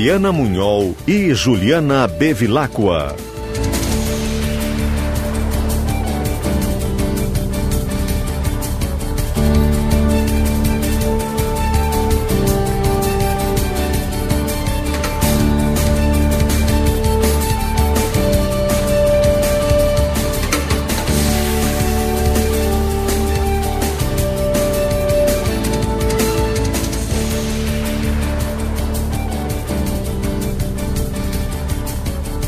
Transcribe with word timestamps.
Fabiana 0.00 0.32
Munhol 0.32 0.96
e 1.06 1.34
Juliana 1.34 2.08
Bevilacqua. 2.08 3.14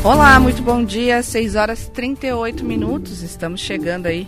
Olá, 0.03 0.37
muito 0.37 0.61
bom 0.61 0.83
dia. 0.83 1.23
6 1.23 1.55
horas 1.55 1.87
38 1.87 2.65
minutos. 2.65 3.23
Estamos 3.23 3.61
chegando 3.61 4.07
aí 4.07 4.27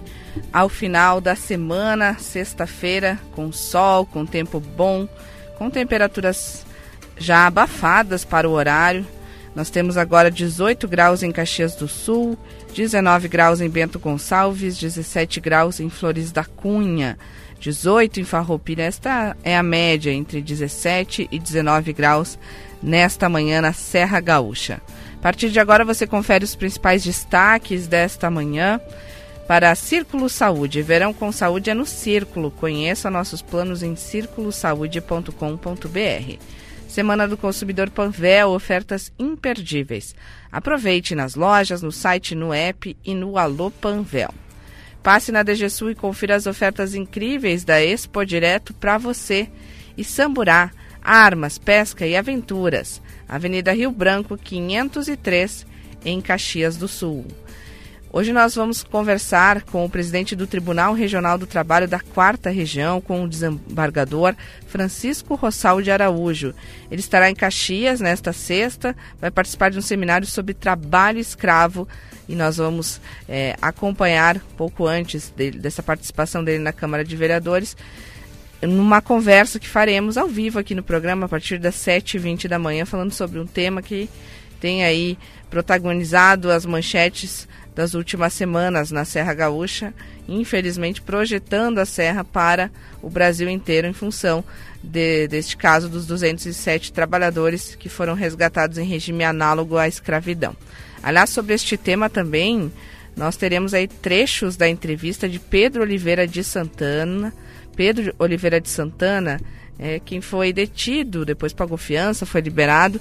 ao 0.54 0.70
final 0.70 1.20
da 1.20 1.36
semana, 1.36 2.16
sexta-feira, 2.18 3.20
com 3.34 3.52
sol, 3.52 4.06
com 4.06 4.26
tempo 4.26 4.62
bom, 4.62 5.06
com 5.58 5.70
temperaturas 5.70 6.66
já 7.18 7.46
abafadas 7.46 8.24
para 8.24 8.48
o 8.48 8.54
horário. 8.54 9.06
Nós 9.54 9.70
temos 9.70 9.98
agora 9.98 10.32
18 10.32 10.88
graus 10.88 11.24
em 11.24 11.32
Caxias 11.34 11.76
do 11.76 11.90
Sul, 11.90 12.38
19 12.74 13.28
graus 13.28 13.60
em 13.60 13.70
Bento 13.70 14.00
Gonçalves, 14.00 14.78
17 14.78 15.42
graus 15.42 15.82
em 15.82 15.90
Flores 15.90 16.32
da 16.32 16.46
Cunha, 16.46 17.20
18 17.60 18.22
em 18.22 18.24
Farroupilha. 18.24 18.84
Esta 18.84 19.36
é 19.44 19.58
a 19.58 19.64
média 19.64 20.10
entre 20.10 20.42
17 20.42 21.28
e 21.30 21.38
19 21.38 21.92
graus 21.92 22.40
nesta 22.82 23.28
manhã 23.28 23.60
na 23.60 23.74
Serra 23.74 24.22
Gaúcha. 24.22 24.82
Partir 25.26 25.50
de 25.50 25.60
agora 25.60 25.84
você 25.84 26.06
confere 26.06 26.46
os 26.46 26.56
principais 26.56 27.04
destaques 27.04 27.88
desta 27.88 28.30
manhã 28.30 28.80
para 29.48 29.74
Círculo 29.74 30.30
Saúde. 30.30 30.84
Verão 30.84 31.16
com 31.16 31.32
saúde 31.32 31.72
é 31.72 31.74
no 31.74 31.84
Círculo. 31.84 32.52
Conheça 32.52 33.10
nossos 33.10 33.42
planos 33.42 33.82
em 33.82 33.96
círculosaude.com.br. 33.96 36.40
Semana 36.88 37.28
do 37.28 37.38
Consumidor 37.38 37.90
Panvel, 37.90 38.52
ofertas 38.52 39.12
imperdíveis. 39.18 40.16
Aproveite 40.52 41.16
nas 41.16 41.34
lojas, 41.34 41.82
no 41.82 41.92
site, 41.92 42.36
no 42.36 42.54
app 42.54 42.96
e 43.04 43.16
no 43.16 43.40
Alô 43.40 43.72
Panvel. 43.72 44.32
Passe 45.02 45.32
na 45.32 45.42
DGSU 45.42 45.90
e 45.90 45.96
confira 45.96 46.36
as 46.36 46.46
ofertas 46.46 46.94
incríveis 46.94 47.64
da 47.64 47.84
Expo 47.84 48.24
Direto 48.24 48.76
para 48.76 49.00
você. 49.00 49.50
E 49.98 50.04
Samburá, 50.04 50.70
armas, 51.02 51.58
pesca 51.58 52.06
e 52.06 52.16
aventuras. 52.16 53.02
Avenida 53.28 53.74
Rio 53.74 53.92
Branco, 53.92 54.38
503, 54.38 55.66
em 56.04 56.22
Caxias 56.22 56.78
do 56.78 56.88
Sul. 56.88 57.26
Hoje 58.18 58.32
nós 58.32 58.56
vamos 58.56 58.82
conversar 58.82 59.64
com 59.64 59.84
o 59.84 59.90
presidente 59.90 60.38
do 60.38 60.48
Tribunal 60.48 60.94
Regional 60.94 61.38
do 61.38 61.46
Trabalho 61.46 61.86
da 61.86 62.00
Quarta 62.00 62.50
Região, 62.50 63.02
com 63.02 63.26
o 63.26 63.28
desembargador 63.28 64.34
Francisco 64.68 65.36
Rossal 65.36 65.82
de 65.82 65.92
Araújo. 65.92 66.54
Ele 66.90 67.02
estará 67.02 67.30
em 67.30 67.36
Caxias 67.36 68.00
nesta 68.00 68.32
sexta, 68.32 68.96
vai 69.20 69.30
participar 69.30 69.70
de 69.70 69.80
um 69.80 69.82
seminário 69.82 70.26
sobre 70.26 70.54
trabalho 70.54 71.20
escravo 71.20 71.90
e 72.26 72.36
nós 72.36 72.56
vamos 72.56 73.02
é, 73.28 73.58
acompanhar 73.62 74.40
pouco 74.56 74.88
antes 74.88 75.34
dessa 75.60 75.84
participação 75.84 76.42
dele 76.42 76.64
na 76.64 76.72
Câmara 76.72 77.04
de 77.04 77.18
Vereadores 77.18 77.76
numa 78.68 79.02
conversa 79.02 79.60
que 79.60 79.68
faremos 79.68 80.18
ao 80.18 80.28
vivo 80.28 80.60
aqui 80.60 80.74
no 80.74 80.84
programa 80.84 81.26
a 81.26 81.30
partir 81.30 81.58
das 81.58 81.76
7h20 81.76 82.48
da 82.48 82.60
manhã, 82.60 82.86
falando 82.86 83.12
sobre 83.12 83.40
um 83.40 83.46
tema 83.46 83.82
que 83.82 84.10
tem 84.60 84.84
aí 84.84 85.18
protagonizado 85.50 86.52
as 86.52 86.66
manchetes 86.66 87.48
das 87.76 87.94
últimas 87.94 88.34
semanas 88.34 88.90
na 88.90 89.04
Serra 89.04 89.34
Gaúcha, 89.34 89.94
infelizmente 90.28 91.02
projetando 91.02 91.80
a 91.80 91.86
Serra 91.86 92.24
para 92.24 92.72
o 93.02 93.10
Brasil 93.10 93.50
inteiro 93.50 93.86
em 93.86 93.94
função 93.94 94.44
de, 94.82 95.28
deste 95.28 95.58
caso 95.58 95.90
dos 95.90 96.06
207 96.06 96.94
trabalhadores 96.94 97.76
que 97.76 97.90
foram 97.90 98.14
resgatados 98.14 98.78
em 98.78 98.86
regime 98.86 99.24
análogo 99.24 99.78
à 99.78 99.88
escravidão. 99.88 100.56
Aliás, 101.04 101.30
sobre 101.30 101.54
este 101.54 101.76
tema 101.78 102.10
também, 102.10 102.72
nós 103.16 103.36
teremos 103.36 103.74
aí 103.74 103.88
trechos 103.88 104.56
da 104.56 104.68
entrevista 104.68 105.28
de 105.28 105.40
Pedro 105.40 105.84
Oliveira 105.84 106.28
de 106.28 106.44
Santana, 106.44 107.34
Pedro 107.76 108.14
Oliveira 108.18 108.62
de 108.62 108.70
Santana, 108.70 109.40
é, 109.78 110.00
quem 110.00 110.22
foi 110.22 110.54
detido, 110.54 111.26
depois 111.26 111.54
pagou 111.54 111.78
fiança, 111.78 112.26
foi 112.26 112.42
liberado, 112.42 113.00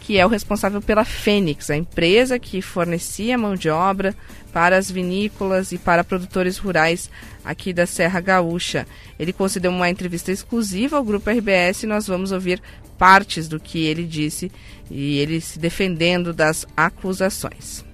que 0.00 0.18
é 0.18 0.26
o 0.26 0.28
responsável 0.28 0.82
pela 0.82 1.04
Fênix, 1.04 1.70
a 1.70 1.76
empresa 1.76 2.38
que 2.38 2.60
fornecia 2.60 3.38
mão 3.38 3.54
de 3.54 3.70
obra 3.70 4.14
para 4.52 4.76
as 4.76 4.90
vinícolas 4.90 5.72
e 5.72 5.78
para 5.78 6.04
produtores 6.04 6.58
rurais 6.58 7.10
aqui 7.44 7.72
da 7.72 7.86
Serra 7.86 8.20
Gaúcha. 8.20 8.86
Ele 9.18 9.32
concedeu 9.32 9.70
uma 9.70 9.88
entrevista 9.88 10.30
exclusiva 10.30 10.96
ao 10.96 11.04
Grupo 11.04 11.30
RBS 11.30 11.82
e 11.82 11.86
nós 11.86 12.06
vamos 12.06 12.32
ouvir 12.32 12.62
partes 12.98 13.48
do 13.48 13.58
que 13.58 13.84
ele 13.86 14.04
disse 14.04 14.52
e 14.90 15.18
ele 15.18 15.40
se 15.40 15.58
defendendo 15.58 16.32
das 16.32 16.66
acusações. 16.76 17.84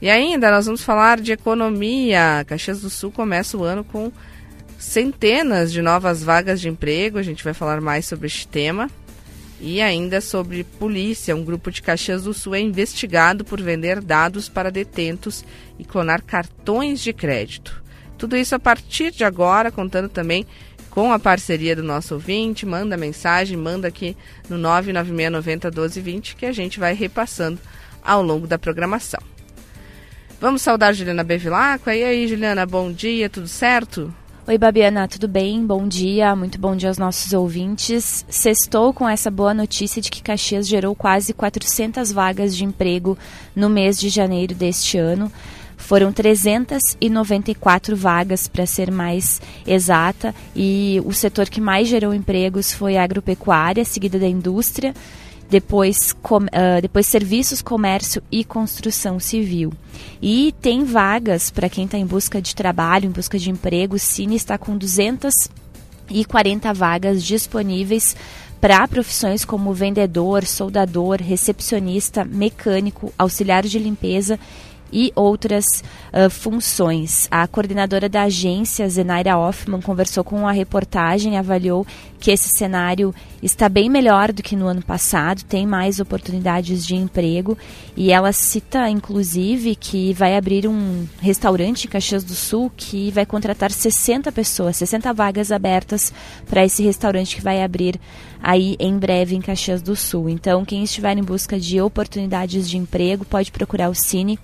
E 0.00 0.08
ainda 0.08 0.50
nós 0.50 0.66
vamos 0.66 0.82
falar 0.82 1.20
de 1.20 1.32
economia. 1.32 2.44
Caxias 2.46 2.82
do 2.82 2.90
Sul 2.90 3.10
começa 3.10 3.56
o 3.56 3.64
ano 3.64 3.82
com 3.82 4.12
centenas 4.78 5.72
de 5.72 5.82
novas 5.82 6.22
vagas 6.22 6.60
de 6.60 6.68
emprego. 6.68 7.18
A 7.18 7.22
gente 7.22 7.44
vai 7.44 7.52
falar 7.52 7.80
mais 7.80 8.06
sobre 8.06 8.28
este 8.28 8.46
tema. 8.46 8.88
E 9.60 9.82
ainda 9.82 10.20
sobre 10.20 10.62
polícia, 10.62 11.34
um 11.34 11.44
grupo 11.44 11.68
de 11.68 11.82
Caxias 11.82 12.22
do 12.22 12.32
Sul 12.32 12.54
é 12.54 12.60
investigado 12.60 13.44
por 13.44 13.60
vender 13.60 14.00
dados 14.00 14.48
para 14.48 14.70
detentos 14.70 15.44
e 15.76 15.84
clonar 15.84 16.22
cartões 16.22 17.00
de 17.00 17.12
crédito. 17.12 17.82
Tudo 18.16 18.36
isso 18.36 18.54
a 18.54 18.60
partir 18.60 19.10
de 19.10 19.24
agora, 19.24 19.72
contando 19.72 20.08
também 20.08 20.46
com 20.90 21.12
a 21.12 21.18
parceria 21.18 21.74
do 21.74 21.82
nosso 21.82 22.14
ouvinte. 22.14 22.64
Manda 22.64 22.96
mensagem, 22.96 23.56
manda 23.56 23.88
aqui 23.88 24.16
no 24.48 24.56
99690 24.56 25.68
1220 25.70 26.36
que 26.36 26.46
a 26.46 26.52
gente 26.52 26.78
vai 26.78 26.94
repassando 26.94 27.58
ao 28.00 28.22
longo 28.22 28.46
da 28.46 28.58
programação. 28.58 29.20
Vamos 30.40 30.62
saudar 30.62 30.94
Juliana 30.94 31.24
Bevilacqua. 31.24 31.96
E 31.96 32.04
aí, 32.04 32.28
Juliana, 32.28 32.64
bom 32.64 32.92
dia, 32.92 33.28
tudo 33.28 33.48
certo? 33.48 34.14
Oi, 34.48 34.56
Babiana, 34.56 35.06
tudo 35.06 35.28
bem? 35.28 35.66
Bom 35.66 35.86
dia, 35.86 36.34
muito 36.34 36.58
bom 36.58 36.74
dia 36.74 36.88
aos 36.88 36.96
nossos 36.96 37.34
ouvintes. 37.34 38.24
Sextou 38.30 38.94
com 38.94 39.06
essa 39.06 39.30
boa 39.30 39.52
notícia 39.52 40.00
de 40.00 40.10
que 40.10 40.22
Caxias 40.22 40.66
gerou 40.66 40.94
quase 40.94 41.34
400 41.34 42.10
vagas 42.10 42.56
de 42.56 42.64
emprego 42.64 43.18
no 43.54 43.68
mês 43.68 44.00
de 44.00 44.08
janeiro 44.08 44.54
deste 44.54 44.96
ano. 44.96 45.30
Foram 45.76 46.10
394 46.10 47.94
vagas, 47.94 48.48
para 48.48 48.64
ser 48.64 48.90
mais 48.90 49.38
exata, 49.66 50.34
e 50.56 50.98
o 51.04 51.12
setor 51.12 51.50
que 51.50 51.60
mais 51.60 51.86
gerou 51.86 52.14
empregos 52.14 52.72
foi 52.72 52.96
a 52.96 53.04
agropecuária, 53.04 53.84
seguida 53.84 54.18
da 54.18 54.26
indústria 54.26 54.94
depois, 55.48 56.12
com, 56.22 56.38
uh, 56.38 56.80
depois 56.82 57.06
serviços, 57.06 57.62
comércio 57.62 58.22
e 58.30 58.44
construção 58.44 59.18
civil. 59.18 59.72
E 60.20 60.54
tem 60.60 60.84
vagas 60.84 61.50
para 61.50 61.68
quem 61.68 61.86
está 61.86 61.96
em 61.98 62.06
busca 62.06 62.42
de 62.42 62.54
trabalho, 62.54 63.06
em 63.06 63.10
busca 63.10 63.38
de 63.38 63.50
emprego. 63.50 63.96
O 63.96 63.98
Cine 63.98 64.36
está 64.36 64.58
com 64.58 64.76
240 64.76 66.74
vagas 66.74 67.24
disponíveis 67.24 68.14
para 68.60 68.86
profissões 68.88 69.44
como 69.44 69.72
vendedor, 69.72 70.44
soldador, 70.44 71.20
recepcionista, 71.22 72.24
mecânico, 72.24 73.12
auxiliar 73.16 73.62
de 73.64 73.78
limpeza 73.78 74.38
e 74.92 75.12
outras 75.14 75.64
uh, 76.12 76.30
funções. 76.30 77.28
A 77.30 77.46
coordenadora 77.46 78.08
da 78.08 78.22
agência, 78.22 78.88
Zenaira 78.88 79.36
Hoffman, 79.36 79.80
conversou 79.80 80.24
com 80.24 80.46
a 80.46 80.52
reportagem, 80.52 81.38
avaliou 81.38 81.86
que 82.18 82.30
esse 82.30 82.48
cenário 82.48 83.14
está 83.42 83.68
bem 83.68 83.88
melhor 83.88 84.32
do 84.32 84.42
que 84.42 84.56
no 84.56 84.66
ano 84.66 84.82
passado, 84.82 85.44
tem 85.44 85.66
mais 85.66 86.00
oportunidades 86.00 86.84
de 86.84 86.96
emprego 86.96 87.56
e 87.96 88.10
ela 88.10 88.32
cita, 88.32 88.90
inclusive, 88.90 89.76
que 89.76 90.12
vai 90.12 90.36
abrir 90.36 90.66
um 90.66 91.06
restaurante 91.20 91.84
em 91.84 91.88
Caxias 91.88 92.24
do 92.24 92.34
Sul 92.34 92.72
que 92.76 93.10
vai 93.12 93.24
contratar 93.24 93.70
60 93.70 94.32
pessoas, 94.32 94.76
60 94.76 95.12
vagas 95.12 95.52
abertas 95.52 96.12
para 96.48 96.64
esse 96.64 96.82
restaurante 96.82 97.36
que 97.36 97.42
vai 97.42 97.62
abrir 97.62 98.00
aí 98.42 98.76
em 98.78 98.98
breve 98.98 99.36
em 99.36 99.40
Caxias 99.40 99.82
do 99.82 99.94
Sul. 99.94 100.28
Então, 100.28 100.64
quem 100.64 100.82
estiver 100.82 101.16
em 101.16 101.22
busca 101.22 101.58
de 101.58 101.80
oportunidades 101.80 102.68
de 102.68 102.76
emprego 102.76 103.24
pode 103.24 103.52
procurar 103.52 103.88
o 103.88 103.94
Cine 103.94 104.38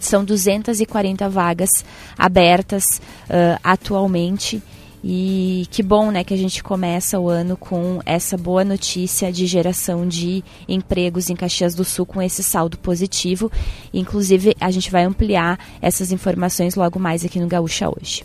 são 0.00 0.24
240 0.24 1.28
vagas 1.28 1.70
abertas 2.16 2.84
uh, 3.28 3.58
atualmente. 3.62 4.62
E 5.02 5.66
que 5.70 5.82
bom 5.82 6.10
né, 6.10 6.24
que 6.24 6.34
a 6.34 6.36
gente 6.36 6.62
começa 6.62 7.20
o 7.20 7.28
ano 7.28 7.56
com 7.56 8.00
essa 8.04 8.36
boa 8.36 8.64
notícia 8.64 9.30
de 9.30 9.46
geração 9.46 10.08
de 10.08 10.42
empregos 10.68 11.30
em 11.30 11.36
Caxias 11.36 11.74
do 11.74 11.84
Sul 11.84 12.04
com 12.04 12.20
esse 12.20 12.42
saldo 12.42 12.76
positivo. 12.78 13.50
Inclusive, 13.94 14.56
a 14.60 14.70
gente 14.70 14.90
vai 14.90 15.04
ampliar 15.04 15.58
essas 15.80 16.10
informações 16.10 16.74
logo 16.74 16.98
mais 16.98 17.24
aqui 17.24 17.38
no 17.38 17.46
Gaúcha 17.46 17.88
hoje. 17.88 18.24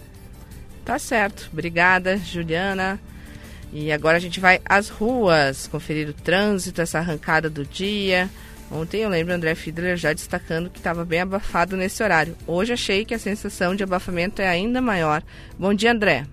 Tá 0.83 0.97
certo. 0.97 1.47
Obrigada, 1.53 2.17
Juliana. 2.17 2.99
E 3.71 3.91
agora 3.91 4.17
a 4.17 4.19
gente 4.19 4.39
vai 4.39 4.59
às 4.65 4.89
ruas, 4.89 5.67
conferir 5.67 6.09
o 6.09 6.13
trânsito, 6.13 6.81
essa 6.81 6.99
arrancada 6.99 7.49
do 7.49 7.65
dia. 7.65 8.29
Ontem 8.73 9.01
eu 9.01 9.09
lembro 9.09 9.35
André 9.35 9.53
Fiedler 9.53 9.95
já 9.95 10.11
destacando 10.13 10.67
que 10.67 10.79
estava 10.79 11.05
bem 11.05 11.21
abafado 11.21 11.77
nesse 11.77 12.01
horário. 12.01 12.35
Hoje 12.47 12.73
achei 12.73 13.05
que 13.05 13.13
a 13.13 13.19
sensação 13.19 13.75
de 13.75 13.83
abafamento 13.83 14.41
é 14.41 14.47
ainda 14.47 14.81
maior. 14.81 15.21
Bom 15.59 15.75
dia, 15.75 15.91
André. 15.91 16.25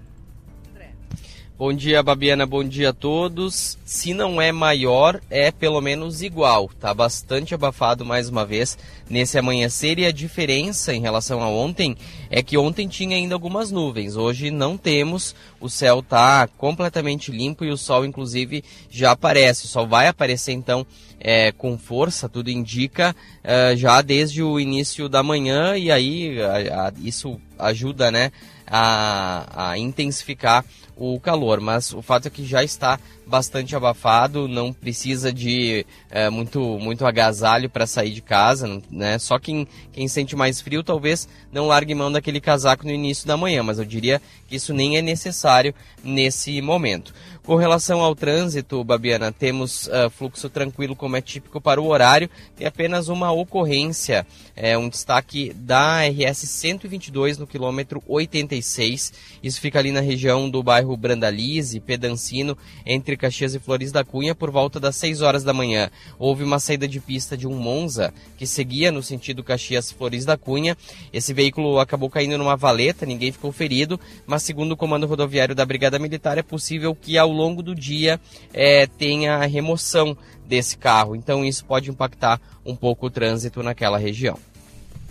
Bom 1.61 1.75
dia, 1.75 2.03
Babiana. 2.03 2.47
Bom 2.47 2.65
dia 2.65 2.89
a 2.89 2.93
todos. 2.95 3.77
Se 3.85 4.15
não 4.15 4.41
é 4.41 4.51
maior, 4.51 5.21
é 5.29 5.53
pelo 5.53 5.79
menos 5.83 6.23
igual. 6.23 6.71
Tá 6.81 6.95
bastante 6.95 7.55
abafado 7.55 8.03
mais 8.03 8.31
uma 8.31 8.47
vez 8.47 8.79
nesse 9.11 9.39
amanhecer 9.39 9.99
e 9.99 10.07
a 10.07 10.11
diferença 10.11 10.95
em 10.95 11.03
relação 11.03 11.43
a 11.43 11.51
ontem 11.51 11.95
é 12.31 12.43
que 12.43 12.57
ontem 12.57 12.89
tinha 12.89 13.15
ainda 13.15 13.35
algumas 13.35 13.71
nuvens. 13.71 14.17
Hoje 14.17 14.51
não 14.51 14.79
temos. 14.79 15.35
O 15.61 15.69
céu 15.69 16.03
tá 16.03 16.49
completamente 16.57 17.31
limpo 17.31 17.63
e 17.63 17.71
o 17.71 17.77
sol, 17.77 18.07
inclusive, 18.07 18.65
já 18.89 19.11
aparece. 19.11 19.67
O 19.67 19.69
sol 19.69 19.87
vai 19.87 20.09
aparecer 20.09 20.53
então 20.53 20.87
é, 21.21 21.53
com 21.53 21.77
força, 21.77 22.27
tudo 22.27 22.49
indica, 22.49 23.15
é, 23.45 23.77
já 23.77 24.01
desde 24.01 24.43
o 24.43 24.59
início 24.59 25.11
da 25.11 25.23
manhã 25.23 25.77
e 25.77 25.91
aí 25.93 26.41
a, 26.41 26.87
a, 26.87 26.93
isso 27.03 27.39
ajuda, 27.59 28.11
né? 28.11 28.33
A, 28.73 29.73
a 29.73 29.79
intensificar 29.79 30.65
o 31.01 31.19
calor, 31.19 31.61
mas 31.61 31.95
o 31.95 32.03
fato 32.03 32.29
é 32.29 32.31
que 32.31 32.45
já 32.45 32.63
está 32.63 33.01
bastante 33.27 33.75
abafado, 33.75 34.47
não 34.47 34.71
precisa 34.71 35.33
de 35.33 35.87
é, 36.11 36.29
muito, 36.29 36.61
muito 36.79 37.07
agasalho 37.07 37.71
para 37.71 37.87
sair 37.87 38.11
de 38.11 38.21
casa, 38.21 38.83
né? 38.91 39.19
Só 39.19 39.39
quem, 39.39 39.67
quem 39.93 40.07
sente 40.07 40.37
mais 40.37 40.61
frio 40.61 40.83
talvez 40.83 41.27
não 41.51 41.69
largue 41.69 41.95
mão 41.95 42.13
daquele 42.13 42.39
casaco 42.39 42.85
no 42.85 42.93
início 42.93 43.27
da 43.27 43.37
manhã, 43.37 43.63
mas 43.63 43.79
eu 43.79 43.85
diria 43.87 44.21
que 44.47 44.57
isso 44.57 44.75
nem 44.75 44.99
é 44.99 45.03
necessário 45.03 45.75
nesse 46.05 46.61
momento. 46.61 47.15
Com 47.45 47.57
relação 47.57 48.01
ao 48.01 48.15
trânsito, 48.15 48.85
Babiana, 48.85 49.33
temos 49.33 49.87
uh, 49.87 50.11
fluxo 50.11 50.51
tranquilo, 50.51 50.95
como 50.95 51.17
é 51.17 51.23
típico 51.23 51.59
para 51.59 51.81
o 51.81 51.87
horário. 51.87 52.29
Tem 52.55 52.67
apenas 52.67 53.09
uma 53.09 53.33
ocorrência, 53.33 54.27
é, 54.55 54.77
um 54.77 54.91
destaque 54.91 55.53
da 55.55 56.03
RS 56.03 56.49
122 56.49 57.39
no 57.39 57.47
quilômetro 57.47 58.03
86. 58.07 59.13
Isso 59.43 59.59
fica 59.59 59.79
ali 59.79 59.91
na 59.91 60.01
região 60.01 60.51
do 60.51 60.63
bairro 60.63 60.95
Brandalize, 60.99 61.81
Pedancino, 61.81 62.57
entre 62.85 63.17
Caxias 63.17 63.55
e 63.55 63.59
Flores 63.59 63.91
da 63.91 64.05
Cunha, 64.05 64.35
por 64.35 64.51
volta 64.51 64.79
das 64.79 64.97
6 64.97 65.23
horas 65.23 65.43
da 65.43 65.55
manhã. 65.55 65.91
Houve 66.19 66.45
uma 66.45 66.59
saída 66.59 66.87
de 66.87 67.01
pista 67.01 67.39
de 67.39 67.47
um 67.47 67.55
Monza 67.55 68.13
que 68.37 68.47
seguia 68.47 68.93
no 68.93 69.03
sentido 69.03 69.43
Caxias-Flores 69.43 70.27
da 70.27 70.37
Cunha. 70.37 70.77
Esse 71.11 71.33
veículo 71.33 71.79
acabou 71.79 72.11
caindo 72.11 72.37
numa 72.37 72.57
valeta, 72.57 73.07
ninguém 73.07 73.33
ficou 73.33 73.51
ferido, 73.51 73.99
mas 74.27 74.43
segundo 74.43 74.73
o 74.73 74.77
comando 74.77 75.07
rodoviário 75.07 75.55
da 75.55 75.65
Brigada 75.65 75.99
Militar, 75.99 76.37
é 76.37 76.43
possível 76.43 76.95
que 76.95 77.17
ao 77.31 77.37
longo 77.37 77.63
do 77.63 77.75
dia 77.75 78.21
é, 78.53 78.87
tenha 78.87 79.37
a 79.37 79.47
remoção 79.47 80.17
desse 80.47 80.77
carro. 80.77 81.15
Então 81.15 81.45
isso 81.45 81.65
pode 81.65 81.91
impactar 81.91 82.41
um 82.65 82.75
pouco 82.75 83.07
o 83.07 83.11
trânsito 83.11 83.63
naquela 83.63 83.99
região. 83.99 84.39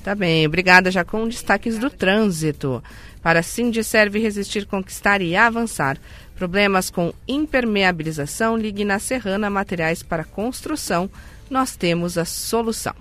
Tá 0.04 0.16
bem, 0.16 0.46
obrigada. 0.46 0.92
Já 0.92 1.04
com 1.04 1.28
destaques 1.28 1.78
do 1.78 1.90
trânsito. 1.90 2.84
Para 3.22 3.44
Cindy 3.44 3.84
serve 3.84 4.20
resistir, 4.20 4.66
conquistar 4.66 5.22
e 5.22 5.36
avançar. 5.36 5.98
Problemas 6.36 6.90
com 6.90 7.14
impermeabilização, 7.28 8.58
ligue 8.58 8.86
na 8.86 8.98
Serrana 8.98 9.50
Materiais 9.50 10.02
para 10.02 10.24
Construção. 10.24 11.10
Nós 11.50 11.76
temos 11.76 12.18
a 12.18 12.24
solução. 12.24 12.96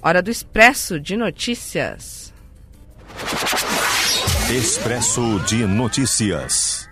Hora 0.00 0.22
do 0.22 0.30
Expresso 0.30 0.98
de 0.98 1.16
Notícias. 1.16 2.32
Expresso 4.50 5.40
de 5.40 5.66
Notícias. 5.66 6.83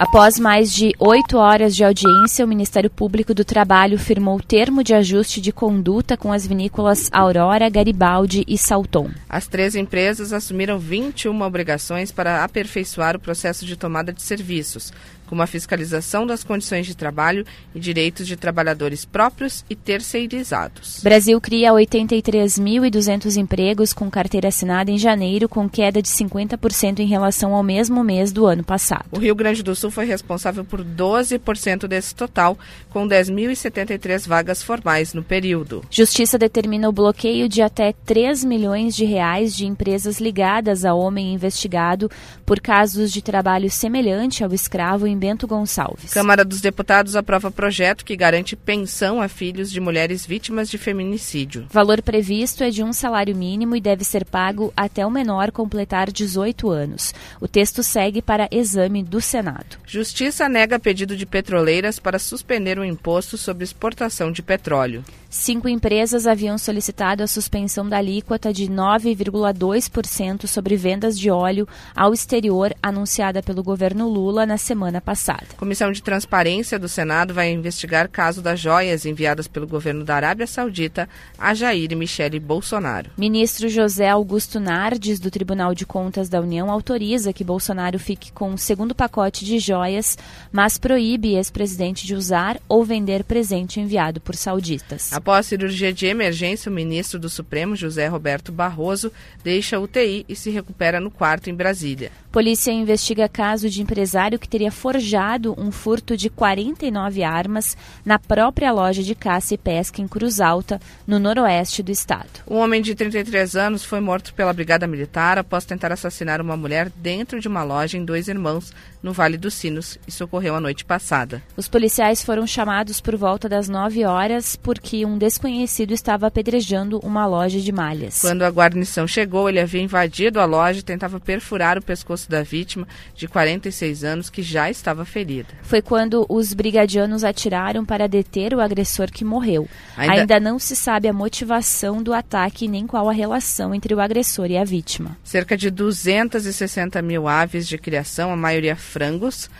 Após 0.00 0.38
mais 0.38 0.72
de 0.72 0.94
oito 0.98 1.36
horas 1.36 1.76
de 1.76 1.84
audiência, 1.84 2.42
o 2.42 2.48
Ministério 2.48 2.88
Público 2.88 3.34
do 3.34 3.44
Trabalho 3.44 3.98
firmou 3.98 4.40
termo 4.40 4.82
de 4.82 4.94
ajuste 4.94 5.42
de 5.42 5.52
conduta 5.52 6.16
com 6.16 6.32
as 6.32 6.46
vinícolas 6.46 7.10
Aurora, 7.12 7.68
Garibaldi 7.68 8.42
e 8.48 8.56
Salton. 8.56 9.10
As 9.28 9.46
três 9.46 9.74
empresas 9.74 10.32
assumiram 10.32 10.78
21 10.78 11.42
obrigações 11.42 12.10
para 12.10 12.42
aperfeiçoar 12.42 13.14
o 13.14 13.20
processo 13.20 13.66
de 13.66 13.76
tomada 13.76 14.10
de 14.10 14.22
serviços, 14.22 14.90
como 15.26 15.42
a 15.42 15.46
fiscalização 15.46 16.26
das 16.26 16.42
condições 16.42 16.86
de 16.86 16.96
trabalho 16.96 17.46
e 17.72 17.78
direitos 17.78 18.26
de 18.26 18.36
trabalhadores 18.36 19.04
próprios 19.04 19.64
e 19.70 19.76
terceirizados. 19.76 21.00
Brasil 21.04 21.40
cria 21.40 21.70
83.200 21.70 23.36
empregos 23.36 23.92
com 23.92 24.10
carteira 24.10 24.48
assinada 24.48 24.90
em 24.90 24.98
janeiro, 24.98 25.48
com 25.48 25.68
queda 25.68 26.02
de 26.02 26.08
50% 26.08 26.98
em 26.98 27.06
relação 27.06 27.54
ao 27.54 27.62
mesmo 27.62 28.02
mês 28.02 28.32
do 28.32 28.44
ano 28.44 28.64
passado. 28.64 29.04
O 29.12 29.20
Rio 29.20 29.36
Grande 29.36 29.62
do 29.62 29.76
Sul 29.76 29.89
foi 29.90 30.04
responsável 30.04 30.64
por 30.64 30.84
12% 30.84 31.86
desse 31.86 32.14
total, 32.14 32.58
com 32.90 33.06
10.073 33.06 34.26
vagas 34.26 34.62
formais 34.62 35.14
no 35.14 35.22
período. 35.22 35.84
Justiça 35.90 36.38
determina 36.38 36.88
o 36.88 36.92
bloqueio 36.92 37.48
de 37.48 37.62
até 37.62 37.92
3 37.92 38.44
milhões 38.44 38.94
de 38.94 39.04
reais 39.04 39.54
de 39.54 39.66
empresas 39.66 40.20
ligadas 40.20 40.84
ao 40.84 40.98
homem 40.98 41.34
investigado 41.34 42.10
por 42.44 42.60
casos 42.60 43.12
de 43.12 43.22
trabalho 43.22 43.70
semelhante 43.70 44.44
ao 44.44 44.52
escravo 44.52 45.06
em 45.06 45.16
Bento 45.16 45.46
Gonçalves. 45.46 46.12
Câmara 46.12 46.44
dos 46.44 46.60
Deputados 46.60 47.16
aprova 47.16 47.50
projeto 47.50 48.04
que 48.04 48.16
garante 48.16 48.56
pensão 48.56 49.20
a 49.20 49.28
filhos 49.28 49.70
de 49.70 49.80
mulheres 49.80 50.26
vítimas 50.26 50.68
de 50.68 50.78
feminicídio. 50.78 51.66
Valor 51.70 52.02
previsto 52.02 52.62
é 52.62 52.70
de 52.70 52.82
um 52.82 52.92
salário 52.92 53.34
mínimo 53.34 53.76
e 53.76 53.80
deve 53.80 54.04
ser 54.04 54.24
pago 54.24 54.72
até 54.76 55.04
o 55.06 55.10
menor 55.10 55.50
completar 55.50 56.10
18 56.10 56.70
anos. 56.70 57.14
O 57.40 57.48
texto 57.48 57.82
segue 57.82 58.20
para 58.22 58.48
exame 58.50 59.02
do 59.02 59.20
Senado. 59.20 59.79
Justiça 59.86 60.48
nega 60.48 60.78
pedido 60.78 61.16
de 61.16 61.26
petroleiras 61.26 61.98
para 61.98 62.18
suspender 62.18 62.78
o 62.78 62.84
imposto 62.84 63.36
sobre 63.36 63.64
exportação 63.64 64.30
de 64.30 64.42
petróleo. 64.42 65.04
Cinco 65.32 65.68
empresas 65.68 66.26
haviam 66.26 66.58
solicitado 66.58 67.22
a 67.22 67.26
suspensão 67.28 67.88
da 67.88 67.98
alíquota 67.98 68.52
de 68.52 68.66
9,2% 68.66 70.48
sobre 70.48 70.74
vendas 70.76 71.16
de 71.16 71.30
óleo 71.30 71.68
ao 71.94 72.12
exterior 72.12 72.74
anunciada 72.82 73.40
pelo 73.40 73.62
governo 73.62 74.08
Lula 74.08 74.44
na 74.44 74.58
semana 74.58 75.00
passada. 75.00 75.46
A 75.52 75.56
Comissão 75.56 75.92
de 75.92 76.02
Transparência 76.02 76.80
do 76.80 76.88
Senado 76.88 77.32
vai 77.32 77.52
investigar 77.52 78.08
caso 78.08 78.42
das 78.42 78.58
joias 78.58 79.06
enviadas 79.06 79.46
pelo 79.46 79.68
governo 79.68 80.04
da 80.04 80.16
Arábia 80.16 80.48
Saudita 80.48 81.08
a 81.38 81.54
Jair 81.54 81.92
e 81.92 81.94
Michele 81.94 82.40
Bolsonaro. 82.40 83.10
Ministro 83.16 83.68
José 83.68 84.08
Augusto 84.08 84.58
Nardes, 84.58 85.20
do 85.20 85.30
Tribunal 85.30 85.76
de 85.76 85.86
Contas 85.86 86.28
da 86.28 86.40
União, 86.40 86.68
autoriza 86.68 87.32
que 87.32 87.44
Bolsonaro 87.44 88.00
fique 88.00 88.32
com 88.32 88.52
o 88.52 88.58
segundo 88.58 88.96
pacote 88.96 89.44
de 89.44 89.60
joias, 89.60 90.18
mas 90.50 90.76
proíbe 90.76 91.36
ex-presidente 91.36 92.04
de 92.04 92.16
usar 92.16 92.60
ou 92.68 92.84
vender 92.84 93.22
presente 93.22 93.78
enviado 93.78 94.20
por 94.20 94.34
sauditas. 94.34 95.19
Após 95.20 95.44
cirurgia 95.44 95.92
de 95.92 96.06
emergência, 96.06 96.70
o 96.70 96.74
ministro 96.74 97.18
do 97.18 97.28
Supremo, 97.28 97.76
José 97.76 98.06
Roberto 98.06 98.50
Barroso, 98.50 99.12
deixa 99.44 99.76
a 99.76 99.78
UTI 99.78 100.24
e 100.26 100.34
se 100.34 100.48
recupera 100.48 100.98
no 100.98 101.10
quarto 101.10 101.50
em 101.50 101.54
Brasília. 101.54 102.10
Polícia 102.32 102.70
investiga 102.70 103.28
caso 103.28 103.68
de 103.68 103.82
empresário 103.82 104.38
que 104.38 104.48
teria 104.48 104.70
forjado 104.70 105.54
um 105.58 105.72
furto 105.72 106.16
de 106.16 106.30
49 106.30 107.22
armas 107.22 107.76
na 108.02 108.18
própria 108.20 108.72
loja 108.72 109.02
de 109.02 109.14
caça 109.14 109.52
e 109.52 109.58
pesca 109.58 110.00
em 110.00 110.08
Cruz 110.08 110.40
Alta, 110.40 110.80
no 111.06 111.18
noroeste 111.18 111.82
do 111.82 111.90
estado. 111.90 112.30
Um 112.48 112.56
homem 112.56 112.80
de 112.80 112.94
33 112.94 113.56
anos 113.56 113.84
foi 113.84 114.00
morto 114.00 114.32
pela 114.32 114.52
Brigada 114.52 114.86
Militar 114.86 115.38
após 115.38 115.64
tentar 115.64 115.92
assassinar 115.92 116.40
uma 116.40 116.56
mulher 116.56 116.88
dentro 116.96 117.40
de 117.40 117.48
uma 117.48 117.64
loja 117.64 117.98
em 117.98 118.04
Dois 118.04 118.28
Irmãos, 118.28 118.72
no 119.02 119.12
Vale 119.12 119.36
dos 119.36 119.54
Sinos. 119.54 119.98
Isso 120.06 120.24
ocorreu 120.24 120.54
a 120.54 120.60
noite 120.60 120.84
passada. 120.84 121.42
Os 121.56 121.68
policiais 121.68 122.22
foram 122.22 122.46
chamados 122.46 123.00
por 123.00 123.16
volta 123.16 123.48
das 123.48 123.68
9 123.68 124.04
horas 124.04 124.54
porque 124.54 125.04
um 125.04 125.09
desconhecido 125.18 125.92
estava 125.92 126.26
apedrejando 126.26 126.98
uma 127.00 127.26
loja 127.26 127.60
de 127.60 127.72
malhas. 127.72 128.20
Quando 128.20 128.42
a 128.42 128.48
guarnição 128.48 129.06
chegou, 129.06 129.48
ele 129.48 129.60
havia 129.60 129.82
invadido 129.82 130.40
a 130.40 130.44
loja 130.44 130.80
e 130.80 130.82
tentava 130.82 131.20
perfurar 131.20 131.78
o 131.78 131.82
pescoço 131.82 132.30
da 132.30 132.42
vítima, 132.42 132.86
de 133.14 133.28
46 133.28 134.04
anos, 134.04 134.30
que 134.30 134.42
já 134.42 134.70
estava 134.70 135.04
ferida. 135.04 135.48
Foi 135.62 135.82
quando 135.82 136.26
os 136.28 136.52
brigadianos 136.52 137.24
atiraram 137.24 137.84
para 137.84 138.08
deter 138.08 138.54
o 138.54 138.60
agressor 138.60 139.10
que 139.10 139.24
morreu. 139.24 139.68
Ainda, 139.96 140.14
Ainda 140.14 140.40
não 140.40 140.58
se 140.58 140.76
sabe 140.76 141.08
a 141.08 141.12
motivação 141.12 142.02
do 142.02 142.12
ataque 142.12 142.68
nem 142.68 142.86
qual 142.86 143.08
a 143.08 143.12
relação 143.12 143.74
entre 143.74 143.94
o 143.94 144.00
agressor 144.00 144.50
e 144.50 144.56
a 144.56 144.64
vítima. 144.64 145.16
Cerca 145.24 145.56
de 145.56 145.70
260 145.70 147.00
mil 147.02 147.28
aves 147.28 147.66
de 147.66 147.78
criação, 147.78 148.32
a 148.32 148.36
maioria 148.36 148.76
frangos, 148.76 149.50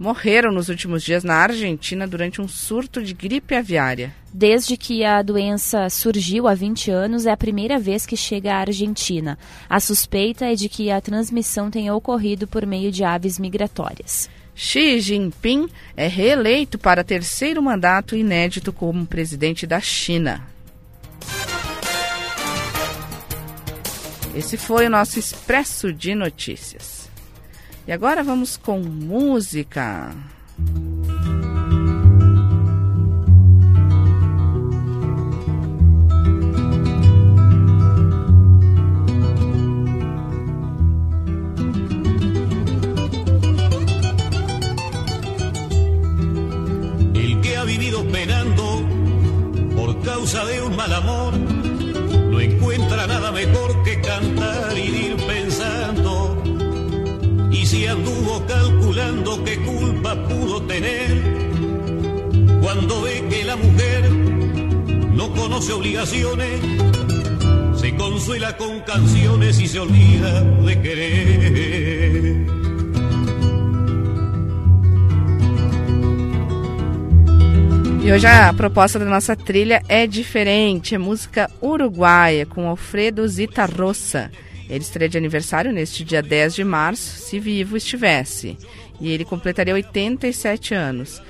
morreram 0.00 0.50
nos 0.50 0.70
últimos 0.70 1.02
dias 1.02 1.22
na 1.22 1.34
Argentina 1.34 2.08
durante 2.08 2.40
um 2.40 2.48
surto 2.48 3.02
de 3.02 3.12
gripe 3.12 3.54
aviária. 3.54 4.14
Desde 4.32 4.74
que 4.74 5.04
a 5.04 5.20
doença 5.20 5.90
surgiu 5.90 6.48
há 6.48 6.54
20 6.54 6.90
anos, 6.90 7.26
é 7.26 7.30
a 7.30 7.36
primeira 7.36 7.78
vez 7.78 8.06
que 8.06 8.16
chega 8.16 8.54
à 8.54 8.60
Argentina. 8.60 9.38
A 9.68 9.78
suspeita 9.78 10.46
é 10.46 10.54
de 10.54 10.70
que 10.70 10.90
a 10.90 11.02
transmissão 11.02 11.70
tenha 11.70 11.94
ocorrido 11.94 12.46
por 12.46 12.64
meio 12.64 12.90
de 12.90 13.04
aves 13.04 13.38
migratórias. 13.38 14.30
Xi 14.54 15.00
Jinping 15.00 15.68
é 15.94 16.06
reeleito 16.06 16.78
para 16.78 17.04
terceiro 17.04 17.62
mandato 17.62 18.16
inédito 18.16 18.72
como 18.72 19.06
presidente 19.06 19.66
da 19.66 19.80
China. 19.80 20.48
Esse 24.34 24.56
foi 24.56 24.86
o 24.86 24.90
nosso 24.90 25.18
Expresso 25.18 25.92
de 25.92 26.14
Notícias. 26.14 26.99
E 27.90 27.92
agora 27.92 28.22
vamos 28.22 28.56
com 28.56 28.78
música. 28.78 30.14
Anduvo 57.90 58.44
calculando 58.46 59.44
qué 59.44 59.56
culpa 59.58 60.14
pudo 60.28 60.62
tener 60.62 61.40
cuando 62.62 63.02
ve 63.02 63.24
que 63.28 63.44
la 63.44 63.56
mujer 63.56 64.10
no 64.10 65.32
conoce 65.32 65.72
obligaciones, 65.72 66.60
se 67.74 67.94
consuela 67.96 68.56
con 68.56 68.80
canciones 68.80 69.60
y 69.60 69.66
se 69.66 69.80
olvida 69.80 70.42
de 70.42 70.80
querer. 70.80 72.60
E 78.02 78.12
hoje 78.12 78.26
a 78.26 78.52
proposta 78.52 78.98
da 78.98 79.04
nossa 79.04 79.36
trilha 79.36 79.82
é 79.88 80.06
diferente, 80.06 80.94
é 80.94 80.98
música 80.98 81.50
uruguaia 81.60 82.46
com 82.46 82.68
Alfredo 82.68 83.26
Zitarrosa. 83.28 84.30
Ele 84.70 84.84
estreia 84.84 85.08
de 85.08 85.18
aniversário 85.18 85.72
neste 85.72 86.04
dia 86.04 86.22
10 86.22 86.54
de 86.54 86.64
março, 86.64 87.18
se 87.18 87.40
vivo 87.40 87.76
estivesse, 87.76 88.56
e 89.00 89.10
ele 89.10 89.24
completaria 89.24 89.74
87 89.74 90.74
anos. 90.74 91.20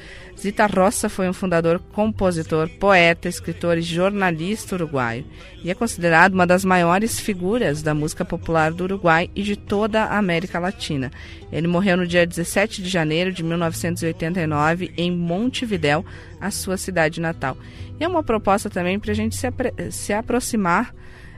Zita 0.40 0.64
Roça 0.66 1.10
foi 1.10 1.28
um 1.28 1.34
fundador, 1.34 1.78
compositor, 1.92 2.68
poeta, 2.78 3.28
escritor 3.28 3.76
e 3.76 3.82
jornalista 3.82 4.74
uruguaio 4.74 5.24
e 5.62 5.70
é 5.70 5.74
considerado 5.74 6.32
uma 6.32 6.46
das 6.46 6.64
maiores 6.64 7.20
figuras 7.20 7.82
da 7.82 7.92
música 7.92 8.24
popular 8.24 8.72
do 8.72 8.84
Uruguai 8.84 9.28
e 9.34 9.42
de 9.42 9.54
toda 9.54 10.04
a 10.04 10.16
América 10.16 10.58
Latina. 10.58 11.10
Ele 11.52 11.66
morreu 11.66 11.98
no 11.98 12.06
dia 12.06 12.26
17 12.26 12.82
de 12.82 12.88
janeiro 12.88 13.30
de 13.30 13.42
1989 13.42 14.94
em 14.96 15.10
Montevidéu, 15.14 16.06
a 16.40 16.50
sua 16.50 16.78
cidade 16.78 17.20
natal. 17.20 17.58
E 17.98 18.04
é 18.04 18.08
uma 18.08 18.22
proposta 18.22 18.70
também 18.70 18.98
para 18.98 19.12
a 19.12 19.14
gente 19.14 19.36
se, 19.36 19.46
se 19.90 20.14
aproximar 20.14 20.94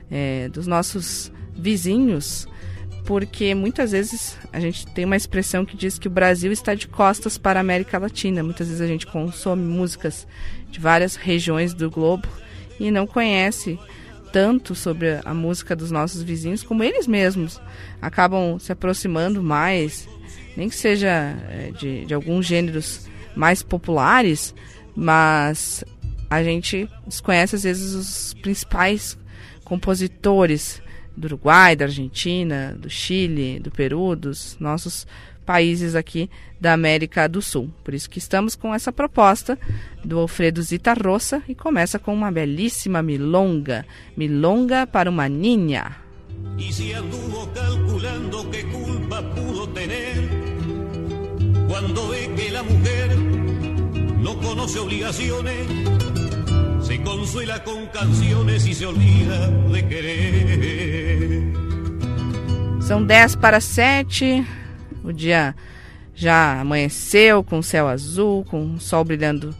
é, 0.09 0.47
dos 0.47 0.65
nossos 0.65 1.29
vizinhos, 1.63 2.45
porque 3.05 3.55
muitas 3.55 3.93
vezes 3.93 4.37
a 4.51 4.59
gente 4.59 4.85
tem 4.87 5.05
uma 5.05 5.15
expressão 5.15 5.65
que 5.65 5.77
diz 5.77 5.97
que 5.97 6.07
o 6.07 6.11
Brasil 6.11 6.51
está 6.51 6.75
de 6.75 6.87
costas 6.87 7.37
para 7.37 7.59
a 7.59 7.61
América 7.61 7.97
Latina. 7.97 8.43
Muitas 8.43 8.67
vezes 8.67 8.81
a 8.81 8.87
gente 8.87 9.07
consome 9.07 9.63
músicas 9.63 10.27
de 10.69 10.79
várias 10.79 11.15
regiões 11.15 11.73
do 11.73 11.89
globo 11.89 12.27
e 12.79 12.91
não 12.91 13.07
conhece 13.07 13.79
tanto 14.33 14.75
sobre 14.75 15.19
a 15.23 15.33
música 15.33 15.75
dos 15.75 15.91
nossos 15.91 16.21
vizinhos 16.21 16.63
como 16.63 16.83
eles 16.83 17.07
mesmos 17.07 17.61
acabam 18.01 18.57
se 18.59 18.71
aproximando 18.71 19.43
mais, 19.43 20.09
nem 20.57 20.67
que 20.67 20.75
seja 20.75 21.37
é, 21.49 21.71
de, 21.77 22.03
de 22.05 22.13
alguns 22.13 22.45
gêneros 22.45 23.07
mais 23.35 23.61
populares, 23.61 24.53
mas 24.95 25.83
a 26.29 26.43
gente 26.43 26.89
desconhece 27.05 27.55
às 27.55 27.63
vezes 27.63 27.93
os 27.93 28.33
principais 28.41 29.17
compositores 29.63 30.81
do 31.15 31.25
Uruguai, 31.25 31.75
da 31.75 31.85
Argentina, 31.85 32.75
do 32.77 32.89
Chile, 32.89 33.59
do 33.59 33.71
Peru, 33.71 34.15
dos 34.15 34.57
nossos 34.59 35.05
países 35.45 35.95
aqui 35.95 36.29
da 36.59 36.73
América 36.73 37.27
do 37.27 37.41
Sul. 37.41 37.69
Por 37.83 37.93
isso 37.93 38.09
que 38.09 38.17
estamos 38.19 38.55
com 38.55 38.73
essa 38.73 38.91
proposta 38.91 39.57
do 40.03 40.19
Alfredo 40.19 40.61
Zita 40.61 40.93
Roça 40.93 41.43
e 41.47 41.53
começa 41.53 41.99
com 41.99 42.13
uma 42.13 42.31
belíssima 42.31 43.01
milonga, 43.01 43.85
milonga 44.15 44.87
para 44.87 45.09
uma 45.09 45.27
ninha. 45.27 45.97
E 46.57 46.71
se 46.71 46.93
anduvo 46.93 47.47
calculando 47.47 48.45
que 48.49 48.63
culpa 48.63 49.21
pudo 49.23 49.67
tener 49.67 50.15
quando 51.67 52.07
vê 52.09 52.27
que 52.29 52.55
a 52.55 52.63
mulher 52.63 53.09
não 54.21 54.35
conhece 54.37 54.79
obrigações 54.79 56.22
se 56.93 57.01
consuela 57.01 57.63
con 57.63 57.87
canciones 57.87 58.67
y 58.67 58.73
se 58.75 58.85
olvida 58.85 59.47
de 59.47 59.81
querer. 59.87 61.53
São 62.81 63.03
10 63.03 63.37
para 63.37 63.59
7. 63.59 64.45
O 65.03 65.11
dia 65.11 65.55
já 66.13 66.61
amanheceu 66.61 67.43
com 67.43 67.63
céu 67.63 67.87
azul, 67.87 68.45
com 68.45 68.79
sol 68.79 69.03
brilhando 69.03 69.55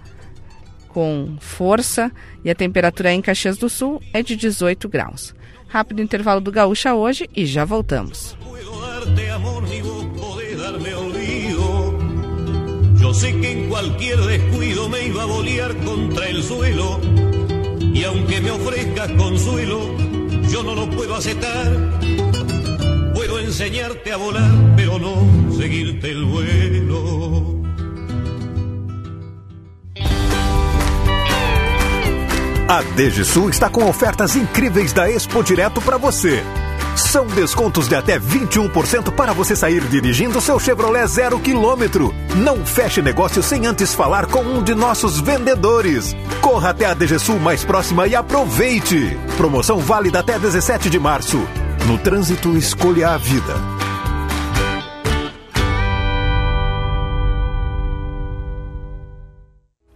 com 0.89 1.35
força 1.39 2.11
e 2.45 2.51
a 2.51 2.55
temperatura 2.55 3.11
em 3.11 3.19
Caxias 3.19 3.57
do 3.57 3.67
Sul 3.67 3.99
é 4.13 4.21
de 4.21 4.35
18 4.35 4.87
graus. 4.87 5.33
Rápido 5.67 6.03
intervalo 6.03 6.39
do 6.39 6.51
Gaúcha 6.51 6.93
hoje 6.93 7.27
e 7.35 7.47
já 7.47 7.65
voltamos. 7.65 8.37
Sé 13.13 13.39
que 13.39 13.51
en 13.51 13.69
cualquier 13.69 14.19
descuido 14.19 14.89
me 14.89 15.05
iba 15.05 15.23
a 15.23 15.25
bolear 15.25 15.75
contra 15.77 16.27
el 16.27 16.43
suelo. 16.43 16.99
Y 17.93 18.03
aunque 18.03 18.41
me 18.41 18.51
ofrezcas 18.51 19.11
consuelo, 19.11 19.95
yo 20.49 20.63
no 20.63 20.73
lo 20.73 20.89
puedo 20.89 21.15
aceptar. 21.15 21.99
Puedo 23.13 23.39
enseñarte 23.39 24.11
a 24.11 24.17
volar, 24.17 24.51
pero 24.75 24.97
no 24.97 25.15
seguirte 25.55 26.09
el 26.09 26.25
vuelo. 26.25 27.61
A 32.67 32.81
DGSU 32.81 33.49
está 33.49 33.69
com 33.69 33.87
ofertas 33.87 34.35
incríveis 34.35 34.91
da 34.93 35.07
Expo 35.07 35.43
Direto 35.43 35.79
para 35.81 35.97
você. 35.97 36.41
São 36.95 37.25
descontos 37.25 37.87
de 37.87 37.95
até 37.95 38.19
21% 38.19 39.11
para 39.11 39.33
você 39.33 39.55
sair 39.55 39.81
dirigindo 39.81 40.39
seu 40.39 40.59
Chevrolet 40.59 41.07
zero 41.07 41.39
quilômetro. 41.39 42.13
Não 42.35 42.65
feche 42.65 43.01
negócio 43.01 43.41
sem 43.41 43.65
antes 43.65 43.93
falar 43.93 44.27
com 44.27 44.41
um 44.41 44.63
de 44.63 44.75
nossos 44.75 45.19
vendedores. 45.19 46.15
Corra 46.41 46.69
até 46.69 46.85
a 46.85 46.93
DGSul 46.93 47.39
mais 47.39 47.63
próxima 47.63 48.07
e 48.07 48.15
aproveite. 48.15 49.17
Promoção 49.37 49.79
válida 49.79 50.19
até 50.19 50.37
17 50.37 50.89
de 50.89 50.99
março. 50.99 51.41
No 51.87 51.97
trânsito, 51.97 52.55
escolha 52.55 53.09
a 53.09 53.17
vida. 53.17 53.72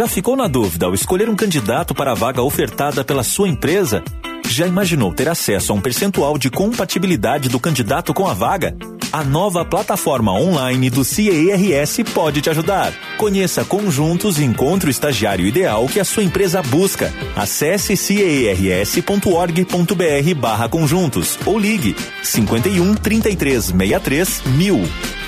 Já 0.00 0.06
ficou 0.06 0.36
na 0.36 0.46
dúvida 0.46 0.86
ao 0.86 0.94
escolher 0.94 1.28
um 1.28 1.36
candidato 1.36 1.94
para 1.94 2.12
a 2.12 2.14
vaga 2.14 2.40
ofertada 2.42 3.04
pela 3.04 3.22
sua 3.22 3.48
empresa? 3.48 4.02
Já 4.48 4.66
imaginou 4.66 5.12
ter 5.12 5.28
acesso 5.28 5.72
a 5.72 5.74
um 5.74 5.80
percentual 5.80 6.38
de 6.38 6.48
compatibilidade 6.48 7.48
do 7.48 7.60
candidato 7.60 8.14
com 8.14 8.26
a 8.26 8.32
vaga? 8.32 8.74
A 9.12 9.22
nova 9.24 9.64
plataforma 9.64 10.32
online 10.32 10.88
do 10.88 11.04
CIERS 11.04 11.98
pode 12.14 12.40
te 12.40 12.48
ajudar. 12.48 12.94
Conheça 13.18 13.64
conjuntos 13.64 14.38
e 14.38 14.44
encontre 14.44 14.88
o 14.88 14.90
estagiário 14.90 15.46
ideal 15.46 15.86
que 15.86 16.00
a 16.00 16.04
sua 16.04 16.22
empresa 16.22 16.62
busca. 16.62 17.12
Acesse 17.36 17.96
ciers.org.br 17.96 19.14
barra 20.36 20.68
conjuntos 20.68 21.38
ou 21.44 21.58
ligue 21.58 21.94
51 22.22 22.94
33 22.94 23.64
63 23.66 24.42
mil. 24.56 24.80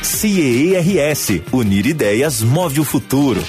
CIERS. 0.02 1.42
Unir 1.52 1.86
ideias 1.86 2.40
move 2.40 2.80
o 2.80 2.84
futuro. 2.84 3.44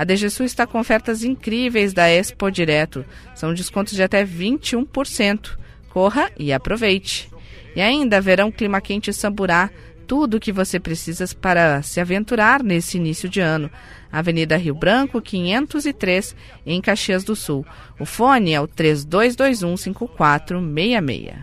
A 0.01 0.05
DGSU 0.05 0.45
está 0.45 0.67
com 0.67 0.81
ofertas 0.81 1.23
incríveis 1.23 1.93
da 1.93 2.09
Expo 2.09 2.51
Direto. 2.51 3.05
São 3.35 3.53
descontos 3.53 3.93
de 3.93 4.03
até 4.03 4.25
21%. 4.25 5.59
Corra 5.91 6.31
e 6.39 6.55
aproveite. 6.55 7.31
E 7.77 7.83
ainda 7.83 8.19
verão 8.19 8.51
clima 8.51 8.81
quente 8.81 9.13
Samburá. 9.13 9.69
Tudo 10.07 10.39
o 10.39 10.41
que 10.41 10.53
você 10.53 10.81
precisa 10.81 11.27
para 11.39 11.83
se 11.83 12.01
aventurar 12.01 12.63
nesse 12.63 12.97
início 12.97 13.29
de 13.29 13.41
ano. 13.41 13.71
Avenida 14.13 14.57
Rio 14.57 14.75
Branco, 14.75 15.21
503, 15.21 16.35
em 16.67 16.81
Caxias 16.81 17.23
do 17.23 17.37
Sul. 17.37 17.65
O 17.99 18.05
fone 18.05 18.53
é 18.53 18.61
o 18.61 18.67
32215466. 18.67 21.35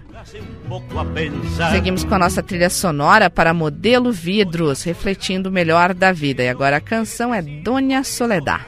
Seguimos 1.72 2.04
com 2.04 2.16
a 2.16 2.20
nossa 2.20 2.44
trilha 2.44 2.70
sonora 2.70 3.30
para 3.30 3.54
Modelo 3.54 4.12
Vidros, 4.12 4.84
refletindo 4.84 5.48
o 5.50 5.52
melhor 5.52 5.94
da 5.94 6.12
vida. 6.12 6.44
E 6.44 6.50
agora 6.50 6.76
a 6.78 6.82
canção 6.82 7.34
é 7.34 7.42
Dona 7.42 8.04
Soledad. 8.04 8.66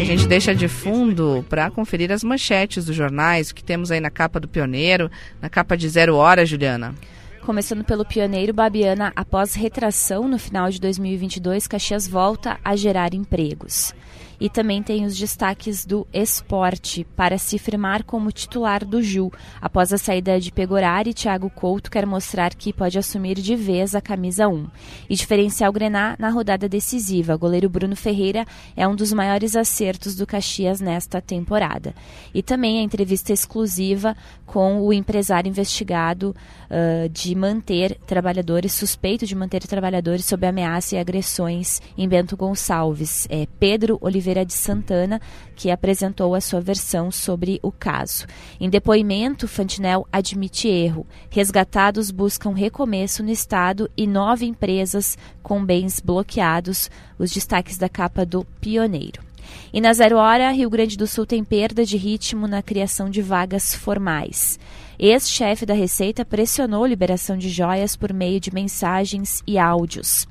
A 0.00 0.04
gente 0.04 0.28
deixa 0.28 0.54
de 0.54 0.68
fundo 0.68 1.44
para 1.48 1.68
conferir 1.70 2.12
as 2.12 2.22
manchetes 2.22 2.84
dos 2.84 2.94
jornais, 2.94 3.50
o 3.50 3.54
que 3.54 3.64
temos 3.64 3.90
aí 3.90 3.98
na 3.98 4.10
capa 4.10 4.38
do 4.38 4.46
Pioneiro, 4.46 5.10
na 5.42 5.50
capa 5.50 5.76
de 5.76 5.88
Zero 5.88 6.14
Hora, 6.14 6.46
Juliana. 6.46 6.94
Começando 7.42 7.82
pelo 7.82 8.04
pioneiro 8.04 8.52
Babiana, 8.52 9.12
após 9.16 9.54
retração 9.54 10.28
no 10.28 10.38
final 10.38 10.68
de 10.68 10.78
2022, 10.78 11.66
Caxias 11.66 12.06
volta 12.06 12.60
a 12.62 12.76
gerar 12.76 13.14
empregos. 13.14 13.94
E 14.38 14.48
também 14.48 14.82
tem 14.82 15.04
os 15.04 15.18
destaques 15.18 15.84
do 15.84 16.06
esporte 16.12 17.06
para 17.14 17.36
se 17.36 17.58
firmar 17.58 18.04
como 18.04 18.32
titular 18.32 18.86
do 18.86 19.02
Ju. 19.02 19.30
Após 19.60 19.92
a 19.92 19.98
saída 19.98 20.40
de 20.40 20.50
Pegorari, 20.50 21.12
Thiago 21.12 21.50
Couto 21.50 21.90
quer 21.90 22.06
mostrar 22.06 22.54
que 22.54 22.72
pode 22.72 22.98
assumir 22.98 23.34
de 23.34 23.54
vez 23.54 23.94
a 23.94 24.00
camisa 24.00 24.48
1. 24.48 24.66
E 25.10 25.14
diferencial 25.14 25.70
Grená 25.70 26.16
na 26.18 26.30
rodada 26.30 26.70
decisiva. 26.70 27.34
O 27.34 27.38
goleiro 27.38 27.68
Bruno 27.68 27.94
Ferreira 27.94 28.46
é 28.74 28.88
um 28.88 28.96
dos 28.96 29.12
maiores 29.12 29.54
acertos 29.54 30.16
do 30.16 30.26
Caxias 30.26 30.80
nesta 30.80 31.20
temporada. 31.20 31.94
E 32.32 32.42
também 32.42 32.78
a 32.78 32.82
entrevista 32.82 33.34
exclusiva 33.34 34.16
com 34.46 34.80
o 34.80 34.90
empresário 34.90 35.50
investigado 35.50 36.34
uh, 36.70 37.08
de 37.08 37.34
manter 37.34 37.98
trabalhadores, 38.06 38.72
suspeito 38.72 39.26
de 39.26 39.34
manter 39.34 39.66
trabalhadores 39.66 40.24
sob 40.24 40.46
ameaça 40.46 40.94
e 40.94 40.98
agressões 40.98 41.80
em 41.98 42.08
Bento 42.08 42.36
Gonçalves. 42.36 43.26
É 43.28 43.46
Pedro 43.58 43.98
Oliveira 44.00 44.44
de 44.44 44.52
Santana, 44.52 45.20
que 45.56 45.70
apresentou 45.70 46.34
a 46.34 46.40
sua 46.40 46.60
versão 46.60 47.10
sobre 47.10 47.58
o 47.62 47.72
caso. 47.72 48.26
Em 48.60 48.70
depoimento, 48.70 49.48
Fantinel 49.48 50.06
admite 50.12 50.68
erro. 50.68 51.06
Resgatados 51.28 52.10
buscam 52.10 52.54
recomeço 52.54 53.22
no 53.22 53.30
Estado 53.30 53.90
e 53.96 54.06
nove 54.06 54.46
empresas 54.46 55.18
com 55.42 55.64
bens 55.64 56.00
bloqueados. 56.00 56.90
Os 57.18 57.30
destaques 57.30 57.76
da 57.76 57.88
capa 57.88 58.24
do 58.24 58.44
Pioneiro. 58.60 59.30
E 59.72 59.80
na 59.80 59.92
Zero 59.92 60.16
Hora, 60.16 60.50
Rio 60.50 60.70
Grande 60.70 60.96
do 60.96 61.06
Sul 61.06 61.26
tem 61.26 61.44
perda 61.44 61.84
de 61.84 61.96
ritmo 61.96 62.46
na 62.46 62.62
criação 62.62 63.08
de 63.08 63.22
vagas 63.22 63.74
formais. 63.74 64.58
Ex-chefe 65.02 65.64
da 65.64 65.72
Receita 65.72 66.26
pressionou 66.26 66.84
liberação 66.84 67.34
de 67.38 67.48
joias 67.48 67.96
por 67.96 68.12
meio 68.12 68.38
de 68.38 68.52
mensagens 68.52 69.42
e 69.46 69.58
áudios. 69.58 70.28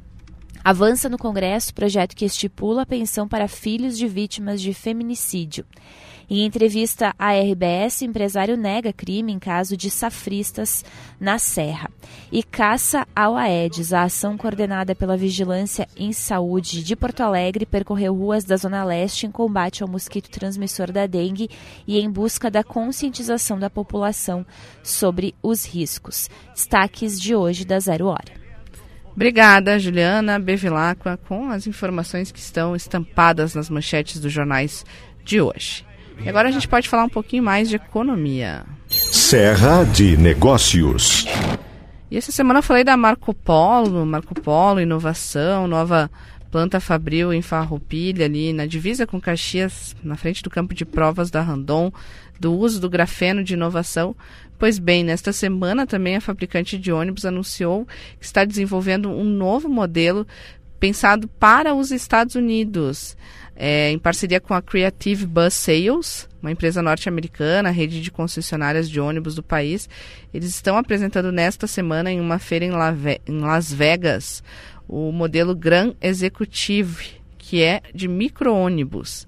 Avança 0.63 1.09
no 1.09 1.17
Congresso 1.17 1.73
projeto 1.73 2.15
que 2.15 2.23
estipula 2.23 2.83
a 2.83 2.85
pensão 2.85 3.27
para 3.27 3.47
filhos 3.47 3.97
de 3.97 4.07
vítimas 4.07 4.61
de 4.61 4.71
feminicídio. 4.71 5.65
Em 6.29 6.45
entrevista 6.45 7.15
à 7.17 7.31
RBS, 7.31 8.03
empresário 8.03 8.55
nega 8.55 8.93
crime 8.93 9.33
em 9.33 9.39
caso 9.39 9.75
de 9.75 9.89
safristas 9.89 10.85
na 11.19 11.39
Serra. 11.39 11.89
E 12.31 12.43
caça 12.43 13.07
ao 13.15 13.35
Aedes, 13.35 13.91
a 13.91 14.03
ação 14.03 14.37
coordenada 14.37 14.93
pela 14.93 15.17
Vigilância 15.17 15.87
em 15.97 16.13
Saúde 16.13 16.83
de 16.83 16.95
Porto 16.95 17.21
Alegre, 17.21 17.65
percorreu 17.65 18.13
ruas 18.13 18.43
da 18.43 18.55
Zona 18.57 18.83
Leste 18.83 19.25
em 19.25 19.31
combate 19.31 19.81
ao 19.81 19.89
mosquito 19.89 20.29
transmissor 20.29 20.91
da 20.91 21.07
dengue 21.07 21.49
e 21.87 21.99
em 21.99 22.07
busca 22.07 22.51
da 22.51 22.63
conscientização 22.63 23.57
da 23.57 23.69
população 23.69 24.45
sobre 24.83 25.33
os 25.41 25.65
riscos. 25.65 26.29
Destaques 26.53 27.19
de 27.19 27.33
hoje 27.33 27.65
da 27.65 27.79
Zero 27.79 28.05
Hora. 28.05 28.37
Obrigada, 29.15 29.79
Juliana 29.79 30.37
Bevilacqua, 30.37 31.17
com 31.27 31.49
as 31.49 31.65
informações 31.65 32.31
que 32.31 32.39
estão 32.39 32.75
estampadas 32.75 33.55
nas 33.55 33.67
manchetes 33.67 34.19
dos 34.19 34.31
jornais 34.31 34.85
de 35.25 35.41
hoje. 35.41 35.88
E 36.23 36.29
agora 36.29 36.49
a 36.49 36.51
gente 36.51 36.67
pode 36.67 36.89
falar 36.89 37.05
um 37.05 37.09
pouquinho 37.09 37.43
mais 37.43 37.69
de 37.69 37.77
economia. 37.77 38.65
Serra 38.87 39.83
de 39.85 40.17
Negócios. 40.17 41.25
E 42.11 42.17
essa 42.17 42.31
semana 42.31 42.59
eu 42.59 42.63
falei 42.63 42.83
da 42.83 42.97
Marco 42.97 43.33
Polo, 43.33 44.05
Marco 44.05 44.33
Polo, 44.35 44.81
inovação, 44.81 45.67
nova 45.67 46.09
planta 46.49 46.79
fabril 46.79 47.31
em 47.31 47.41
Farroupilha, 47.41 48.25
ali 48.25 48.51
na 48.51 48.65
divisa 48.65 49.05
com 49.05 49.21
Caxias, 49.21 49.95
na 50.03 50.15
frente 50.15 50.41
do 50.41 50.49
campo 50.49 50.73
de 50.73 50.83
provas 50.83 51.29
da 51.29 51.41
Randon, 51.41 51.91
do 52.39 52.53
uso 52.53 52.81
do 52.81 52.89
grafeno 52.89 53.43
de 53.43 53.53
inovação. 53.53 54.15
Pois 54.57 54.79
bem, 54.79 55.03
nesta 55.03 55.31
semana 55.31 55.85
também 55.85 56.15
a 56.15 56.21
fabricante 56.21 56.77
de 56.77 56.91
ônibus 56.91 57.25
anunciou 57.25 57.85
que 58.19 58.25
está 58.25 58.43
desenvolvendo 58.43 59.09
um 59.09 59.23
novo 59.23 59.69
modelo 59.69 60.27
pensado 60.79 61.27
para 61.27 61.73
os 61.75 61.91
Estados 61.91 62.35
Unidos 62.35 63.17
é, 63.61 63.91
em 63.91 63.99
parceria 63.99 64.39
com 64.39 64.53
a 64.53 64.61
Creative 64.61 65.25
Bus 65.25 65.53
Sales, 65.53 66.29
uma 66.41 66.49
empresa 66.49 66.81
norte-americana, 66.81 67.69
rede 67.69 68.01
de 68.01 68.09
concessionárias 68.09 68.89
de 68.89 69.01
ônibus 69.01 69.35
do 69.35 69.43
país. 69.43 69.89
Eles 70.33 70.49
estão 70.49 70.77
apresentando 70.77 71.29
nesta 71.29 71.67
semana 71.67 72.09
em 72.09 72.21
uma 72.21 72.39
feira 72.39 72.63
em, 72.63 72.71
em 73.27 73.39
Las 73.39 73.73
Vegas 73.73 74.41
o 74.87 75.11
modelo 75.11 75.53
Gran 75.53 75.93
Executive, 76.01 77.21
que 77.37 77.61
é 77.61 77.81
de 77.93 78.07
micro-ônibus. 78.07 79.27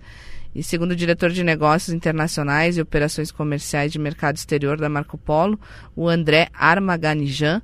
E 0.56 0.64
segundo 0.64 0.92
o 0.92 0.96
diretor 0.96 1.30
de 1.30 1.44
negócios 1.44 1.94
internacionais 1.94 2.78
e 2.78 2.82
operações 2.82 3.32
comerciais 3.32 3.92
de 3.92 4.00
mercado 4.00 4.38
exterior 4.38 4.78
da 4.78 4.90
Marco 4.90 5.18
Polo, 5.18 5.60
o 5.94 6.08
André 6.08 6.48
Armaganijan, 6.54 7.62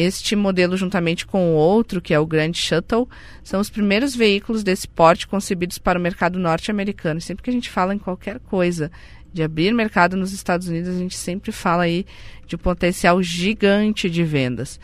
este 0.00 0.34
modelo, 0.34 0.76
juntamente 0.76 1.26
com 1.26 1.52
o 1.52 1.54
outro, 1.54 2.00
que 2.00 2.14
é 2.14 2.18
o 2.18 2.26
Grand 2.26 2.54
Shuttle, 2.54 3.08
são 3.42 3.60
os 3.60 3.68
primeiros 3.68 4.16
veículos 4.16 4.64
desse 4.64 4.88
porte 4.88 5.26
concebidos 5.26 5.76
para 5.76 5.98
o 5.98 6.02
mercado 6.02 6.38
norte-americano. 6.38 7.20
Sempre 7.20 7.42
que 7.44 7.50
a 7.50 7.52
gente 7.52 7.68
fala 7.68 7.94
em 7.94 7.98
qualquer 7.98 8.38
coisa 8.40 8.90
de 9.32 9.42
abrir 9.42 9.72
mercado 9.72 10.16
nos 10.16 10.32
Estados 10.32 10.68
Unidos, 10.68 10.88
a 10.94 10.98
gente 10.98 11.16
sempre 11.16 11.52
fala 11.52 11.82
aí 11.82 12.06
de 12.50 12.58
potencial 12.58 13.22
gigante 13.22 14.10
de 14.10 14.24
vendas. 14.24 14.78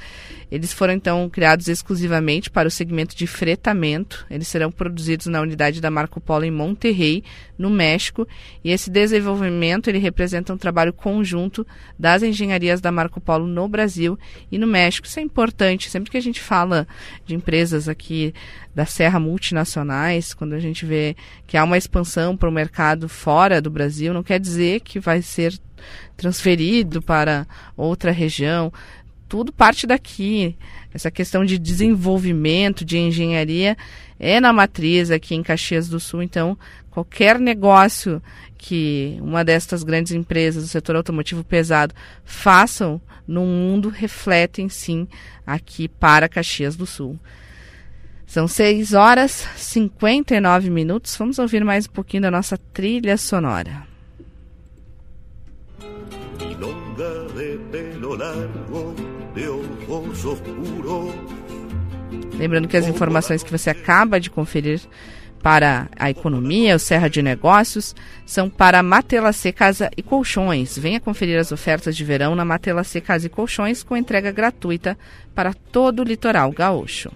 Eles 0.48 0.72
foram 0.72 0.94
então 0.94 1.28
criados 1.28 1.66
exclusivamente 1.66 2.48
para 2.48 2.68
o 2.68 2.70
segmento 2.70 3.16
de 3.16 3.26
fretamento. 3.26 4.24
Eles 4.30 4.46
serão 4.46 4.70
produzidos 4.70 5.26
na 5.26 5.40
unidade 5.40 5.80
da 5.80 5.90
Marco 5.90 6.20
Polo 6.20 6.44
em 6.44 6.52
Monterrey, 6.52 7.24
no 7.58 7.68
México, 7.68 8.28
e 8.62 8.70
esse 8.70 8.88
desenvolvimento 8.88 9.88
ele 9.88 9.98
representa 9.98 10.54
um 10.54 10.56
trabalho 10.56 10.92
conjunto 10.92 11.66
das 11.98 12.22
engenharias 12.22 12.80
da 12.80 12.92
Marco 12.92 13.20
Polo 13.20 13.46
no 13.46 13.66
Brasil 13.66 14.16
e 14.52 14.56
no 14.56 14.68
México. 14.68 15.08
Isso 15.08 15.18
é 15.18 15.22
importante, 15.22 15.90
sempre 15.90 16.10
que 16.12 16.16
a 16.16 16.22
gente 16.22 16.40
fala 16.40 16.86
de 17.24 17.34
empresas 17.34 17.88
aqui 17.88 18.32
da 18.72 18.86
Serra 18.86 19.18
multinacionais, 19.18 20.32
quando 20.32 20.52
a 20.52 20.60
gente 20.60 20.86
vê 20.86 21.16
que 21.44 21.56
há 21.56 21.64
uma 21.64 21.78
expansão 21.78 22.36
para 22.36 22.48
o 22.48 22.52
mercado 22.52 23.08
fora 23.08 23.60
do 23.60 23.70
Brasil, 23.70 24.14
não 24.14 24.22
quer 24.22 24.38
dizer 24.38 24.80
que 24.80 25.00
vai 25.00 25.22
ser 25.22 25.58
transferido 26.16 27.02
para 27.02 27.46
outra 27.76 28.10
região. 28.10 28.72
Tudo 29.28 29.52
parte 29.52 29.86
daqui. 29.86 30.56
Essa 30.92 31.10
questão 31.10 31.44
de 31.44 31.58
desenvolvimento, 31.58 32.84
de 32.84 32.96
engenharia, 32.96 33.76
é 34.18 34.40
na 34.40 34.52
matriz 34.52 35.10
aqui 35.10 35.34
em 35.34 35.42
Caxias 35.42 35.88
do 35.88 36.00
Sul. 36.00 36.22
Então, 36.22 36.56
qualquer 36.90 37.38
negócio 37.38 38.22
que 38.56 39.18
uma 39.20 39.44
destas 39.44 39.82
grandes 39.82 40.12
empresas 40.12 40.64
do 40.64 40.68
setor 40.68 40.96
automotivo 40.96 41.44
pesado 41.44 41.94
façam 42.24 43.00
no 43.26 43.42
mundo 43.44 43.88
refletem 43.88 44.68
sim 44.68 45.06
aqui 45.46 45.88
para 45.88 46.28
Caxias 46.28 46.76
do 46.76 46.86
Sul. 46.86 47.18
São 48.26 48.48
6 48.48 48.92
horas 48.92 49.46
e 49.56 49.60
59 49.60 50.68
minutos. 50.68 51.16
Vamos 51.16 51.38
ouvir 51.38 51.64
mais 51.64 51.86
um 51.86 51.90
pouquinho 51.90 52.22
da 52.22 52.30
nossa 52.30 52.58
trilha 52.58 53.16
sonora. 53.16 53.95
Largo, 58.16 58.94
de 59.34 59.48
ojos 59.88 60.24
oscuros. 60.24 61.14
Lembrando 62.38 62.68
que 62.68 62.76
as 62.76 62.86
informações 62.86 63.42
que 63.42 63.50
você 63.50 63.70
acaba 63.70 64.20
de 64.20 64.30
conferir 64.30 64.80
para 65.42 65.88
a 65.96 66.10
economia, 66.10 66.74
o 66.74 66.78
Serra 66.78 67.08
de 67.08 67.22
Negócios, 67.22 67.94
são 68.24 68.50
para 68.50 68.82
Matelacê 68.82 69.52
Casa 69.52 69.90
e 69.96 70.02
Colchões. 70.02 70.76
Venha 70.76 70.98
conferir 70.98 71.38
as 71.38 71.52
ofertas 71.52 71.96
de 71.96 72.04
verão 72.04 72.34
na 72.34 72.44
Matelacê 72.44 73.00
Casa 73.00 73.26
e 73.26 73.30
Colchões 73.30 73.82
com 73.82 73.96
entrega 73.96 74.32
gratuita 74.32 74.98
para 75.34 75.54
todo 75.54 76.00
o 76.00 76.04
litoral 76.04 76.50
gaúcho. 76.50 77.12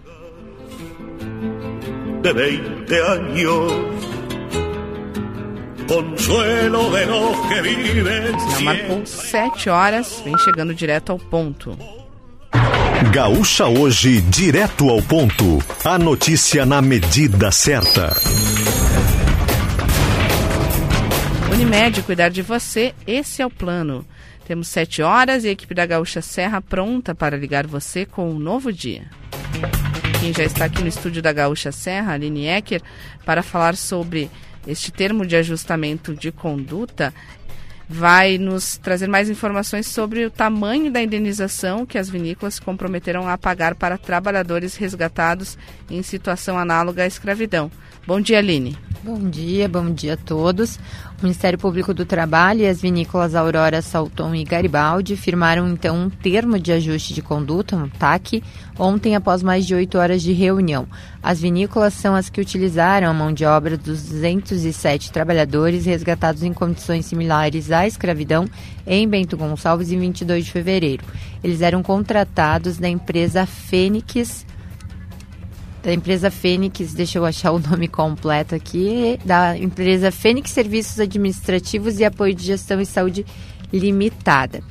De 2.22 2.32
20 2.32 2.94
anos 2.94 4.19
consuelo 5.90 6.88
de 6.92 7.04
los 7.06 7.36
que 7.48 7.62
viven. 7.62 8.38
Já 8.52 8.60
marcou 8.60 9.04
sete 9.04 9.68
horas, 9.68 10.22
vem 10.24 10.38
chegando 10.38 10.72
direto 10.72 11.10
ao 11.10 11.18
ponto. 11.18 11.76
Gaúcha 13.12 13.66
hoje, 13.66 14.20
direto 14.20 14.88
ao 14.88 15.02
ponto. 15.02 15.58
A 15.84 15.98
notícia 15.98 16.64
na 16.64 16.80
medida 16.80 17.50
certa. 17.50 18.14
Unimed, 21.52 22.02
cuidar 22.02 22.28
de 22.28 22.42
você, 22.42 22.94
esse 23.04 23.42
é 23.42 23.46
o 23.46 23.50
plano. 23.50 24.06
Temos 24.46 24.68
sete 24.68 25.02
horas 25.02 25.42
e 25.44 25.48
a 25.48 25.50
equipe 25.50 25.74
da 25.74 25.86
Gaúcha 25.86 26.22
Serra 26.22 26.60
pronta 26.60 27.16
para 27.16 27.36
ligar 27.36 27.66
você 27.66 28.06
com 28.06 28.30
um 28.30 28.38
novo 28.38 28.72
dia. 28.72 29.10
Quem 30.20 30.32
já 30.32 30.44
está 30.44 30.66
aqui 30.66 30.82
no 30.82 30.88
estúdio 30.88 31.20
da 31.20 31.32
Gaúcha 31.32 31.72
Serra, 31.72 32.12
Aline 32.12 32.46
Ecker, 32.46 32.80
para 33.24 33.42
falar 33.42 33.76
sobre 33.76 34.30
este 34.66 34.90
termo 34.92 35.26
de 35.26 35.36
ajustamento 35.36 36.14
de 36.14 36.30
conduta 36.30 37.12
vai 37.92 38.38
nos 38.38 38.78
trazer 38.78 39.08
mais 39.08 39.28
informações 39.28 39.88
sobre 39.88 40.24
o 40.24 40.30
tamanho 40.30 40.92
da 40.92 41.02
indenização 41.02 41.84
que 41.84 41.98
as 41.98 42.08
vinícolas 42.08 42.60
comprometeram 42.60 43.28
a 43.28 43.36
pagar 43.36 43.74
para 43.74 43.98
trabalhadores 43.98 44.76
resgatados 44.76 45.58
em 45.90 46.00
situação 46.00 46.56
análoga 46.56 47.02
à 47.02 47.06
escravidão. 47.06 47.68
Bom 48.06 48.20
dia, 48.20 48.38
Aline. 48.38 48.78
Bom 49.02 49.28
dia, 49.28 49.68
bom 49.68 49.92
dia 49.92 50.14
a 50.14 50.16
todos. 50.16 50.78
O 51.20 51.24
Ministério 51.24 51.58
Público 51.58 51.92
do 51.92 52.06
Trabalho 52.06 52.62
e 52.62 52.66
as 52.66 52.80
vinícolas 52.80 53.34
Aurora, 53.34 53.82
Salton 53.82 54.34
e 54.34 54.42
Garibaldi 54.42 55.16
firmaram 55.16 55.68
então 55.68 55.94
um 55.94 56.08
termo 56.08 56.58
de 56.58 56.72
ajuste 56.72 57.12
de 57.12 57.20
conduta, 57.20 57.76
um 57.76 57.90
TAC, 57.90 58.42
ontem 58.78 59.14
após 59.14 59.42
mais 59.42 59.66
de 59.66 59.74
oito 59.74 59.98
horas 59.98 60.22
de 60.22 60.32
reunião. 60.32 60.88
As 61.22 61.38
vinícolas 61.38 61.92
são 61.92 62.14
as 62.14 62.30
que 62.30 62.40
utilizaram 62.40 63.06
a 63.06 63.12
mão 63.12 63.34
de 63.34 63.44
obra 63.44 63.76
dos 63.76 64.02
207 64.04 65.12
trabalhadores 65.12 65.84
resgatados 65.84 66.42
em 66.42 66.54
condições 66.54 67.04
similares 67.04 67.70
à 67.70 67.86
escravidão 67.86 68.46
em 68.86 69.06
Bento 69.06 69.36
Gonçalves 69.36 69.92
em 69.92 70.00
22 70.00 70.46
de 70.46 70.52
fevereiro. 70.52 71.04
Eles 71.44 71.60
eram 71.60 71.82
contratados 71.82 72.78
da 72.78 72.88
empresa 72.88 73.44
Fênix 73.44 74.46
da 75.82 75.92
empresa 75.92 76.30
Fênix, 76.30 76.92
deixa 76.92 77.18
eu 77.18 77.24
achar 77.24 77.52
o 77.52 77.58
nome 77.58 77.88
completo 77.88 78.54
aqui, 78.54 79.18
da 79.24 79.56
empresa 79.56 80.10
Fênix 80.10 80.50
Serviços 80.50 81.00
Administrativos 81.00 81.98
e 81.98 82.04
Apoio 82.04 82.34
de 82.34 82.44
Gestão 82.44 82.80
e 82.80 82.86
Saúde 82.86 83.24
Limitada. 83.72 84.62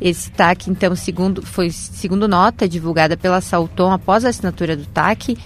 Esse 0.00 0.30
TAC, 0.30 0.70
então, 0.70 0.96
segundo, 0.96 1.42
foi 1.42 1.70
segundo 1.70 2.26
nota 2.26 2.66
divulgada 2.66 3.18
pela 3.18 3.42
Salton 3.42 3.92
após 3.92 4.24
a 4.24 4.30
assinatura 4.30 4.74
do 4.74 4.86
TAC, 4.86 5.36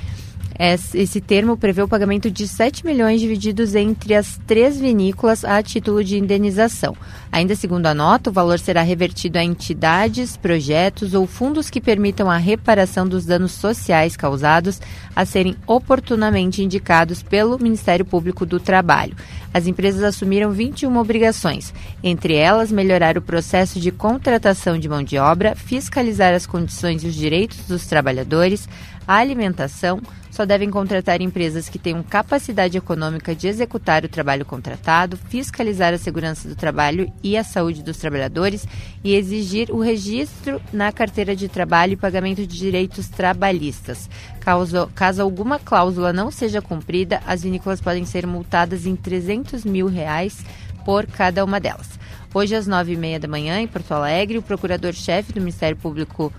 Esse 0.57 1.21
termo 1.21 1.57
prevê 1.57 1.83
o 1.83 1.89
pagamento 1.89 2.31
de 2.31 2.47
7 2.47 2.87
milhões 2.87 3.21
divididos 3.21 3.75
entre 3.75 4.15
as 4.15 4.39
três 4.47 4.79
vinícolas 4.79 5.45
a 5.45 5.61
título 5.61 6.05
de 6.05 6.17
indenização. 6.17 6.97
Ainda 7.33 7.57
segundo 7.57 7.87
a 7.87 7.95
nota, 7.95 8.31
o 8.31 8.33
valor 8.33 8.61
será 8.61 8.83
revertido 8.83 9.37
a 9.37 9.43
entidades, 9.43 10.37
projetos 10.37 11.13
ou 11.13 11.27
fundos 11.27 11.69
que 11.69 11.81
permitam 11.81 12.31
a 12.31 12.37
reparação 12.37 13.07
dos 13.07 13.27
danos 13.27 13.51
sociais 13.51 14.17
causados 14.17 14.81
a 15.17 15.25
serem 15.25 15.57
oportunamente 15.67 16.63
indicados 16.63 17.21
pelo 17.21 17.59
Ministério 17.59 18.05
Público 18.05 18.47
do 18.47 18.61
Trabalho. 18.61 19.17
As 19.53 19.67
empresas 19.67 20.03
assumiram 20.05 20.53
21 20.53 20.97
obrigações, 20.97 21.75
entre 22.03 22.35
elas 22.35 22.71
melhorar 22.71 23.19
o 23.19 23.23
processo 23.23 23.81
de 23.81 23.91
contratação 23.91 24.79
de 24.79 24.89
mão 24.89 25.03
de 25.03 25.19
obra, 25.19 25.57
fiscalizar 25.57 26.33
as 26.33 26.47
condições 26.47 27.03
e 27.03 27.09
os 27.09 27.15
direitos 27.15 27.59
dos 27.67 27.87
trabalhadores, 27.87 28.69
a 29.07 29.17
alimentação, 29.17 30.01
só 30.35 30.45
devem 30.45 30.69
contratar 30.69 31.21
empresas 31.21 31.69
que 31.69 31.79
tenham 31.79 32.03
capacidade 32.03 32.77
econômica 32.77 33.37
de 33.37 33.47
executar 33.47 34.05
o 34.05 34.09
trabalho 34.09 34.45
contratado, 34.45 35.17
fiscalizar 35.17 35.95
a 35.95 35.99
segurança 35.99 36.49
do 36.49 36.57
trabalho 36.57 37.09
e 37.23 37.37
a 37.37 37.45
saúde 37.45 37.85
dos 37.85 37.99
trabalhadores 37.99 38.67
e 39.05 39.15
exigir 39.15 39.71
o 39.71 39.79
registro 39.79 40.61
na 40.73 40.91
carteira 40.91 41.37
de 41.37 41.47
trabalho 41.47 41.93
e 41.93 41.97
pagamento 41.97 42.45
de 42.45 42.59
direitos 42.59 43.07
trabalhistas. 43.07 44.11
Caso, 44.41 44.91
caso 44.93 45.23
alguma 45.23 45.61
cláusula 45.61 46.13
não 46.13 46.33
seja 46.33 46.61
cumprida, 46.61 47.23
as 47.25 47.45
vinícolas 47.45 47.81
podem 47.81 48.05
ser 48.05 48.27
multadas 48.27 48.87
em 48.87 48.97
300 48.97 49.65
mil 49.65 49.87
reais 49.87 50.45
por 50.85 51.07
cada 51.07 51.45
uma 51.45 51.61
delas. 51.61 51.89
Hoje, 52.35 52.57
às 52.57 52.67
nove 52.67 52.95
e 52.95 52.97
meia 52.97 53.21
da 53.21 53.29
manhã, 53.29 53.61
em 53.61 53.69
Porto 53.69 53.93
Alegre, 53.93 54.39
o 54.39 54.43
procurador-chefe 54.43 55.33
do 55.33 55.39
Ministério 55.39 55.77
Público 55.77 56.33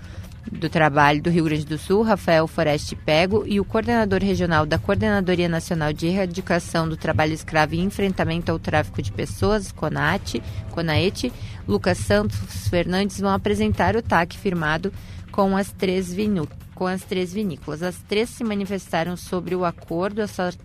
do 0.50 0.68
Trabalho 0.68 1.22
do 1.22 1.30
Rio 1.30 1.44
Grande 1.44 1.64
do 1.64 1.78
Sul, 1.78 2.02
Rafael 2.02 2.46
Foreste 2.46 2.94
Pego, 2.94 3.44
e 3.46 3.60
o 3.60 3.64
coordenador 3.64 4.22
regional 4.22 4.64
da 4.64 4.78
Coordenadoria 4.78 5.48
Nacional 5.48 5.92
de 5.92 6.06
Erradicação 6.06 6.88
do 6.88 6.96
Trabalho 6.96 7.32
Escravo 7.32 7.74
e 7.74 7.80
Enfrentamento 7.80 8.50
ao 8.52 8.58
Tráfico 8.58 9.02
de 9.02 9.12
Pessoas, 9.12 9.72
CONAT, 9.72 10.42
CONAET, 10.70 11.32
Lucas 11.66 11.98
Santos 11.98 12.68
Fernandes, 12.68 13.20
vão 13.20 13.30
apresentar 13.30 13.96
o 13.96 14.02
TAC 14.02 14.36
firmado 14.36 14.92
com 15.30 15.56
as 15.56 15.70
três 15.70 16.14
com 16.74 16.86
as 16.86 17.02
três 17.02 17.32
vinícolas. 17.32 17.82
As 17.82 17.96
três 17.96 18.28
se 18.28 18.44
manifestaram 18.44 19.16
sobre 19.16 19.56
o 19.56 19.64
acordo. 19.64 20.22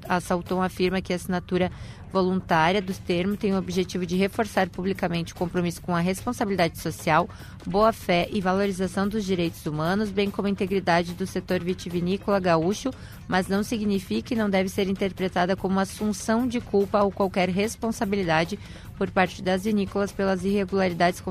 A 0.08 0.20
Salton 0.20 0.62
afirma 0.62 1.02
que 1.02 1.14
a 1.14 1.16
assinatura 1.16 1.72
voluntária 2.12 2.82
dos 2.82 2.98
termos 2.98 3.40
tem 3.40 3.54
o 3.54 3.58
objetivo 3.58 4.06
de 4.06 4.16
reforçar 4.16 4.70
publicamente 4.70 5.34
o 5.34 5.36
compromisso 5.36 5.82
com 5.82 5.96
a 5.96 6.00
responsabilidade 6.00 6.78
social, 6.80 7.30
boa-fé 7.66 8.28
e 8.32 8.42
valorização 8.42 9.08
dos 9.08 9.26
direitos 9.26 9.66
humanos, 9.66 10.10
bem 10.10 10.30
como 10.30 10.48
a 10.48 10.52
integridade 10.52 11.14
do 11.14 11.26
setor 11.26 11.60
vitivinícola 11.64 12.40
gaúcho, 12.40 12.92
mas 13.28 13.48
não 13.48 13.64
significa 13.64 14.34
e 14.34 14.38
não 14.38 14.50
deve 14.50 14.70
ser 14.70 14.88
interpretada 14.88 15.56
como 15.56 15.80
assunção 15.80 16.48
de 16.48 16.60
culpa 16.60 17.02
ou 17.02 17.12
qualquer 17.12 17.50
responsabilidade 17.50 18.60
por 18.98 19.10
parte 19.10 19.42
das 19.42 19.64
vinícolas 19.64 20.12
pelas 20.12 20.44
irregularidades 20.44 21.24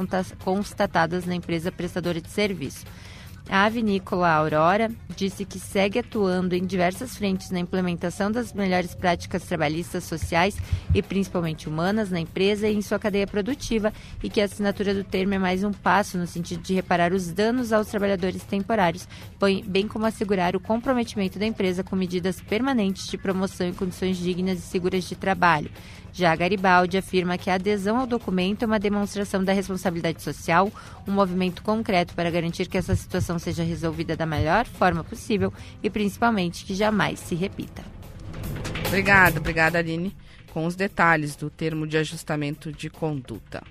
constatadas 0.42 1.24
na 1.26 1.34
empresa 1.34 1.70
prestadora 1.70 2.20
de 2.20 2.30
serviço. 2.30 2.84
A 3.52 3.68
vinícola 3.68 4.30
Aurora 4.30 4.88
disse 5.16 5.44
que 5.44 5.58
segue 5.58 5.98
atuando 5.98 6.54
em 6.54 6.64
diversas 6.64 7.16
frentes 7.16 7.50
na 7.50 7.58
implementação 7.58 8.30
das 8.30 8.52
melhores 8.52 8.94
práticas 8.94 9.42
trabalhistas, 9.42 10.04
sociais 10.04 10.56
e 10.94 11.02
principalmente 11.02 11.68
humanas 11.68 12.12
na 12.12 12.20
empresa 12.20 12.68
e 12.68 12.76
em 12.76 12.80
sua 12.80 13.00
cadeia 13.00 13.26
produtiva 13.26 13.92
e 14.22 14.30
que 14.30 14.40
a 14.40 14.44
assinatura 14.44 14.94
do 14.94 15.02
termo 15.02 15.34
é 15.34 15.38
mais 15.38 15.64
um 15.64 15.72
passo 15.72 16.16
no 16.16 16.28
sentido 16.28 16.62
de 16.62 16.74
reparar 16.74 17.12
os 17.12 17.32
danos 17.32 17.72
aos 17.72 17.88
trabalhadores 17.88 18.44
temporários, 18.44 19.08
bem 19.66 19.88
como 19.88 20.06
assegurar 20.06 20.54
o 20.54 20.60
comprometimento 20.60 21.36
da 21.36 21.44
empresa 21.44 21.82
com 21.82 21.96
medidas 21.96 22.40
permanentes 22.40 23.08
de 23.08 23.18
promoção 23.18 23.68
e 23.68 23.72
condições 23.72 24.16
dignas 24.16 24.60
e 24.60 24.62
seguras 24.62 25.02
de 25.02 25.16
trabalho. 25.16 25.72
Já 26.12 26.34
Garibaldi 26.34 26.98
afirma 26.98 27.38
que 27.38 27.50
a 27.50 27.54
adesão 27.54 27.98
ao 27.98 28.06
documento 28.06 28.62
é 28.62 28.66
uma 28.66 28.78
demonstração 28.78 29.44
da 29.44 29.52
responsabilidade 29.52 30.22
social, 30.22 30.70
um 31.06 31.12
movimento 31.12 31.62
concreto 31.62 32.14
para 32.14 32.30
garantir 32.30 32.68
que 32.68 32.76
essa 32.76 32.94
situação 32.96 33.38
seja 33.38 33.62
resolvida 33.62 34.16
da 34.16 34.26
melhor 34.26 34.66
forma 34.66 35.04
possível 35.04 35.52
e 35.82 35.88
principalmente 35.88 36.64
que 36.64 36.74
jamais 36.74 37.20
se 37.20 37.34
repita. 37.34 37.82
Obrigada, 38.86 39.38
obrigada 39.38 39.78
Aline, 39.78 40.16
com 40.52 40.66
os 40.66 40.74
detalhes 40.74 41.36
do 41.36 41.48
termo 41.48 41.86
de 41.86 41.96
ajustamento 41.96 42.72
de 42.72 42.90
conduta. 42.90 43.62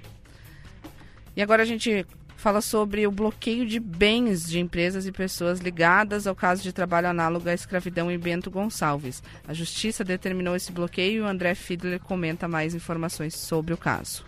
E 1.36 1.41
agora 1.41 1.63
a 1.63 1.65
gente 1.65 2.06
fala 2.39 2.62
sobre 2.62 3.06
o 3.06 3.12
bloqueio 3.12 3.65
de 3.65 3.82
bens 3.82 4.47
de 4.49 4.60
empresas 4.60 5.06
e 5.06 5.12
pessoas 5.12 5.60
ligadas 5.60 6.25
ao 6.25 6.34
caso 6.34 6.63
de 6.63 6.71
trabalho 6.71 7.08
análogo 7.08 7.49
à 7.49 7.54
escravidão 7.54 8.10
em 8.10 8.17
Bento 8.17 8.49
Gonçalves. 8.49 9.21
A 9.45 9.54
justiça 9.54 10.06
determinou 10.06 10.56
esse 10.56 10.71
bloqueio 10.71 11.17
e 11.17 11.21
o 11.21 11.28
André 11.28 11.54
Fiedler 11.54 11.99
comenta 11.99 12.47
mais 12.47 12.73
informações 12.73 13.36
sobre 13.36 13.73
o 13.73 13.78
caso. 13.78 14.23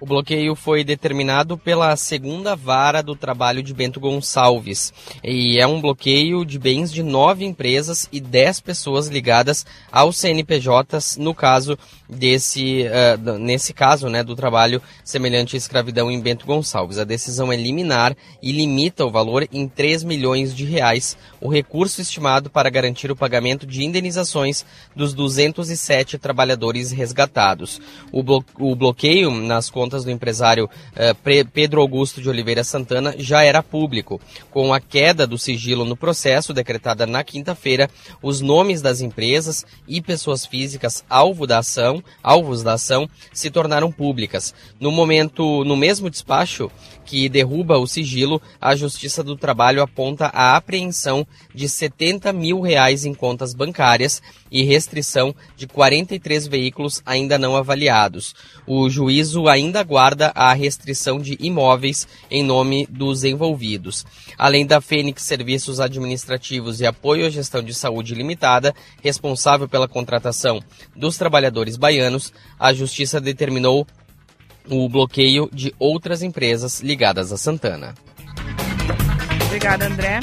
O 0.00 0.06
bloqueio 0.06 0.54
foi 0.54 0.84
determinado 0.84 1.58
pela 1.58 1.94
segunda 1.96 2.54
vara 2.54 3.02
do 3.02 3.16
trabalho 3.16 3.64
de 3.64 3.74
Bento 3.74 3.98
Gonçalves 3.98 4.92
e 5.24 5.58
é 5.58 5.66
um 5.66 5.80
bloqueio 5.80 6.44
de 6.44 6.56
bens 6.56 6.92
de 6.92 7.02
nove 7.02 7.44
empresas 7.44 8.08
e 8.12 8.20
dez 8.20 8.60
pessoas 8.60 9.08
ligadas 9.08 9.66
aos 9.90 10.16
CNPJs 10.16 11.16
no 11.16 11.34
caso 11.34 11.76
desse 12.08 12.84
uh, 12.84 13.38
nesse 13.38 13.72
caso 13.72 14.08
né 14.08 14.22
do 14.22 14.34
trabalho 14.34 14.80
semelhante 15.04 15.56
à 15.56 15.58
escravidão 15.58 16.10
em 16.10 16.20
Bento 16.20 16.46
Gonçalves. 16.46 16.98
A 16.98 17.04
decisão 17.04 17.52
é 17.52 17.56
liminar 17.56 18.16
e 18.42 18.52
limita 18.52 19.04
o 19.04 19.10
valor 19.10 19.46
em 19.52 19.68
3 19.68 20.04
milhões 20.04 20.54
de 20.54 20.64
reais, 20.64 21.16
o 21.40 21.48
recurso 21.48 22.00
estimado 22.00 22.48
para 22.48 22.70
garantir 22.70 23.10
o 23.10 23.16
pagamento 23.16 23.66
de 23.66 23.84
indenizações 23.84 24.64
dos 24.94 25.12
207 25.14 26.18
trabalhadores 26.18 26.90
resgatados. 26.90 27.80
O, 28.12 28.22
blo 28.22 28.44
o 28.58 28.74
bloqueio 28.74 29.30
nas 29.30 29.68
contas 29.70 30.04
do 30.04 30.10
empresário 30.10 30.68
eh, 30.94 31.14
Pedro 31.52 31.80
Augusto 31.80 32.20
de 32.20 32.28
Oliveira 32.28 32.64
Santana 32.64 33.14
já 33.18 33.42
era 33.42 33.62
público. 33.62 34.20
Com 34.50 34.72
a 34.72 34.80
queda 34.80 35.26
do 35.26 35.38
sigilo 35.38 35.84
no 35.84 35.96
processo, 35.96 36.54
decretada 36.54 37.06
na 37.06 37.22
quinta-feira, 37.24 37.90
os 38.22 38.40
nomes 38.40 38.80
das 38.80 39.00
empresas 39.00 39.64
e 39.86 40.00
pessoas 40.00 40.46
físicas 40.46 41.04
alvo 41.08 41.46
da 41.46 41.58
ação, 41.58 41.97
alvos 42.22 42.62
da 42.62 42.74
ação 42.74 43.08
se 43.32 43.50
tornaram 43.50 43.92
públicas. 43.92 44.54
No 44.80 44.90
momento, 44.90 45.64
no 45.64 45.76
mesmo 45.76 46.10
despacho, 46.10 46.70
que 47.08 47.26
derruba 47.26 47.78
o 47.78 47.86
sigilo, 47.86 48.40
a 48.60 48.76
Justiça 48.76 49.24
do 49.24 49.34
Trabalho 49.34 49.80
aponta 49.82 50.26
a 50.26 50.54
apreensão 50.56 51.26
de 51.54 51.66
70 51.66 52.30
mil 52.34 52.60
reais 52.60 53.06
em 53.06 53.14
contas 53.14 53.54
bancárias 53.54 54.20
e 54.50 54.62
restrição 54.62 55.34
de 55.56 55.66
43 55.66 56.46
veículos 56.46 57.02
ainda 57.06 57.38
não 57.38 57.56
avaliados. 57.56 58.34
O 58.66 58.90
juízo 58.90 59.48
ainda 59.48 59.80
aguarda 59.80 60.32
a 60.34 60.52
restrição 60.52 61.18
de 61.18 61.34
imóveis 61.40 62.06
em 62.30 62.44
nome 62.44 62.86
dos 62.90 63.24
envolvidos. 63.24 64.04
Além 64.36 64.66
da 64.66 64.78
Fênix 64.78 65.22
Serviços 65.22 65.80
Administrativos 65.80 66.82
e 66.82 66.86
Apoio 66.86 67.24
à 67.24 67.30
Gestão 67.30 67.62
de 67.62 67.72
Saúde 67.72 68.14
Limitada, 68.14 68.74
responsável 69.02 69.66
pela 69.66 69.88
contratação 69.88 70.60
dos 70.94 71.16
trabalhadores 71.16 71.78
baianos, 71.78 72.34
a 72.58 72.74
Justiça 72.74 73.18
determinou 73.18 73.86
o 74.70 74.88
bloqueio 74.88 75.48
de 75.52 75.74
outras 75.78 76.22
empresas 76.22 76.80
ligadas 76.80 77.32
a 77.32 77.36
Santana. 77.36 77.94
Obrigada, 79.46 79.86
André. 79.86 80.20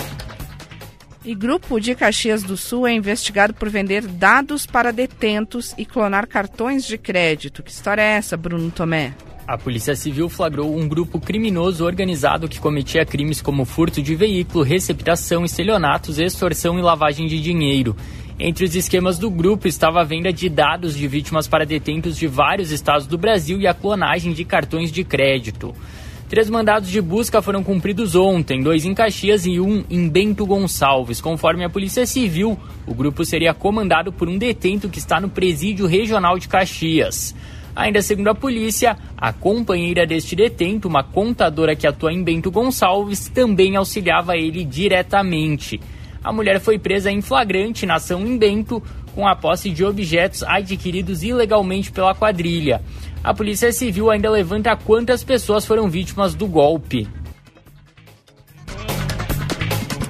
E 1.25 1.33
grupo 1.33 1.79
de 1.79 1.95
Caxias 1.95 2.43
do 2.43 2.55
Sul 2.55 2.85
é 2.85 2.93
investigado 2.93 3.51
por 3.51 3.67
vender 3.67 4.05
dados 4.05 4.67
para 4.67 4.91
detentos 4.91 5.73
e 5.75 5.83
clonar 5.83 6.27
cartões 6.27 6.85
de 6.85 6.99
crédito. 6.99 7.63
Que 7.63 7.71
história 7.71 8.01
é 8.01 8.17
essa, 8.17 8.37
Bruno 8.37 8.69
Tomé? 8.69 9.13
A 9.47 9.57
Polícia 9.57 9.95
Civil 9.95 10.29
flagrou 10.29 10.75
um 10.75 10.87
grupo 10.87 11.19
criminoso 11.19 11.83
organizado 11.83 12.47
que 12.47 12.59
cometia 12.59 13.05
crimes 13.05 13.41
como 13.41 13.65
furto 13.65 14.01
de 14.01 14.15
veículo, 14.15 14.63
receptação, 14.63 15.43
estelionatos, 15.43 16.19
extorsão 16.19 16.77
e 16.77 16.81
lavagem 16.81 17.27
de 17.27 17.41
dinheiro. 17.41 17.95
Entre 18.37 18.65
os 18.65 18.75
esquemas 18.75 19.17
do 19.17 19.29
grupo 19.29 19.65
estava 19.65 20.01
a 20.01 20.03
venda 20.03 20.31
de 20.31 20.49
dados 20.49 20.93
de 20.93 21.07
vítimas 21.07 21.47
para 21.47 21.65
detentos 21.65 22.17
de 22.17 22.27
vários 22.27 22.69
estados 22.69 23.07
do 23.07 23.17
Brasil 23.17 23.61
e 23.61 23.67
a 23.67 23.73
clonagem 23.73 24.33
de 24.33 24.43
cartões 24.43 24.91
de 24.91 25.05
crédito. 25.05 25.73
Três 26.27 26.49
mandados 26.49 26.89
de 26.89 26.99
busca 26.99 27.41
foram 27.41 27.63
cumpridos 27.63 28.13
ontem, 28.13 28.61
dois 28.61 28.83
em 28.83 28.93
Caxias 28.93 29.45
e 29.45 29.59
um 29.59 29.85
em 29.89 30.09
Bento 30.09 30.45
Gonçalves. 30.45 31.21
Conforme 31.21 31.63
a 31.63 31.69
Polícia 31.69 32.05
Civil, 32.05 32.59
o 32.85 32.93
grupo 32.93 33.23
seria 33.23 33.53
comandado 33.53 34.11
por 34.11 34.27
um 34.27 34.37
detento 34.37 34.89
que 34.89 34.99
está 34.99 35.21
no 35.21 35.29
Presídio 35.29 35.85
Regional 35.85 36.37
de 36.37 36.49
Caxias. 36.49 37.33
Ainda 37.73 38.01
segundo 38.01 38.29
a 38.29 38.35
polícia, 38.35 38.97
a 39.17 39.31
companheira 39.31 40.05
deste 40.05 40.35
detento, 40.35 40.89
uma 40.89 41.03
contadora 41.03 41.75
que 41.75 41.87
atua 41.87 42.11
em 42.11 42.23
Bento 42.23 42.51
Gonçalves, 42.51 43.29
também 43.29 43.77
auxiliava 43.77 44.35
ele 44.35 44.65
diretamente. 44.65 45.79
A 46.25 46.33
mulher 46.33 46.59
foi 46.59 46.79
presa 46.79 47.11
em 47.11 47.21
flagrante 47.21 47.85
na 47.85 47.97
em 47.99 48.35
Bento 48.35 48.81
com 49.13 49.27
a 49.27 49.35
posse 49.35 49.69
de 49.69 49.85
objetos 49.85 50.41
adquiridos 50.41 51.21
ilegalmente 51.21 51.91
pela 51.91 52.15
quadrilha. 52.15 52.81
A 53.23 53.31
Polícia 53.31 53.71
Civil 53.71 54.09
ainda 54.09 54.27
levanta 54.31 54.75
quantas 54.75 55.23
pessoas 55.23 55.67
foram 55.67 55.87
vítimas 55.87 56.33
do 56.33 56.47
golpe. 56.47 57.07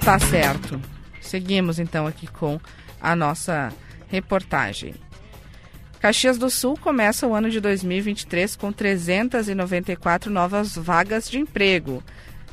Tá 0.05 0.17
certo. 0.17 0.79
Seguimos 1.19 1.79
então 1.79 2.07
aqui 2.07 2.27
com 2.27 2.61
a 3.01 3.13
nossa 3.13 3.73
reportagem. 4.07 4.95
Caxias 5.99 6.37
do 6.37 6.49
Sul 6.49 6.77
começa 6.79 7.27
o 7.27 7.35
ano 7.35 7.49
de 7.49 7.59
2023 7.59 8.55
com 8.55 8.71
394 8.71 10.31
novas 10.31 10.77
vagas 10.77 11.29
de 11.29 11.39
emprego. 11.39 12.01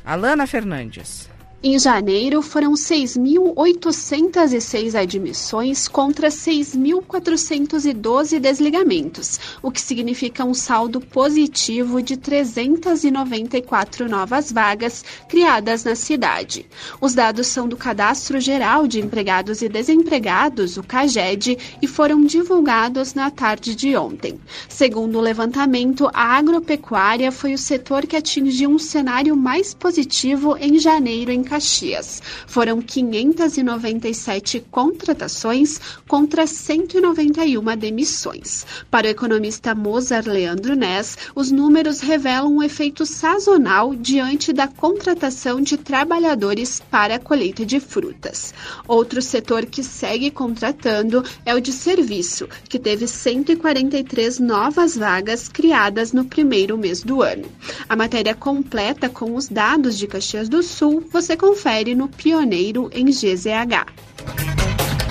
Alana 0.03 0.45
Fernandes. 0.45 1.31
Em 1.65 1.79
janeiro, 1.79 2.41
foram 2.41 2.73
6.806 2.73 4.99
admissões 4.99 5.87
contra 5.87 6.27
6.412 6.27 8.37
desligamentos, 8.37 9.39
o 9.61 9.71
que 9.71 9.79
significa 9.79 10.43
um 10.43 10.53
saldo 10.53 10.99
positivo 10.99 12.01
de 12.01 12.17
394 12.17 14.09
novas 14.09 14.51
vagas 14.51 15.05
criadas 15.29 15.85
na 15.85 15.95
cidade. 15.95 16.65
Os 16.99 17.13
dados 17.13 17.47
são 17.47 17.65
do 17.65 17.77
Cadastro 17.77 18.41
Geral 18.41 18.85
de 18.85 18.99
Empregados 18.99 19.61
e 19.61 19.69
Desempregados, 19.69 20.75
o 20.75 20.83
CAGED, 20.83 21.57
e 21.81 21.87
foram 21.87 22.25
divulgados 22.25 23.13
na 23.13 23.31
tarde 23.31 23.73
de 23.73 23.95
ontem. 23.95 24.37
Segundo 24.67 25.17
o 25.17 25.21
levantamento, 25.21 26.09
a 26.13 26.35
agropecuária 26.35 27.31
foi 27.31 27.53
o 27.53 27.57
setor 27.57 28.05
que 28.05 28.17
atingiu 28.17 28.69
um 28.69 28.77
cenário 28.77 29.33
mais 29.33 29.73
positivo 29.73 30.57
em 30.57 30.77
janeiro 30.77 31.31
em 31.31 31.52
Caxias. 31.53 32.19
Foram 32.47 32.81
597 32.81 34.65
contratações 34.71 35.79
contra 36.07 36.47
191 36.47 37.77
demissões. 37.77 38.65
Para 38.89 39.05
o 39.05 39.09
economista 39.11 39.75
Mozart 39.75 40.25
Leandro 40.25 40.75
Ness, 40.75 41.15
os 41.35 41.51
números 41.51 41.99
revelam 41.99 42.55
um 42.55 42.63
efeito 42.63 43.05
sazonal 43.05 43.93
diante 43.93 44.51
da 44.51 44.67
contratação 44.67 45.61
de 45.61 45.77
trabalhadores 45.77 46.81
para 46.89 47.15
a 47.15 47.19
colheita 47.19 47.63
de 47.63 47.79
frutas. 47.79 48.51
Outro 48.87 49.21
setor 49.21 49.67
que 49.67 49.83
segue 49.83 50.31
contratando 50.31 51.23
é 51.45 51.53
o 51.53 51.61
de 51.61 51.71
serviço, 51.71 52.49
que 52.67 52.79
teve 52.79 53.07
143 53.07 54.39
novas 54.39 54.97
vagas 54.97 55.47
criadas 55.47 56.13
no 56.13 56.25
primeiro 56.25 56.79
mês 56.79 57.03
do 57.03 57.21
ano. 57.21 57.45
A 57.87 57.95
matéria 57.95 58.33
completa 58.33 59.07
com 59.07 59.35
os 59.35 59.47
dados 59.47 59.95
de 59.95 60.07
Caxias 60.07 60.49
do 60.49 60.63
Sul 60.63 61.03
você 61.11 61.37
confere 61.43 61.93
no 61.93 62.07
Pioneiro 62.07 62.89
em 62.93 63.07
GZH. 63.07 63.85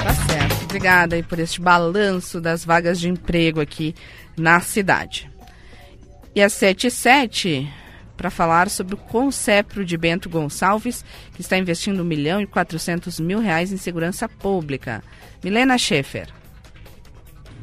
Tá 0.02 0.14
certo. 0.26 0.64
Obrigada 0.64 1.14
aí 1.14 1.22
por 1.22 1.38
este 1.38 1.60
balanço 1.60 2.40
das 2.40 2.64
vagas 2.64 2.98
de 2.98 3.06
emprego 3.06 3.60
aqui 3.60 3.94
na 4.34 4.58
cidade. 4.58 5.30
E 6.34 6.40
às 6.40 6.54
7 6.54 6.86
e 6.86 6.90
7 6.90 7.72
para 8.16 8.30
falar 8.30 8.70
sobre 8.70 8.94
o 8.94 8.96
Concepro 8.96 9.84
de 9.84 9.94
Bento 9.98 10.30
Gonçalves, 10.30 11.04
que 11.34 11.42
está 11.42 11.58
investindo 11.58 12.00
1 12.00 12.04
milhão 12.04 12.40
e 12.40 12.46
400 12.46 13.20
mil 13.20 13.38
reais 13.38 13.70
em 13.70 13.76
segurança 13.76 14.26
pública. 14.26 15.04
Milena 15.44 15.76
Schaefer. 15.76 16.28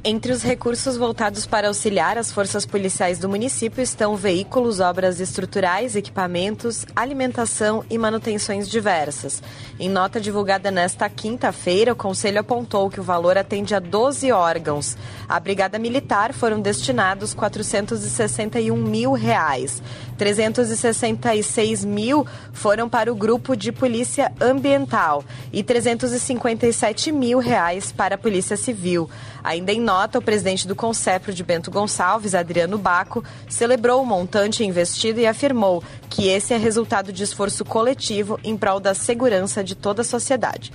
Entre 0.01 0.31
os 0.31 0.41
recursos 0.41 0.95
voltados 0.95 1.45
para 1.45 1.67
auxiliar 1.67 2.17
as 2.17 2.31
forças 2.31 2.65
policiais 2.65 3.19
do 3.19 3.27
município 3.27 3.81
estão 3.81 4.15
veículos, 4.15 4.79
obras 4.79 5.19
estruturais, 5.19 5.93
equipamentos, 5.93 6.85
alimentação 6.95 7.83
e 7.89 7.97
manutenções 7.97 8.69
diversas. 8.69 9.43
Em 9.77 9.89
nota 9.89 10.21
divulgada 10.21 10.71
nesta 10.71 11.09
quinta-feira, 11.09 11.91
o 11.91 11.97
Conselho 11.97 12.39
apontou 12.39 12.89
que 12.89 13.01
o 13.01 13.03
valor 13.03 13.37
atende 13.37 13.75
a 13.75 13.79
12 13.79 14.31
órgãos. 14.31 14.95
À 15.27 15.37
Brigada 15.37 15.77
Militar 15.77 16.31
foram 16.31 16.61
destinados 16.61 17.33
461 17.33 18.77
mil 18.77 19.11
reais. 19.11 19.83
366 20.19 21.85
mil 21.85 22.27
foram 22.51 22.89
para 22.89 23.11
o 23.11 23.15
grupo 23.15 23.55
de 23.55 23.71
polícia 23.71 24.31
ambiental 24.41 25.23
e 25.51 25.63
357 25.63 27.09
mil 27.09 27.39
reais 27.39 27.93
para 27.93 28.15
a 28.15 28.17
polícia 28.17 28.57
civil. 28.57 29.09
Ainda 29.41 29.71
em 29.71 29.79
nota, 29.79 30.19
o 30.19 30.21
presidente 30.21 30.67
do 30.67 30.75
Concepro 30.75 31.33
de 31.33 31.41
Bento 31.41 31.71
Gonçalves, 31.71 32.35
Adriano 32.35 32.77
Baco, 32.77 33.23
celebrou 33.47 34.03
o 34.03 34.05
montante 34.05 34.65
investido 34.65 35.21
e 35.21 35.25
afirmou 35.25 35.81
que 36.09 36.27
esse 36.27 36.53
é 36.53 36.57
resultado 36.57 37.13
de 37.13 37.23
esforço 37.23 37.63
coletivo 37.63 38.37
em 38.43 38.57
prol 38.57 38.81
da 38.81 38.93
segurança 38.93 39.63
de 39.63 39.73
toda 39.73 40.01
a 40.01 40.05
sociedade. 40.05 40.73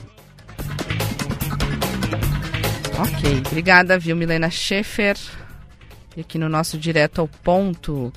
Ok, 2.98 3.42
obrigada, 3.46 3.98
viu, 3.98 4.16
Milena 4.16 4.48
Schaefer. 4.48 5.18
E 6.16 6.22
aqui 6.22 6.38
no 6.38 6.48
nosso 6.48 6.78
Direto 6.78 7.20
ao 7.20 7.28
Ponto, 7.28 8.10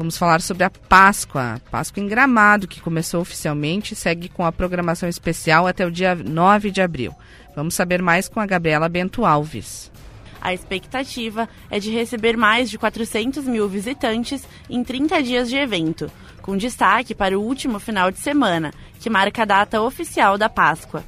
vamos 0.00 0.16
falar 0.16 0.40
sobre 0.40 0.64
a 0.64 0.70
Páscoa. 0.70 1.60
Páscoa 1.70 2.02
em 2.02 2.08
Gramado, 2.08 2.66
que 2.66 2.80
começou 2.80 3.20
oficialmente 3.20 3.92
e 3.92 3.96
segue 3.96 4.30
com 4.30 4.46
a 4.46 4.50
programação 4.50 5.06
especial 5.06 5.66
até 5.66 5.86
o 5.86 5.90
dia 5.90 6.14
9 6.14 6.70
de 6.70 6.80
abril. 6.80 7.14
Vamos 7.54 7.74
saber 7.74 8.00
mais 8.00 8.26
com 8.26 8.40
a 8.40 8.46
Gabriela 8.46 8.88
Bento 8.88 9.26
Alves. 9.26 9.92
A 10.40 10.54
expectativa 10.54 11.46
é 11.70 11.78
de 11.78 11.90
receber 11.90 12.34
mais 12.34 12.70
de 12.70 12.78
400 12.78 13.44
mil 13.44 13.68
visitantes 13.68 14.48
em 14.70 14.82
30 14.82 15.22
dias 15.22 15.50
de 15.50 15.56
evento, 15.56 16.10
com 16.40 16.56
destaque 16.56 17.14
para 17.14 17.38
o 17.38 17.42
último 17.42 17.78
final 17.78 18.10
de 18.10 18.20
semana, 18.20 18.72
que 18.98 19.10
marca 19.10 19.42
a 19.42 19.44
data 19.44 19.82
oficial 19.82 20.38
da 20.38 20.48
Páscoa. 20.48 21.04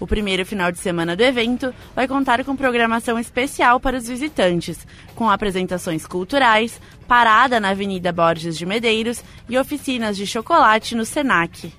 O 0.00 0.06
primeiro 0.06 0.46
final 0.46 0.70
de 0.70 0.78
semana 0.78 1.16
do 1.16 1.22
evento 1.22 1.74
vai 1.94 2.06
contar 2.06 2.44
com 2.44 2.54
programação 2.54 3.18
especial 3.18 3.80
para 3.80 3.96
os 3.96 4.08
visitantes, 4.08 4.86
com 5.14 5.28
apresentações 5.28 6.06
culturais, 6.06 6.80
parada 7.06 7.58
na 7.58 7.70
Avenida 7.70 8.12
Borges 8.12 8.56
de 8.56 8.64
Medeiros 8.64 9.24
e 9.48 9.58
oficinas 9.58 10.16
de 10.16 10.26
chocolate 10.26 10.94
no 10.94 11.04
Senac. 11.04 11.72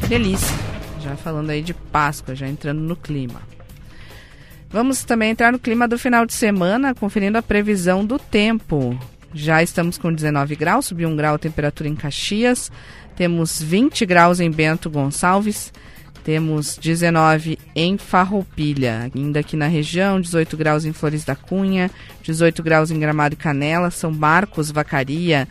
Que 0.00 0.06
delícia! 0.08 0.56
Já 1.00 1.16
falando 1.16 1.50
aí 1.50 1.60
de 1.62 1.74
Páscoa, 1.74 2.34
já 2.34 2.48
entrando 2.48 2.80
no 2.80 2.96
clima. 2.96 3.42
Vamos 4.70 5.04
também 5.04 5.30
entrar 5.30 5.52
no 5.52 5.58
clima 5.58 5.86
do 5.86 5.98
final 5.98 6.24
de 6.24 6.32
semana, 6.32 6.94
conferindo 6.94 7.36
a 7.36 7.42
previsão 7.42 8.04
do 8.04 8.18
tempo. 8.18 8.98
Já 9.34 9.62
estamos 9.62 9.98
com 9.98 10.12
19 10.12 10.56
graus, 10.56 10.86
subiu 10.86 11.08
um 11.08 11.16
grau 11.16 11.34
a 11.34 11.38
temperatura 11.38 11.88
em 11.88 11.96
Caxias. 11.96 12.70
Temos 13.16 13.60
20 13.62 14.06
graus 14.06 14.40
em 14.40 14.50
Bento 14.50 14.90
Gonçalves. 14.90 15.72
Temos 16.24 16.76
19 16.76 17.58
em 17.74 17.98
Farroupilha, 17.98 19.10
ainda 19.12 19.40
aqui 19.40 19.56
na 19.56 19.66
região, 19.66 20.20
18 20.20 20.56
graus 20.56 20.84
em 20.84 20.92
Flores 20.92 21.24
da 21.24 21.34
Cunha, 21.34 21.90
18 22.22 22.62
graus 22.62 22.92
em 22.92 22.98
Gramado 23.00 23.34
e 23.34 23.36
Canela, 23.36 23.90
São 23.90 24.12
Marcos, 24.12 24.70
Vacaria, 24.70 25.48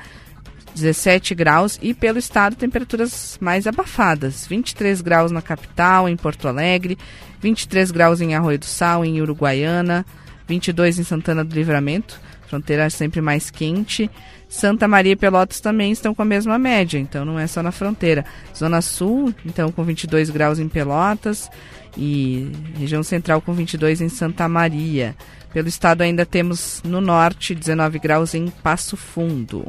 17 0.73 1.35
graus 1.35 1.77
e 1.81 1.93
pelo 1.93 2.17
estado 2.17 2.55
temperaturas 2.55 3.37
mais 3.41 3.67
abafadas, 3.67 4.47
23 4.47 5.01
graus 5.01 5.31
na 5.31 5.41
capital, 5.41 6.07
em 6.07 6.15
Porto 6.15 6.47
Alegre, 6.47 6.97
23 7.41 7.91
graus 7.91 8.21
em 8.21 8.35
Arroio 8.35 8.59
do 8.59 8.65
Sal, 8.65 9.03
em 9.03 9.21
Uruguaiana, 9.21 10.05
22 10.47 10.99
em 10.99 11.03
Santana 11.03 11.43
do 11.43 11.53
Livramento, 11.53 12.19
fronteira 12.51 12.89
sempre 12.89 13.21
mais 13.21 13.49
quente. 13.49 14.11
Santa 14.49 14.85
Maria 14.85 15.13
e 15.13 15.15
Pelotas 15.15 15.61
também 15.61 15.91
estão 15.91 16.13
com 16.13 16.21
a 16.21 16.25
mesma 16.25 16.59
média, 16.59 16.99
então 16.99 17.23
não 17.23 17.39
é 17.39 17.47
só 17.47 17.63
na 17.63 17.71
fronteira. 17.71 18.25
Zona 18.55 18.81
Sul, 18.81 19.33
então 19.45 19.71
com 19.71 19.83
22 19.83 20.29
graus 20.29 20.59
em 20.59 20.67
Pelotas 20.67 21.49
e 21.97 22.51
região 22.77 23.01
central 23.03 23.41
com 23.41 23.53
22 23.53 24.01
em 24.01 24.09
Santa 24.09 24.49
Maria. 24.49 25.15
Pelo 25.53 25.69
estado 25.69 26.01
ainda 26.01 26.25
temos 26.25 26.81
no 26.83 26.99
norte 26.99 27.55
19 27.55 27.99
graus 27.99 28.33
em 28.33 28.47
Passo 28.47 28.97
Fundo. 28.97 29.65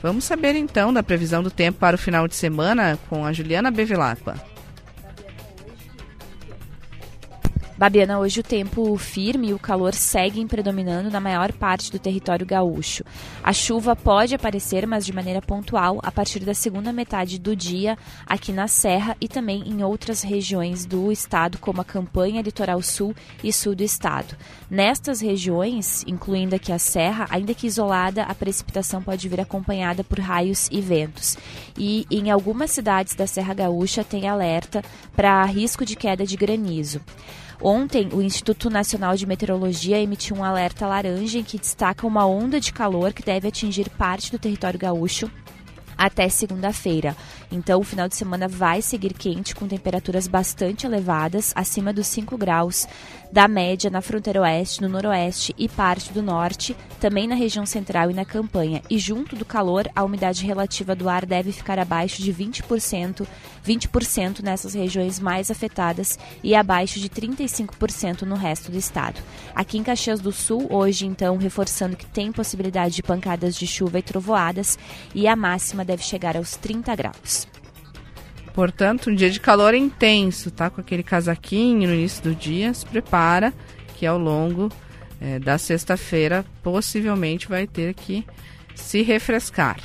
Vamos 0.00 0.24
saber 0.24 0.54
então 0.54 0.92
da 0.92 1.02
previsão 1.02 1.42
do 1.42 1.50
tempo 1.50 1.80
para 1.80 1.96
o 1.96 1.98
final 1.98 2.28
de 2.28 2.36
semana 2.36 2.96
com 3.08 3.24
a 3.24 3.32
Juliana 3.32 3.70
Bevilacqua. 3.70 4.55
Babiana, 7.78 8.18
hoje 8.18 8.40
o 8.40 8.42
tempo 8.42 8.96
firme 8.96 9.48
e 9.48 9.52
o 9.52 9.58
calor 9.58 9.92
seguem 9.92 10.46
predominando 10.46 11.10
na 11.10 11.20
maior 11.20 11.52
parte 11.52 11.92
do 11.92 11.98
território 11.98 12.46
gaúcho. 12.46 13.04
A 13.42 13.52
chuva 13.52 13.94
pode 13.94 14.34
aparecer, 14.34 14.86
mas 14.86 15.04
de 15.04 15.12
maneira 15.12 15.42
pontual, 15.42 16.00
a 16.02 16.10
partir 16.10 16.40
da 16.40 16.54
segunda 16.54 16.90
metade 16.90 17.38
do 17.38 17.54
dia 17.54 17.98
aqui 18.24 18.50
na 18.50 18.66
Serra 18.66 19.14
e 19.20 19.28
também 19.28 19.62
em 19.68 19.82
outras 19.84 20.22
regiões 20.22 20.86
do 20.86 21.12
estado, 21.12 21.58
como 21.58 21.82
a 21.82 21.84
Campanha, 21.84 22.40
Litoral 22.40 22.80
Sul 22.80 23.14
e 23.44 23.52
Sul 23.52 23.74
do 23.74 23.82
estado. 23.82 24.34
Nestas 24.70 25.20
regiões, 25.20 26.02
incluindo 26.06 26.56
aqui 26.56 26.72
a 26.72 26.78
Serra, 26.78 27.26
ainda 27.28 27.52
que 27.52 27.66
isolada, 27.66 28.22
a 28.22 28.34
precipitação 28.34 29.02
pode 29.02 29.28
vir 29.28 29.42
acompanhada 29.42 30.02
por 30.02 30.18
raios 30.18 30.66
e 30.72 30.80
ventos. 30.80 31.36
E 31.76 32.06
em 32.10 32.30
algumas 32.30 32.70
cidades 32.70 33.14
da 33.14 33.26
Serra 33.26 33.52
Gaúcha 33.52 34.02
tem 34.02 34.26
alerta 34.26 34.82
para 35.14 35.44
risco 35.44 35.84
de 35.84 35.94
queda 35.94 36.24
de 36.24 36.38
granizo. 36.38 37.02
Ontem, 37.60 38.08
o 38.12 38.20
Instituto 38.20 38.68
Nacional 38.68 39.16
de 39.16 39.26
Meteorologia 39.26 39.98
emitiu 39.98 40.36
um 40.36 40.44
alerta 40.44 40.86
laranja 40.86 41.38
em 41.38 41.44
que 41.44 41.58
destaca 41.58 42.06
uma 42.06 42.26
onda 42.26 42.60
de 42.60 42.72
calor 42.72 43.12
que 43.12 43.22
deve 43.22 43.48
atingir 43.48 43.88
parte 43.90 44.30
do 44.30 44.38
território 44.38 44.78
gaúcho 44.78 45.30
até 45.96 46.28
segunda-feira. 46.28 47.16
Então, 47.50 47.80
o 47.80 47.84
final 47.84 48.08
de 48.08 48.16
semana 48.16 48.46
vai 48.46 48.82
seguir 48.82 49.14
quente, 49.14 49.54
com 49.54 49.66
temperaturas 49.66 50.28
bastante 50.28 50.84
elevadas, 50.84 51.52
acima 51.56 51.92
dos 51.92 52.06
5 52.08 52.36
graus 52.36 52.86
da 53.32 53.48
média 53.48 53.90
na 53.90 54.00
fronteira 54.00 54.40
oeste, 54.40 54.80
no 54.82 54.88
noroeste 54.88 55.54
e 55.58 55.68
parte 55.68 56.12
do 56.12 56.22
norte, 56.22 56.76
também 57.00 57.26
na 57.26 57.34
região 57.34 57.66
central 57.66 58.10
e 58.10 58.14
na 58.14 58.24
campanha. 58.24 58.82
E 58.88 58.98
junto 58.98 59.36
do 59.36 59.44
calor, 59.44 59.88
a 59.94 60.04
umidade 60.04 60.44
relativa 60.44 60.94
do 60.94 61.08
ar 61.08 61.26
deve 61.26 61.52
ficar 61.52 61.78
abaixo 61.78 62.22
de 62.22 62.32
20%, 62.32 63.26
20% 63.66 64.42
nessas 64.42 64.74
regiões 64.74 65.18
mais 65.18 65.50
afetadas 65.50 66.18
e 66.42 66.54
abaixo 66.54 66.98
de 66.98 67.08
35% 67.08 68.22
no 68.22 68.36
resto 68.36 68.70
do 68.70 68.78
estado. 68.78 69.20
Aqui 69.54 69.78
em 69.78 69.82
Caxias 69.82 70.20
do 70.20 70.32
Sul, 70.32 70.66
hoje 70.70 71.06
então, 71.06 71.36
reforçando 71.36 71.96
que 71.96 72.06
tem 72.06 72.32
possibilidade 72.32 72.94
de 72.94 73.02
pancadas 73.02 73.54
de 73.54 73.66
chuva 73.66 73.98
e 73.98 74.02
trovoadas 74.02 74.78
e 75.14 75.26
a 75.28 75.36
máxima 75.36 75.84
deve 75.84 76.02
chegar 76.02 76.36
aos 76.36 76.56
30 76.56 76.94
graus. 76.94 77.55
Portanto, 78.56 79.10
um 79.10 79.14
dia 79.14 79.28
de 79.28 79.38
calor 79.38 79.74
intenso, 79.74 80.50
tá? 80.50 80.70
Com 80.70 80.80
aquele 80.80 81.02
casaquinho 81.02 81.86
no 81.86 81.94
início 81.94 82.22
do 82.22 82.34
dia, 82.34 82.72
se 82.72 82.86
prepara 82.86 83.52
que 83.94 84.06
ao 84.06 84.16
longo 84.16 84.72
é, 85.20 85.38
da 85.38 85.58
sexta-feira 85.58 86.42
possivelmente 86.62 87.48
vai 87.48 87.66
ter 87.66 87.92
que 87.92 88.24
se 88.74 89.02
refrescar. 89.02 89.76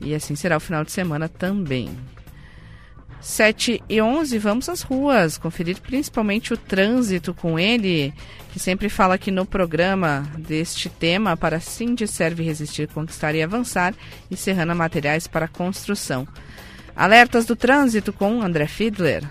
E 0.00 0.16
assim 0.16 0.34
será 0.34 0.56
o 0.56 0.60
final 0.60 0.82
de 0.82 0.90
semana 0.90 1.28
também. 1.28 1.96
7 3.20 3.80
e 3.88 4.02
11, 4.02 4.36
vamos 4.36 4.68
às 4.68 4.82
ruas, 4.82 5.38
conferir 5.38 5.80
principalmente 5.80 6.52
o 6.52 6.56
trânsito 6.56 7.32
com 7.32 7.56
ele, 7.56 8.12
que 8.52 8.58
sempre 8.58 8.88
fala 8.88 9.14
aqui 9.14 9.30
no 9.30 9.46
programa 9.46 10.28
deste 10.36 10.88
tema 10.88 11.36
para 11.36 11.60
Cindy 11.60 12.08
serve 12.08 12.42
resistir, 12.42 12.88
conquistar 12.88 13.32
e 13.36 13.44
avançar 13.44 13.94
e 14.28 14.36
Serrana 14.36 14.74
Materiais 14.74 15.28
para 15.28 15.46
Construção. 15.46 16.26
Alertas 16.96 17.44
do 17.44 17.56
trânsito 17.56 18.12
com 18.12 18.40
André 18.40 18.66
Fiedler. 18.66 19.24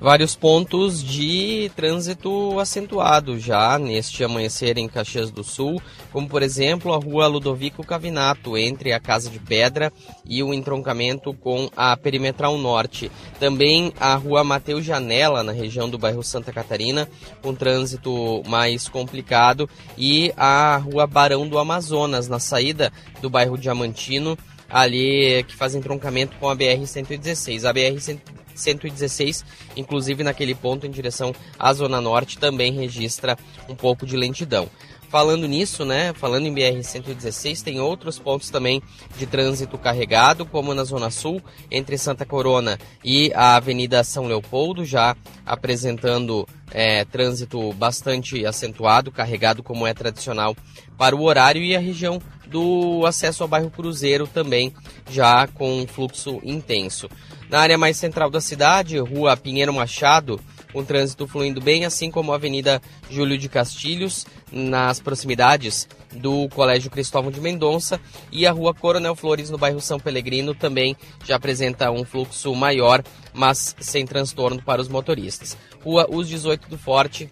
Vários 0.00 0.36
pontos 0.36 1.02
de 1.02 1.70
trânsito 1.74 2.60
acentuado 2.60 3.38
já 3.38 3.78
neste 3.78 4.22
amanhecer 4.22 4.76
em 4.76 4.86
Caxias 4.86 5.30
do 5.30 5.42
Sul, 5.42 5.80
como 6.12 6.28
por 6.28 6.42
exemplo 6.42 6.92
a 6.92 6.98
rua 6.98 7.26
Ludovico 7.26 7.82
Cavinato, 7.82 8.58
entre 8.58 8.92
a 8.92 9.00
Casa 9.00 9.30
de 9.30 9.38
Pedra 9.38 9.90
e 10.24 10.42
o 10.42 10.52
entroncamento 10.52 11.32
com 11.32 11.70
a 11.74 11.96
Perimetral 11.96 12.58
Norte. 12.58 13.10
Também 13.40 13.94
a 13.98 14.14
rua 14.14 14.44
Mateus 14.44 14.84
Janela, 14.84 15.42
na 15.42 15.52
região 15.52 15.88
do 15.88 15.96
bairro 15.96 16.22
Santa 16.22 16.52
Catarina, 16.52 17.08
com 17.40 17.54
trânsito 17.54 18.42
mais 18.46 18.88
complicado, 18.88 19.70
e 19.96 20.34
a 20.36 20.76
rua 20.76 21.06
Barão 21.06 21.48
do 21.48 21.58
Amazonas, 21.58 22.28
na 22.28 22.38
saída 22.38 22.92
do 23.22 23.30
bairro 23.30 23.56
Diamantino 23.56 24.36
ali 24.68 25.44
que 25.44 25.54
faz 25.54 25.74
entroncamento 25.74 26.36
com 26.38 26.48
a 26.48 26.56
BR-116. 26.56 27.64
A 27.64 27.74
BR-116, 27.74 29.44
inclusive 29.76 30.22
naquele 30.22 30.54
ponto 30.54 30.86
em 30.86 30.90
direção 30.90 31.34
à 31.58 31.72
Zona 31.72 32.00
Norte, 32.00 32.38
também 32.38 32.72
registra 32.72 33.36
um 33.68 33.74
pouco 33.74 34.06
de 34.06 34.16
lentidão. 34.16 34.68
Falando 35.14 35.46
nisso, 35.46 35.84
né, 35.84 36.12
falando 36.12 36.48
em 36.48 36.52
BR-116, 36.52 37.62
tem 37.62 37.78
outros 37.78 38.18
pontos 38.18 38.50
também 38.50 38.82
de 39.16 39.26
trânsito 39.26 39.78
carregado, 39.78 40.44
como 40.44 40.74
na 40.74 40.82
Zona 40.82 41.08
Sul, 41.08 41.40
entre 41.70 41.96
Santa 41.96 42.26
Corona 42.26 42.80
e 43.04 43.30
a 43.32 43.54
Avenida 43.54 44.02
São 44.02 44.26
Leopoldo, 44.26 44.84
já 44.84 45.16
apresentando 45.46 46.48
é, 46.72 47.04
trânsito 47.04 47.72
bastante 47.74 48.44
acentuado, 48.44 49.12
carregado 49.12 49.62
como 49.62 49.86
é 49.86 49.94
tradicional 49.94 50.56
para 50.98 51.14
o 51.14 51.22
horário, 51.22 51.62
e 51.62 51.76
a 51.76 51.80
região 51.80 52.20
do 52.48 53.06
acesso 53.06 53.44
ao 53.44 53.48
bairro 53.48 53.70
Cruzeiro 53.70 54.26
também 54.26 54.74
já 55.08 55.46
com 55.46 55.86
fluxo 55.86 56.40
intenso. 56.42 57.08
Na 57.48 57.60
área 57.60 57.78
mais 57.78 57.96
central 57.96 58.30
da 58.30 58.40
cidade, 58.40 58.98
rua 58.98 59.36
Pinheiro 59.36 59.72
Machado, 59.72 60.40
com 60.74 60.84
trânsito 60.84 61.28
fluindo 61.28 61.60
bem, 61.60 61.84
assim 61.84 62.10
como 62.10 62.32
a 62.32 62.34
Avenida 62.34 62.82
Júlio 63.08 63.38
de 63.38 63.48
Castilhos, 63.48 64.26
nas 64.54 65.00
proximidades 65.00 65.88
do 66.12 66.48
Colégio 66.50 66.90
Cristóvão 66.90 67.30
de 67.30 67.40
Mendonça, 67.40 68.00
e 68.30 68.46
a 68.46 68.52
rua 68.52 68.72
Coronel 68.72 69.16
Flores, 69.16 69.50
no 69.50 69.58
bairro 69.58 69.80
São 69.80 69.98
Pelegrino, 69.98 70.54
também 70.54 70.96
já 71.24 71.36
apresenta 71.36 71.90
um 71.90 72.04
fluxo 72.04 72.54
maior, 72.54 73.02
mas 73.32 73.74
sem 73.80 74.06
transtorno 74.06 74.62
para 74.62 74.80
os 74.80 74.88
motoristas. 74.88 75.56
Rua 75.82 76.06
Os 76.08 76.28
18 76.28 76.68
do 76.68 76.78
Forte, 76.78 77.28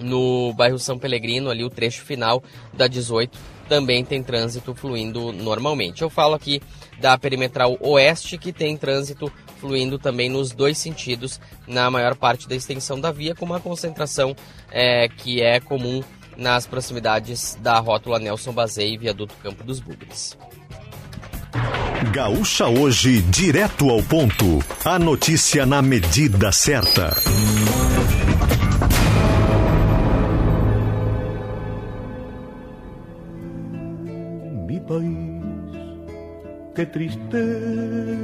no 0.00 0.52
bairro 0.54 0.78
São 0.78 0.98
Pelegrino, 0.98 1.50
ali 1.50 1.62
o 1.62 1.70
trecho 1.70 2.02
final 2.02 2.42
da 2.72 2.86
18, 2.86 3.38
também 3.68 4.04
tem 4.04 4.22
trânsito 4.22 4.74
fluindo 4.74 5.32
normalmente. 5.32 6.02
Eu 6.02 6.10
falo 6.10 6.34
aqui 6.34 6.60
da 6.98 7.16
perimetral 7.18 7.76
oeste, 7.80 8.38
que 8.38 8.52
tem 8.52 8.76
trânsito 8.76 9.30
fluindo 9.60 9.98
também 9.98 10.28
nos 10.28 10.52
dois 10.52 10.78
sentidos, 10.78 11.40
na 11.66 11.90
maior 11.90 12.14
parte 12.14 12.48
da 12.48 12.54
extensão 12.54 13.00
da 13.00 13.10
via, 13.10 13.34
com 13.34 13.44
uma 13.44 13.60
concentração 13.60 14.34
é, 14.70 15.08
que 15.08 15.42
é 15.42 15.60
comum 15.60 16.02
nas 16.36 16.66
proximidades 16.66 17.56
da 17.60 17.78
rótula 17.78 18.18
Nelson 18.18 18.52
Bazei 18.52 18.94
e 18.94 18.98
viaduto 18.98 19.34
Campo 19.42 19.62
dos 19.64 19.80
Bugres. 19.80 20.36
Gaúcha 22.12 22.66
hoje, 22.66 23.22
direto 23.22 23.88
ao 23.88 24.02
ponto. 24.02 24.58
A 24.84 24.98
notícia 24.98 25.64
na 25.64 25.80
medida 25.80 26.50
certa. 26.52 27.14
país, 34.86 35.42
qué 36.74 36.84
tristeza, 36.86 38.23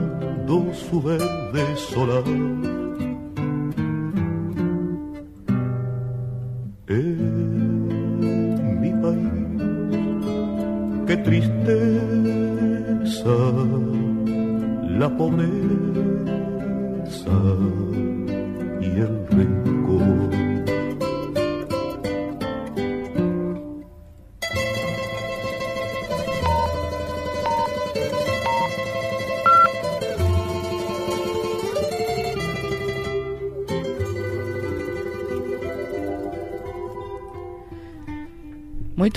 su 0.73 1.01
verde 1.01 1.77
solar. 1.77 2.80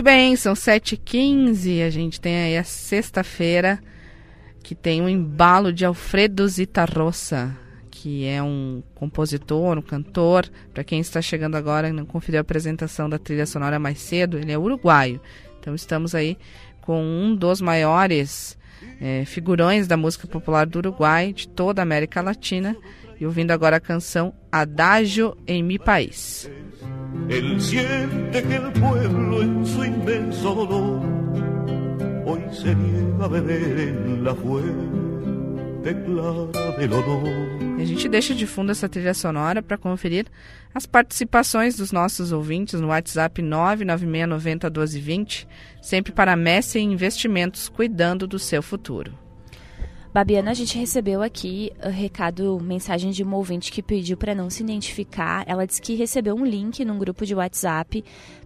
Bem, 0.05 0.37
são 0.37 0.53
7h15. 0.53 1.83
A 1.83 1.89
gente 1.89 2.21
tem 2.21 2.37
aí 2.37 2.59
a 2.59 2.63
sexta-feira 2.63 3.81
que 4.63 4.75
tem 4.75 5.01
um 5.01 5.09
embalo 5.09 5.73
de 5.73 5.83
Alfredo 5.87 6.47
Zitarrosa, 6.47 7.57
que 7.91 8.27
é 8.27 8.43
um 8.43 8.83
compositor, 8.95 9.79
um 9.79 9.83
cantor. 9.83 10.47
Para 10.75 10.85
quem 10.85 11.01
está 11.01 11.23
chegando 11.23 11.55
agora 11.55 11.89
e 11.89 11.93
não 11.93 12.05
conferiu 12.05 12.39
a 12.39 12.43
apresentação 12.43 13.09
da 13.09 13.19
trilha 13.19 13.47
sonora 13.47 13.79
mais 13.79 13.99
cedo, 13.99 14.37
ele 14.37 14.53
é 14.53 14.59
uruguaio. 14.59 15.23
Então 15.59 15.75
estamos 15.75 16.15
aí 16.15 16.37
com 16.83 17.03
um 17.03 17.35
dos 17.35 17.63
maiores 17.63 18.59
é, 19.01 19.25
figurões 19.25 19.87
da 19.87 19.97
música 19.97 20.29
popular 20.29 20.67
do 20.67 20.81
Uruguai, 20.81 21.33
de 21.33 21.49
toda 21.49 21.81
a 21.81 21.83
América 21.83 22.21
Latina, 22.21 22.77
e 23.19 23.25
ouvindo 23.25 23.53
agora 23.53 23.77
a 23.77 23.81
canção 23.81 24.35
Adágio 24.53 25.35
em 25.47 25.63
Mi 25.63 25.79
País. 25.79 26.51
Él 27.29 27.61
siente 27.61 28.43
que 28.43 28.57
el 28.57 28.73
pueblo 28.73 29.43
en 29.43 29.67
su 29.67 29.85
inmenso 29.85 30.55
dolor 30.55 31.03
hoy 32.27 32.43
se 32.53 32.75
niega 32.75 33.25
a 33.25 33.29
beber 33.29 33.79
en 33.79 34.25
la 34.25 34.35
fuente 34.35 35.95
clara 36.05 36.47
del 36.79 36.93
honor. 36.93 37.29
A 37.81 37.85
gente 37.85 38.09
deixa 38.09 38.35
de 38.35 38.47
fundo 38.47 38.73
essa 38.73 38.89
trilha 38.89 39.15
sonora 39.15 39.63
para 39.63 39.79
conferir 39.79 40.27
as 40.75 40.87
participações 40.87 41.77
dos 41.77 41.93
nossos 41.93 42.33
ouvintes 42.33 42.81
no 42.81 42.89
WhatsApp 42.89 43.41
996901220, 43.43 45.47
sempre 45.83 46.13
para 46.13 46.35
Messi 46.37 46.81
Investimentos, 46.81 47.69
cuidando 47.69 48.27
do 48.27 48.39
seu 48.39 48.63
futuro. 48.63 49.24
Babiana, 50.15 50.53
a 50.53 50.55
gente 50.55 50.79
recebeu 50.79 51.23
aqui 51.23 51.73
o 51.85 51.89
recado, 51.89 52.61
mensagem 52.61 53.11
de 53.11 53.25
uma 53.25 53.37
ouvinte 53.37 53.73
que 53.73 53.83
pediu 53.83 54.17
para 54.17 54.33
não 54.33 54.49
se 54.49 54.63
identificar. 54.63 55.43
Ela 55.45 55.67
disse 55.67 55.83
que 55.83 55.97
recebeu 55.97 56.37
um 56.37 56.47
link 56.47 56.85
num 56.85 56.97
grupo 56.97 57.27
de 57.27 57.35
WhatsApp 57.35 58.05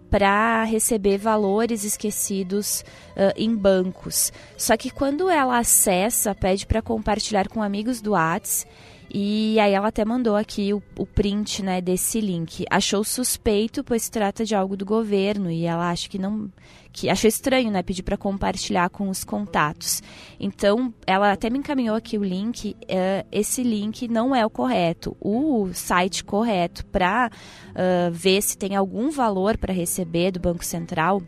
para 0.09 0.63
receber 0.63 1.19
valores 1.19 1.83
esquecidos 1.83 2.83
uh, 3.11 3.31
em 3.37 3.55
bancos. 3.55 4.33
Só 4.57 4.75
que 4.75 4.89
quando 4.89 5.29
ela 5.29 5.59
acessa, 5.59 6.33
pede 6.33 6.65
para 6.65 6.81
compartilhar 6.81 7.47
com 7.47 7.61
amigos 7.61 8.01
do 8.01 8.13
WhatsApp 8.13 8.67
e 9.11 9.59
aí 9.59 9.73
ela 9.73 9.87
até 9.87 10.05
mandou 10.05 10.35
aqui 10.35 10.71
o, 10.71 10.81
o, 10.95 11.05
print 11.05 11.63
né, 11.63 11.81
desse 11.81 12.21
link. 12.21 12.63
Achou 12.69 13.03
suspeito, 13.03 13.83
pois 13.83 14.07
trata 14.07 14.45
de 14.45 14.53
algo 14.53 14.77
do 14.77 14.85
governo 14.85 15.49
e 15.49 15.65
ela 15.65 15.89
acha 15.89 16.07
que 16.07 16.19
não. 16.19 16.49
Que 16.91 17.09
achou 17.09 17.27
estranho, 17.27 17.71
né? 17.71 17.81
Pedir 17.83 18.03
para 18.03 18.17
compartilhar 18.17 18.89
com 18.89 19.09
os 19.09 19.23
contatos. 19.23 20.01
Então, 20.39 20.93
ela 21.05 21.31
até 21.31 21.49
me 21.49 21.59
encaminhou 21.59 21.95
aqui 21.95 22.17
o 22.17 22.23
link. 22.23 22.75
Uh, 22.83 23.27
esse 23.31 23.63
link 23.63 24.07
não 24.07 24.35
é 24.35 24.45
o 24.45 24.49
correto. 24.49 25.15
O 25.19 25.69
site 25.73 26.23
correto 26.23 26.85
para 26.87 27.29
uh, 27.69 28.11
ver 28.11 28.41
se 28.41 28.57
tem 28.57 28.75
algum 28.75 29.09
valor 29.11 29.57
para 29.57 29.73
receber 29.73 30.31
do 30.31 30.39
Banco 30.39 30.65
Central 30.65 31.21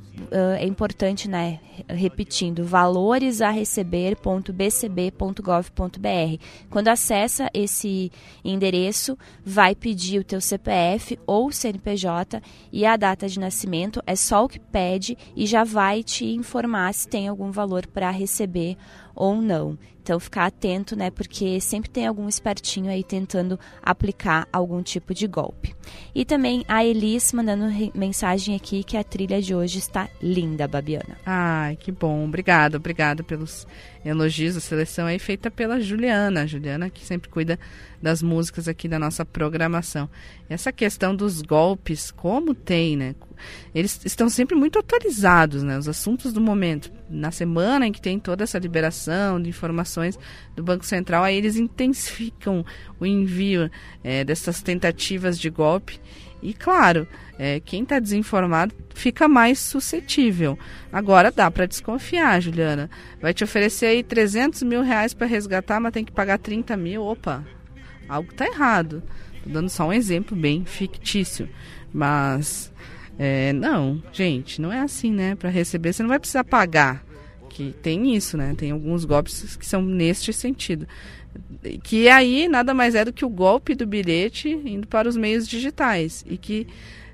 é 0.59 0.67
importante, 0.67 1.29
né, 1.29 1.61
repetindo, 1.89 2.65
valores 2.65 3.41
a 3.41 3.51
receber.bcb.gov.br. 3.51 6.43
Quando 6.71 6.89
acessa 6.89 7.51
esse 7.53 8.11
endereço, 8.45 9.19
vai 9.45 9.75
pedir 9.75 10.21
o 10.21 10.25
teu 10.25 10.41
CPF 10.41 11.19
ou 11.27 11.53
CNPJ 11.53 12.43
e 12.73 12.87
a 12.87 12.97
data 12.97 13.29
de 13.29 13.39
nascimento, 13.39 14.03
é 14.07 14.17
só 14.17 14.45
o 14.45 14.49
que 14.49 14.59
pede 14.59 15.17
e 15.35 15.47
já 15.47 15.65
vai 15.65 16.03
te 16.03 16.27
informar 16.27 16.93
se 16.95 17.09
tem 17.09 17.29
algum 17.29 17.51
valor 17.51 17.87
para 17.87 18.11
receber 18.11 18.77
ou 19.15 19.41
não. 19.41 19.79
Então 20.07 20.21
ficar 20.21 20.47
atento, 20.47 20.95
né, 20.95 21.11
porque 21.11 21.61
sempre 21.61 21.91
tem 21.91 22.07
algum 22.07 22.29
espertinho 22.29 22.89
aí 22.89 23.03
tentando 23.03 23.59
aplicar 23.83 24.47
algum 24.53 24.81
tipo 24.81 25.13
de 25.13 25.27
golpe. 25.27 25.75
E 26.15 26.25
também 26.25 26.65
a 26.69 26.85
Elis 26.85 27.33
mandando 27.33 27.65
mensagem 27.93 28.55
aqui 28.55 28.85
que 28.85 28.97
a 28.97 29.03
trilha 29.03 29.43
de 29.43 29.53
hoje 29.53 29.81
está 29.81 30.09
linda, 30.23 30.69
Babiana. 30.69 31.19
Ai, 31.27 31.75
que 31.75 31.91
bom. 31.91 32.25
Obrigada, 32.25 32.77
obrigada 32.77 33.25
pelos 33.25 33.67
elogios. 34.05 34.57
A 34.57 34.61
seleção 34.61 35.07
aí 35.07 35.19
feita 35.19 35.51
pela 35.51 35.81
Juliana, 35.81 36.43
a 36.43 36.47
Juliana 36.47 36.89
que 36.89 37.05
sempre 37.05 37.29
cuida 37.29 37.59
das 38.07 38.23
músicas 38.23 38.69
aqui 38.69 38.87
da 38.87 39.01
nossa 39.01 39.25
programação. 39.25 40.09
Essa 40.49 40.71
questão 40.71 41.15
dos 41.15 41.43
golpes, 41.43 42.13
como 42.13 42.55
tem, 42.55 42.97
né? 42.97 43.17
Eles 43.75 44.01
estão 44.05 44.29
sempre 44.29 44.55
muito 44.55 44.79
atualizados, 44.79 45.65
né? 45.65 45.77
Os 45.77 45.89
assuntos 45.89 46.33
do 46.33 46.41
momento. 46.41 46.93
Na 47.11 47.33
semana 47.33 47.85
em 47.85 47.91
que 47.91 48.01
tem 48.01 48.21
toda 48.21 48.45
essa 48.45 48.61
liberação 48.61 49.43
de 49.43 49.49
informações 49.49 50.17
do 50.55 50.63
Banco 50.63 50.87
Central, 50.87 51.25
aí 51.25 51.37
eles 51.37 51.57
intensificam 51.57 52.65
o 53.01 53.05
envio 53.05 53.69
é, 54.05 54.23
dessas 54.23 54.63
tentativas 54.63 55.37
de 55.37 55.51
golpe. 55.51 56.01
E 56.41 56.55
claro, 56.55 57.09
é, 57.37 57.59
quem 57.59 57.83
está 57.83 57.99
desinformado 57.99 58.73
fica 58.95 59.27
mais 59.27 59.59
suscetível. 59.59 60.57
Agora 60.93 61.33
dá 61.33 61.51
para 61.51 61.67
desconfiar, 61.67 62.41
Juliana. 62.41 62.89
Vai 63.21 63.35
te 63.35 63.43
oferecer 63.43 63.87
aí 63.87 64.05
300 64.05 64.63
mil 64.63 64.83
reais 64.83 65.13
para 65.13 65.27
resgatar, 65.27 65.81
mas 65.81 65.93
tem 65.93 66.05
que 66.05 66.13
pagar 66.13 66.39
30 66.39 66.77
mil. 66.77 67.03
Opa, 67.03 67.45
algo 68.09 68.31
está 68.31 68.47
errado. 68.47 69.03
Tô 69.43 69.51
dando 69.51 69.69
só 69.69 69.89
um 69.89 69.93
exemplo 69.93 70.37
bem 70.37 70.65
fictício. 70.65 71.49
Mas, 71.93 72.73
é, 73.19 73.53
não, 73.53 74.03
gente, 74.13 74.61
não 74.61 74.73
é 74.73 74.81
assim, 74.81 75.13
né? 75.13 75.35
Para 75.35 75.51
receber, 75.51 75.93
você 75.93 76.03
não 76.03 76.11
vai 76.11 76.19
precisar 76.19 76.45
pagar. 76.45 77.05
Que 77.49 77.75
tem 77.83 78.15
isso, 78.15 78.37
né? 78.37 78.55
Tem 78.57 78.71
alguns 78.71 79.05
golpes 79.05 79.57
que 79.57 79.65
são 79.65 79.81
neste 79.83 80.33
sentido. 80.33 80.87
Que 81.83 82.09
aí 82.09 82.49
nada 82.49 82.75
mais 82.75 82.95
é 82.95 83.05
do 83.05 83.13
que 83.13 83.25
o 83.25 83.29
golpe 83.29 83.75
do 83.75 83.87
bilhete 83.87 84.49
indo 84.49 84.87
para 84.87 85.09
os 85.09 85.17
meios 85.17 85.49
digitais. 85.49 86.25
E 86.29 86.37
que 86.37 86.67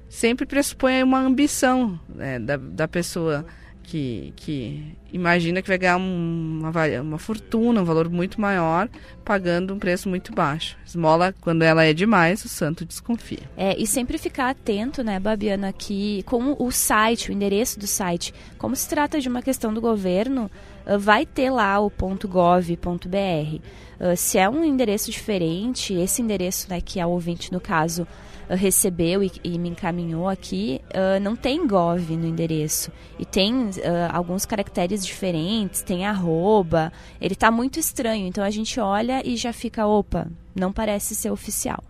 sempre 0.08 0.44
pressupõe 0.44 1.02
uma 1.02 1.20
ambição 1.20 1.98
né, 2.08 2.38
da, 2.38 2.56
da 2.56 2.88
pessoa 2.88 3.46
que, 3.82 4.32
que 4.36 4.96
imagina 5.12 5.60
que 5.60 5.68
vai 5.68 5.78
ganhar 5.78 5.96
uma, 5.96 6.72
uma 7.00 7.18
fortuna, 7.18 7.82
um 7.82 7.84
valor 7.84 8.08
muito 8.08 8.40
maior, 8.40 8.88
pagando 9.24 9.74
um 9.74 9.78
preço 9.78 10.08
muito 10.08 10.32
baixo. 10.32 10.76
Esmola, 10.86 11.34
quando 11.40 11.62
ela 11.62 11.84
é 11.84 11.92
demais, 11.92 12.44
o 12.44 12.48
santo 12.48 12.84
desconfia. 12.84 13.42
É, 13.56 13.76
e 13.78 13.86
sempre 13.86 14.16
ficar 14.18 14.50
atento, 14.50 15.02
né, 15.02 15.18
Babiana, 15.18 15.72
que 15.72 16.22
com 16.24 16.56
o 16.58 16.70
site, 16.70 17.30
o 17.30 17.32
endereço 17.32 17.78
do 17.78 17.86
site, 17.86 18.32
como 18.56 18.74
se 18.76 18.88
trata 18.88 19.20
de 19.20 19.28
uma 19.28 19.42
questão 19.42 19.74
do 19.74 19.80
governo, 19.80 20.50
ah, 20.86 20.96
vai 20.96 21.26
ter 21.26 21.50
lá 21.50 21.80
o 21.80 21.90
.gov.br. 21.90 23.60
Uh, 24.00 24.16
se 24.16 24.36
é 24.36 24.48
um 24.48 24.64
endereço 24.64 25.10
diferente, 25.10 25.94
esse 25.94 26.20
endereço 26.20 26.68
né, 26.68 26.80
que 26.80 26.98
é 26.98 27.06
o 27.06 27.10
ouvinte, 27.10 27.52
no 27.52 27.60
caso, 27.60 28.06
recebeu 28.54 29.22
e, 29.22 29.30
e, 29.42 29.58
me 29.58 29.70
encaminhou 29.70 30.28
aqui, 30.28 30.80
uh, 30.88 31.20
não 31.20 31.36
tem 31.36 31.66
gov 31.66 32.16
no 32.16 32.26
endereço. 32.26 32.90
E 33.18 33.24
tem 33.24 33.54
uh, 33.54 33.72
alguns 34.12 34.44
caracteres 34.46 35.04
diferentes, 35.04 35.82
tem 35.82 36.06
arroba. 36.06 36.92
Ele 37.20 37.34
está 37.34 37.50
muito 37.50 37.78
estranho, 37.78 38.26
então 38.26 38.42
a 38.42 38.50
gente 38.50 38.78
olha 38.80 39.26
e 39.26 39.36
já 39.36 39.52
fica, 39.52 39.86
opa, 39.86 40.26
não 40.54 40.72
parece 40.72 41.14
ser 41.14 41.30
oficial. 41.30 41.82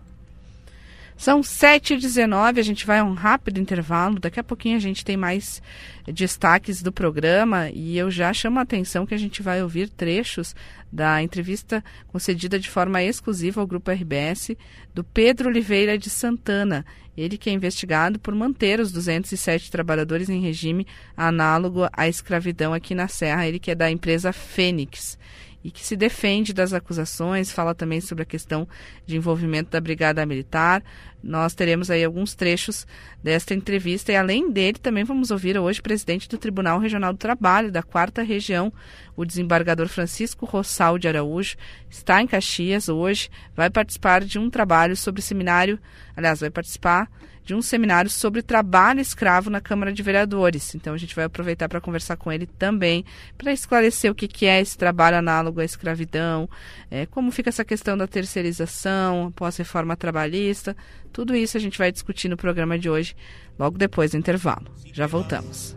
São 1.15 1.41
7h19, 1.41 2.59
a 2.59 2.61
gente 2.61 2.85
vai 2.85 2.99
a 2.99 3.03
um 3.03 3.13
rápido 3.13 3.59
intervalo. 3.59 4.19
Daqui 4.19 4.39
a 4.39 4.43
pouquinho 4.43 4.77
a 4.77 4.79
gente 4.79 5.05
tem 5.05 5.15
mais 5.15 5.61
destaques 6.05 6.81
do 6.81 6.91
programa 6.91 7.69
e 7.69 7.97
eu 7.97 8.11
já 8.11 8.33
chamo 8.33 8.59
a 8.59 8.63
atenção 8.63 9.05
que 9.05 9.13
a 9.13 9.17
gente 9.17 9.41
vai 9.41 9.61
ouvir 9.61 9.89
trechos 9.89 10.55
da 10.91 11.23
entrevista 11.23 11.83
concedida 12.07 12.59
de 12.59 12.69
forma 12.69 13.01
exclusiva 13.01 13.61
ao 13.61 13.67
Grupo 13.67 13.91
RBS 13.91 14.51
do 14.93 15.03
Pedro 15.03 15.49
Oliveira 15.49 15.97
de 15.97 16.09
Santana. 16.09 16.85
Ele 17.15 17.37
que 17.37 17.49
é 17.49 17.53
investigado 17.53 18.19
por 18.19 18.33
manter 18.33 18.79
os 18.79 18.91
207 18.91 19.69
trabalhadores 19.69 20.29
em 20.29 20.41
regime 20.41 20.87
análogo 21.15 21.87
à 21.93 22.07
escravidão 22.07 22.73
aqui 22.73 22.95
na 22.95 23.07
Serra. 23.07 23.47
Ele 23.47 23.59
que 23.59 23.71
é 23.71 23.75
da 23.75 23.89
empresa 23.89 24.33
Fênix 24.33 25.17
e 25.63 25.71
que 25.71 25.85
se 25.85 25.95
defende 25.95 26.53
das 26.53 26.73
acusações, 26.73 27.51
fala 27.51 27.73
também 27.73 28.01
sobre 28.01 28.23
a 28.23 28.25
questão 28.25 28.67
de 29.05 29.15
envolvimento 29.15 29.71
da 29.71 29.79
Brigada 29.79 30.25
Militar. 30.25 30.83
Nós 31.23 31.53
teremos 31.53 31.89
aí 31.89 32.03
alguns 32.03 32.35
trechos 32.35 32.85
desta 33.23 33.53
entrevista 33.53 34.11
e 34.11 34.15
além 34.15 34.51
dele 34.51 34.77
também 34.77 35.05
vamos 35.05 35.31
ouvir 35.31 35.57
hoje 35.57 35.79
o 35.79 35.83
presidente 35.83 36.27
do 36.27 36.37
Tribunal 36.37 36.79
Regional 36.79 37.13
do 37.13 37.19
Trabalho 37.19 37.71
da 37.71 37.81
Quarta 37.81 38.21
Região, 38.21 38.73
o 39.15 39.23
desembargador 39.23 39.87
Francisco 39.87 40.45
Rossal 40.45 40.97
de 40.97 41.07
Araújo, 41.07 41.55
está 41.89 42.21
em 42.21 42.27
Caxias 42.27 42.89
hoje, 42.89 43.29
vai 43.55 43.69
participar 43.69 44.25
de 44.25 44.37
um 44.37 44.49
trabalho 44.49 44.97
sobre 44.97 45.21
seminário, 45.21 45.79
aliás, 46.15 46.41
vai 46.41 46.49
participar 46.49 47.09
de 47.43 47.53
um 47.53 47.61
seminário 47.61 48.09
sobre 48.09 48.41
trabalho 48.41 48.99
escravo 48.99 49.49
na 49.49 49.59
Câmara 49.59 49.91
de 49.91 50.01
Vereadores. 50.01 50.75
Então 50.75 50.93
a 50.93 50.97
gente 50.97 51.15
vai 51.15 51.25
aproveitar 51.25 51.67
para 51.67 51.81
conversar 51.81 52.15
com 52.15 52.31
ele 52.31 52.45
também, 52.45 53.03
para 53.37 53.51
esclarecer 53.51 54.11
o 54.11 54.15
que, 54.15 54.27
que 54.27 54.45
é 54.45 54.61
esse 54.61 54.77
trabalho 54.77 55.17
análogo 55.17 55.59
à 55.59 55.65
escravidão, 55.65 56.49
é, 56.89 57.05
como 57.05 57.31
fica 57.31 57.49
essa 57.49 57.65
questão 57.65 57.97
da 57.97 58.07
terceirização 58.07 59.27
após 59.27 59.55
a 59.55 59.63
reforma 59.63 59.95
trabalhista. 59.95 60.75
Tudo 61.11 61.35
isso 61.35 61.57
a 61.57 61.59
gente 61.59 61.77
vai 61.77 61.91
discutir 61.91 62.29
no 62.29 62.37
programa 62.37 62.79
de 62.79 62.89
hoje, 62.89 63.15
logo 63.59 63.77
depois 63.77 64.11
do 64.11 64.17
intervalo. 64.17 64.65
Já 64.93 65.07
voltamos. 65.07 65.75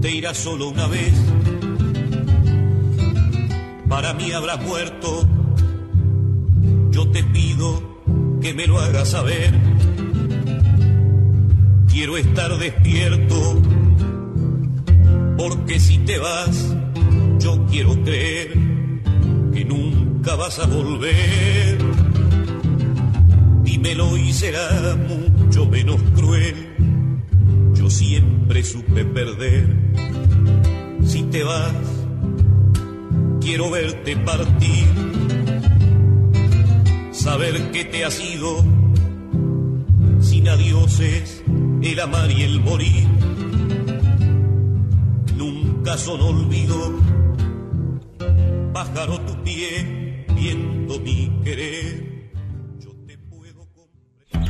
Te 0.00 0.10
irás 0.10 0.38
solo 0.38 0.70
una 0.70 0.86
vez. 0.86 1.12
Para 3.88 4.14
mí 4.14 4.32
habrá 4.32 4.56
muerto. 4.56 5.28
Yo 6.90 7.10
te 7.10 7.22
pido 7.24 8.38
que 8.40 8.54
me 8.54 8.66
lo 8.66 8.78
hagas 8.78 9.10
saber. 9.10 9.52
Quiero 11.90 12.16
estar 12.16 12.56
despierto, 12.56 13.60
porque 15.36 15.80
si 15.80 15.98
te 15.98 16.18
vas, 16.18 16.74
yo 17.40 17.66
quiero 17.70 18.00
creer 18.04 18.52
que 19.52 19.64
nunca 19.64 20.36
vas 20.36 20.58
a 20.60 20.66
volver. 20.66 21.78
Dímelo 23.64 24.16
y 24.16 24.32
será 24.32 24.96
mucho 24.96 25.66
menos 25.66 26.00
cruel, 26.14 26.54
yo 27.74 27.90
siempre 27.90 28.62
supe 28.62 29.04
perder. 29.04 29.66
Si 31.04 31.24
te 31.24 31.42
vas, 31.42 31.74
quiero 33.40 33.70
verte 33.70 34.16
partir, 34.16 34.86
saber 37.10 37.72
que 37.72 37.84
te 37.84 38.04
has 38.04 38.20
ido 38.20 38.64
sin 40.20 40.48
adioses 40.48 41.42
el 41.82 42.00
amar 42.00 42.30
y 42.30 42.42
el 42.42 42.60
morir. 42.60 43.08
Nunca 45.36 45.96
no 46.06 46.26
olvido. 46.26 46.92
Pájaro 48.72 49.20
tu 49.20 49.42
pie, 49.42 50.26
viendo 50.34 51.00
mi 51.00 51.30
querer. 51.42 52.19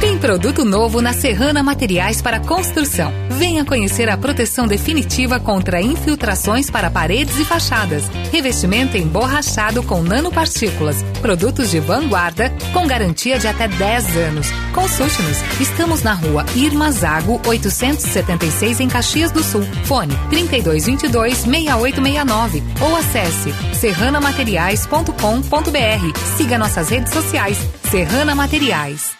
Tem 0.00 0.16
produto 0.16 0.64
novo 0.64 1.02
na 1.02 1.12
Serrana 1.12 1.60
Materiais 1.60 2.22
para 2.22 2.38
Construção. 2.38 3.12
Venha 3.30 3.64
conhecer 3.64 4.08
a 4.08 4.16
proteção 4.16 4.68
definitiva 4.68 5.40
contra 5.40 5.82
infiltrações 5.82 6.70
para 6.70 6.88
paredes 6.88 7.36
e 7.40 7.44
fachadas. 7.44 8.04
Revestimento 8.30 8.96
emborrachado 8.96 9.82
com 9.82 10.00
nanopartículas. 10.00 11.02
Produtos 11.20 11.72
de 11.72 11.80
vanguarda 11.80 12.52
com 12.72 12.86
garantia 12.86 13.40
de 13.40 13.48
até 13.48 13.66
10 13.66 14.16
anos. 14.16 14.46
Consulte-nos. 14.72 15.38
Estamos 15.60 16.04
na 16.04 16.14
rua 16.14 16.46
Irma 16.54 16.92
Zago, 16.92 17.40
876 17.44 18.78
em 18.78 18.88
Caxias 18.88 19.32
do 19.32 19.42
Sul. 19.42 19.64
Fone 19.82 20.16
3222 20.30 21.38
6869 21.38 22.62
ou 22.80 22.94
acesse 22.94 23.52
serranamateriais.com.br. 23.74 26.18
Siga 26.36 26.56
nossas 26.56 26.88
redes 26.88 27.12
sociais. 27.12 27.58
Serrana 27.90 28.36
Materiais. 28.36 29.17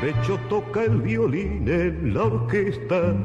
Pecho 0.00 0.38
toca 0.48 0.84
el 0.84 1.00
violín 1.02 1.68
en 1.68 2.14
la 2.14 2.22
orquesta, 2.22 3.16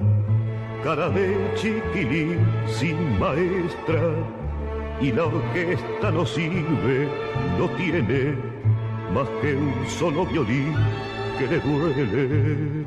cara 0.83 1.07
de 1.09 1.35
chiquilín 1.53 2.39
sin 2.65 3.19
maestra. 3.19 4.01
Y 4.99 5.11
la 5.11 5.25
orquesta 5.25 6.09
no 6.09 6.25
sirve, 6.25 7.07
no 7.59 7.69
tiene 7.77 8.35
más 9.13 9.29
que 9.39 9.53
un 9.53 9.87
solo 9.87 10.25
violín 10.25 10.73
que 11.37 11.47
le 11.47 11.59
duele. 11.59 12.85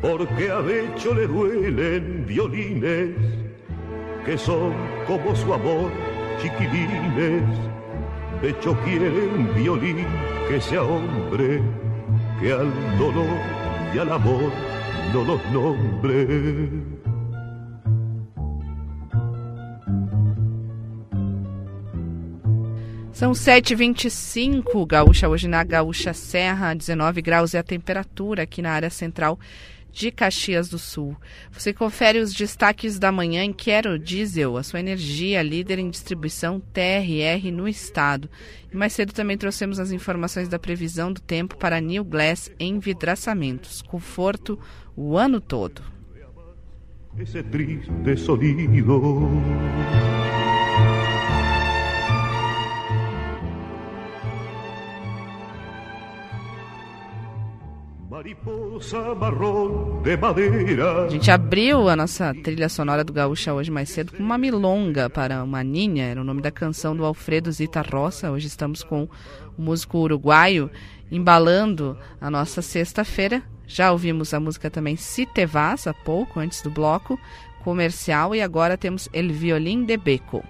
Porque 0.00 0.50
a 0.50 0.60
Becho 0.60 1.12
le 1.14 1.26
duelen 1.26 2.24
violines 2.26 3.39
que 4.30 4.38
son 4.38 4.72
como 5.08 5.34
su 5.34 5.52
amor, 5.52 5.90
chiquilines. 6.40 7.42
De 8.40 8.50
hecho 8.50 8.76
quiere 8.84 9.08
un 9.26 9.52
violín 9.56 10.06
que 10.48 10.60
sea 10.60 10.84
hombre, 10.84 11.60
que 12.40 12.52
al 12.52 12.70
dolor 12.96 13.26
y 13.92 13.98
al 13.98 14.12
amor 14.12 14.52
no 15.12 15.24
los 15.24 15.44
nombre. 15.50 16.28
São 23.12 23.32
7h25, 23.32 24.86
Gaúcha, 24.86 25.28
hoje 25.28 25.48
na 25.48 25.64
Gaúcha 25.64 26.14
Serra, 26.14 26.72
19 26.72 27.20
graus 27.20 27.52
é 27.52 27.58
a 27.58 27.64
temperatura 27.64 28.44
aqui 28.44 28.62
na 28.62 28.70
área 28.70 28.90
central 28.90 29.40
de 29.92 30.10
Caxias 30.10 30.68
do 30.68 30.78
Sul. 30.78 31.16
Você 31.50 31.72
confere 31.72 32.18
os 32.18 32.32
destaques 32.32 32.98
da 32.98 33.10
manhã 33.10 33.42
em 33.42 33.52
Quero 33.52 33.98
Diesel, 33.98 34.56
a 34.56 34.62
sua 34.62 34.80
energia 34.80 35.42
líder 35.42 35.78
em 35.78 35.90
distribuição 35.90 36.60
TRR 36.60 37.50
no 37.52 37.68
estado. 37.68 38.28
E 38.72 38.76
mais 38.76 38.92
cedo 38.92 39.12
também 39.12 39.36
trouxemos 39.36 39.78
as 39.78 39.92
informações 39.92 40.48
da 40.48 40.58
previsão 40.58 41.12
do 41.12 41.20
tempo 41.20 41.56
para 41.56 41.80
New 41.80 42.04
Glass 42.04 42.50
em 42.58 42.78
vidraçamentos. 42.78 43.82
Conforto 43.82 44.58
o 44.96 45.16
ano 45.16 45.40
todo. 45.40 45.82
Esse 47.18 47.42
triste 47.42 48.16
sonido. 48.16 48.98
A 61.06 61.08
gente 61.08 61.30
abriu 61.30 61.88
a 61.88 61.96
nossa 61.96 62.34
trilha 62.34 62.68
sonora 62.68 63.02
do 63.02 63.14
Gaúcha 63.14 63.54
hoje 63.54 63.70
mais 63.70 63.88
cedo 63.88 64.12
com 64.12 64.22
uma 64.22 64.36
milonga 64.36 65.08
para 65.08 65.42
uma 65.42 65.64
ninha, 65.64 66.04
era 66.04 66.20
o 66.20 66.24
nome 66.24 66.42
da 66.42 66.50
canção 66.50 66.94
do 66.94 67.02
Alfredo 67.02 67.50
Zita 67.50 67.80
Roça. 67.80 68.30
Hoje 68.30 68.46
estamos 68.46 68.84
com 68.84 69.08
o 69.56 69.62
músico 69.62 69.96
uruguaio 69.96 70.70
embalando 71.10 71.96
a 72.20 72.30
nossa 72.30 72.60
sexta-feira, 72.60 73.42
Já 73.66 73.90
ouvimos 73.90 74.34
a 74.34 74.40
música 74.40 74.68
também 74.68 74.96
Se 74.96 75.24
Te 75.24 75.48
há 75.86 75.94
pouco, 76.04 76.40
antes 76.40 76.60
do 76.60 76.70
bloco 76.70 77.18
comercial. 77.64 78.34
E 78.34 78.42
agora 78.42 78.76
temos 78.76 79.08
El 79.14 79.32
Violín 79.32 79.86
de 79.86 79.96
Beco. 79.96 80.44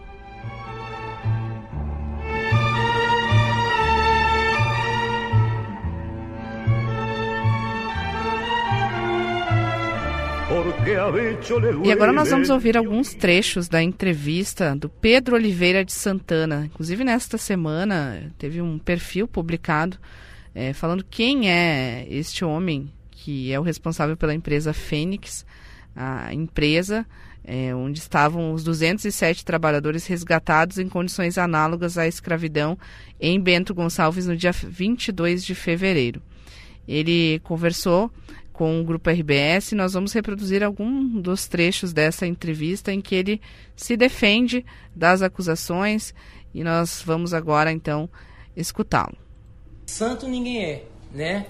E 11.85 11.93
agora 11.93 12.13
nós 12.13 12.31
vamos 12.31 12.51
ouvir 12.51 12.77
alguns 12.77 13.15
trechos 13.15 13.69
da 13.69 13.83
entrevista 13.83 14.75
do 14.75 14.89
Pedro 14.89 15.37
Oliveira 15.37 15.85
de 15.85 15.93
Santana. 15.93 16.67
Inclusive, 16.67 17.05
nesta 17.05 17.39
semana, 17.39 18.33
teve 18.37 18.61
um 18.61 18.79
perfil 18.79 19.29
publicado 19.29 19.97
é, 20.55 20.73
falando 20.73 21.05
quem 21.09 21.51
é 21.51 22.07
este 22.11 22.45
homem 22.45 22.91
que 23.11 23.53
é 23.53 23.61
o 23.61 23.63
responsável 23.63 24.17
pela 24.17 24.35
empresa 24.35 24.73
Fênix, 24.73 25.45
a 25.95 26.33
empresa 26.33 27.07
é, 27.45 27.75
onde 27.75 27.99
estavam 27.99 28.53
os 28.53 28.65
207 28.65 29.45
trabalhadores 29.45 30.07
resgatados 30.07 30.79
em 30.79 30.89
condições 30.89 31.37
análogas 31.37 31.99
à 31.99 32.07
escravidão 32.07 32.79
em 33.21 33.39
Bento 33.39 33.75
Gonçalves 33.75 34.27
no 34.27 34.37
dia 34.37 34.53
22 34.53 35.45
de 35.45 35.55
fevereiro. 35.55 36.23
Ele 36.89 37.41
conversou 37.41 38.11
com 38.61 38.79
o 38.79 38.85
grupo 38.85 39.09
RBS. 39.09 39.73
Nós 39.73 39.95
vamos 39.95 40.13
reproduzir 40.13 40.63
algum 40.63 41.19
dos 41.19 41.49
trechos 41.49 41.95
dessa 41.95 42.27
entrevista 42.27 42.93
em 42.93 43.01
que 43.01 43.15
ele 43.15 43.41
se 43.75 43.97
defende 43.97 44.67
das 44.95 45.23
acusações 45.23 46.13
e 46.53 46.63
nós 46.63 47.03
vamos 47.03 47.33
agora 47.33 47.73
então 47.73 48.07
escutá-lo. 48.55 49.17
Santo 49.87 50.29
ninguém 50.29 50.63
é, 50.63 50.85
né? 51.11 51.47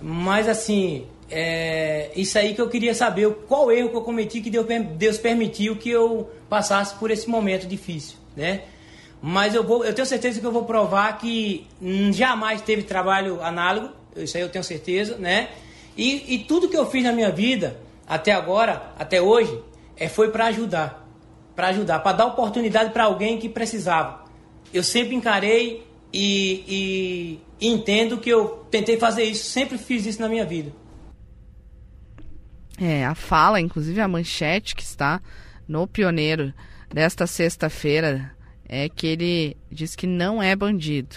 Mas 0.00 0.48
assim, 0.48 1.04
é, 1.28 2.12
isso 2.14 2.38
aí 2.38 2.54
que 2.54 2.60
eu 2.60 2.68
queria 2.68 2.94
saber, 2.94 3.28
qual 3.48 3.72
erro 3.72 3.88
que 3.88 3.96
eu 3.96 4.02
cometi 4.02 4.40
que 4.40 4.48
Deus, 4.48 5.18
permitiu 5.18 5.74
que 5.74 5.90
eu 5.90 6.30
passasse 6.48 6.94
por 6.94 7.10
esse 7.10 7.28
momento 7.28 7.66
difícil, 7.66 8.18
né? 8.36 8.62
Mas 9.20 9.52
eu 9.52 9.64
vou, 9.64 9.84
eu 9.84 9.92
tenho 9.92 10.06
certeza 10.06 10.38
que 10.38 10.46
eu 10.46 10.52
vou 10.52 10.64
provar 10.64 11.18
que 11.18 11.66
jamais 12.12 12.60
teve 12.60 12.84
trabalho 12.84 13.42
análogo, 13.42 13.88
isso 14.14 14.36
aí 14.36 14.44
eu 14.44 14.48
tenho 14.48 14.62
certeza, 14.62 15.16
né? 15.16 15.48
E, 15.96 16.34
e 16.34 16.38
tudo 16.40 16.68
que 16.68 16.76
eu 16.76 16.90
fiz 16.90 17.02
na 17.02 17.12
minha 17.12 17.30
vida, 17.30 17.80
até 18.06 18.32
agora, 18.32 18.92
até 18.98 19.20
hoje, 19.20 19.58
é, 19.96 20.08
foi 20.08 20.30
para 20.30 20.46
ajudar. 20.46 21.08
Para 21.54 21.68
ajudar, 21.68 22.00
para 22.00 22.16
dar 22.16 22.26
oportunidade 22.26 22.92
para 22.92 23.04
alguém 23.04 23.38
que 23.38 23.48
precisava. 23.48 24.24
Eu 24.72 24.82
sempre 24.82 25.14
encarei 25.14 25.86
e, 26.12 27.40
e, 27.60 27.66
entendo 27.68 28.18
que 28.18 28.28
eu 28.28 28.66
tentei 28.70 28.98
fazer 28.98 29.24
isso, 29.24 29.50
sempre 29.50 29.78
fiz 29.78 30.04
isso 30.04 30.20
na 30.20 30.28
minha 30.28 30.44
vida. 30.44 30.72
É, 32.78 33.06
a 33.06 33.14
fala, 33.14 33.58
inclusive 33.58 34.00
a 34.00 34.08
manchete 34.08 34.76
que 34.76 34.82
está 34.82 35.20
no 35.66 35.86
Pioneiro 35.86 36.52
desta 36.92 37.26
sexta-feira 37.26 38.36
é 38.68 38.88
que 38.88 39.06
ele 39.06 39.56
diz 39.70 39.96
que 39.96 40.06
não 40.06 40.42
é 40.42 40.54
bandido. 40.54 41.16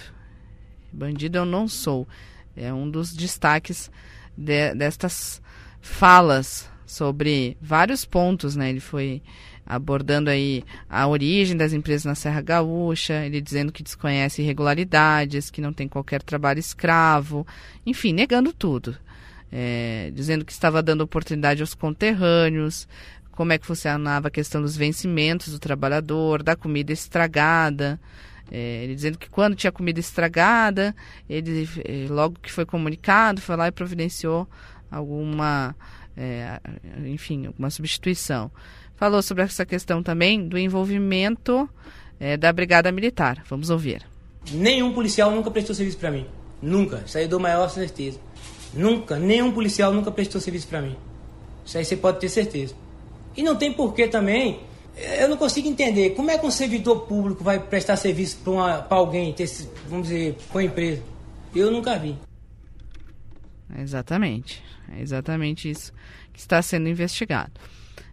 Bandido 0.91 1.38
eu 1.38 1.45
não 1.45 1.67
sou. 1.67 2.07
É 2.55 2.73
um 2.73 2.89
dos 2.89 3.13
destaques 3.13 3.91
de, 4.39 4.73
destas 4.73 5.41
falas 5.81 6.69
sobre 6.85 7.57
vários 7.61 8.05
pontos, 8.05 8.55
né? 8.55 8.69
Ele 8.69 8.79
foi 8.79 9.21
abordando 9.65 10.29
aí 10.29 10.63
a 10.89 11.05
origem 11.05 11.55
das 11.55 11.73
empresas 11.73 12.05
na 12.05 12.15
Serra 12.15 12.41
Gaúcha, 12.41 13.25
ele 13.25 13.39
dizendo 13.39 13.71
que 13.71 13.83
desconhece 13.83 14.41
irregularidades, 14.41 15.51
que 15.51 15.61
não 15.61 15.71
tem 15.71 15.87
qualquer 15.87 16.23
trabalho 16.23 16.59
escravo, 16.59 17.45
enfim, 17.85 18.13
negando 18.13 18.51
tudo. 18.51 18.97
É, 19.51 20.11
dizendo 20.13 20.45
que 20.45 20.51
estava 20.51 20.81
dando 20.81 21.01
oportunidade 21.01 21.61
aos 21.61 21.73
conterrâneos, 21.73 22.87
como 23.31 23.51
é 23.53 23.57
que 23.57 23.65
funcionava 23.65 24.27
a 24.27 24.31
questão 24.31 24.61
dos 24.61 24.75
vencimentos 24.75 25.51
do 25.51 25.59
trabalhador, 25.59 26.43
da 26.43 26.55
comida 26.55 26.91
estragada. 26.91 27.99
É, 28.51 28.83
ele 28.83 28.95
dizendo 28.95 29.17
que 29.17 29.29
quando 29.29 29.55
tinha 29.55 29.71
comida 29.71 29.99
estragada, 29.99 30.95
ele 31.29 31.69
é, 31.85 32.07
logo 32.09 32.39
que 32.41 32.51
foi 32.51 32.65
comunicado, 32.65 33.41
foi 33.41 33.55
lá 33.55 33.67
e 33.67 33.71
providenciou 33.71 34.47
alguma, 34.89 35.75
é, 36.17 36.59
enfim, 37.05 37.45
alguma 37.47 37.69
substituição. 37.69 38.51
Falou 38.95 39.21
sobre 39.21 39.43
essa 39.43 39.65
questão 39.65 40.03
também 40.03 40.47
do 40.47 40.57
envolvimento 40.57 41.69
é, 42.19 42.35
da 42.35 42.51
Brigada 42.51 42.91
Militar. 42.91 43.43
Vamos 43.47 43.69
ouvir. 43.69 44.05
Nenhum 44.51 44.93
policial 44.93 45.31
nunca 45.31 45.51
prestou 45.51 45.75
serviço 45.75 45.97
para 45.97 46.11
mim. 46.11 46.25
Nunca. 46.61 47.03
Isso 47.05 47.17
aí 47.17 47.25
eu 47.25 47.29
dou 47.29 47.39
maior 47.39 47.69
certeza. 47.69 48.19
Nunca. 48.73 49.17
Nenhum 49.17 49.51
policial 49.51 49.93
nunca 49.93 50.11
prestou 50.11 50.41
serviço 50.41 50.67
para 50.67 50.81
mim. 50.81 50.95
Isso 51.65 51.77
aí 51.77 51.85
você 51.85 51.95
pode 51.95 52.19
ter 52.19 52.29
certeza. 52.29 52.75
E 53.37 53.43
não 53.43 53.55
tem 53.55 53.71
porquê 53.71 54.07
também 54.07 54.59
eu 55.21 55.29
não 55.29 55.37
consigo 55.37 55.67
entender 55.67 56.11
como 56.11 56.29
é 56.29 56.37
que 56.37 56.45
um 56.45 56.51
servidor 56.51 57.01
público 57.01 57.43
vai 57.43 57.59
prestar 57.59 57.95
serviço 57.95 58.37
para 58.43 58.85
alguém, 58.89 59.33
ter, 59.33 59.49
vamos 59.87 60.07
dizer, 60.07 60.35
para 60.49 60.57
uma 60.57 60.63
empresa. 60.63 61.01
Eu 61.55 61.71
nunca 61.71 61.97
vi. 61.97 62.15
Exatamente. 63.77 64.63
É 64.95 65.01
exatamente 65.01 65.69
isso 65.69 65.91
que 66.33 66.39
está 66.39 66.61
sendo 66.61 66.89
investigado. 66.89 67.51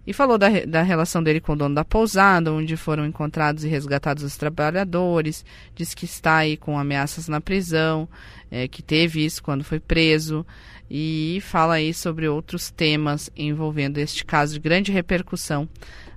E 0.06 0.12
falou 0.12 0.38
da, 0.38 0.48
da 0.64 0.82
relação 0.82 1.20
dele 1.20 1.40
com 1.40 1.54
o 1.54 1.56
dono 1.56 1.74
da 1.74 1.84
pousada, 1.84 2.52
onde 2.52 2.76
foram 2.76 3.04
encontrados 3.04 3.64
e 3.64 3.68
resgatados 3.68 4.22
os 4.22 4.36
trabalhadores. 4.36 5.44
Diz 5.74 5.94
que 5.94 6.04
está 6.04 6.36
aí 6.36 6.56
com 6.56 6.78
ameaças 6.78 7.26
na 7.26 7.40
prisão, 7.40 8.08
é, 8.48 8.68
que 8.68 8.82
teve 8.82 9.24
isso 9.24 9.42
quando 9.42 9.64
foi 9.64 9.80
preso. 9.80 10.46
E 10.88 11.40
fala 11.42 11.74
aí 11.74 11.92
sobre 11.92 12.28
outros 12.28 12.70
temas 12.70 13.28
envolvendo 13.36 13.98
este 13.98 14.24
caso 14.24 14.54
de 14.54 14.60
grande 14.60 14.92
repercussão 14.92 15.68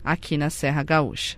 aqui 0.03 0.37
na 0.37 0.49
Serra 0.49 0.83
Gaúcha. 0.83 1.37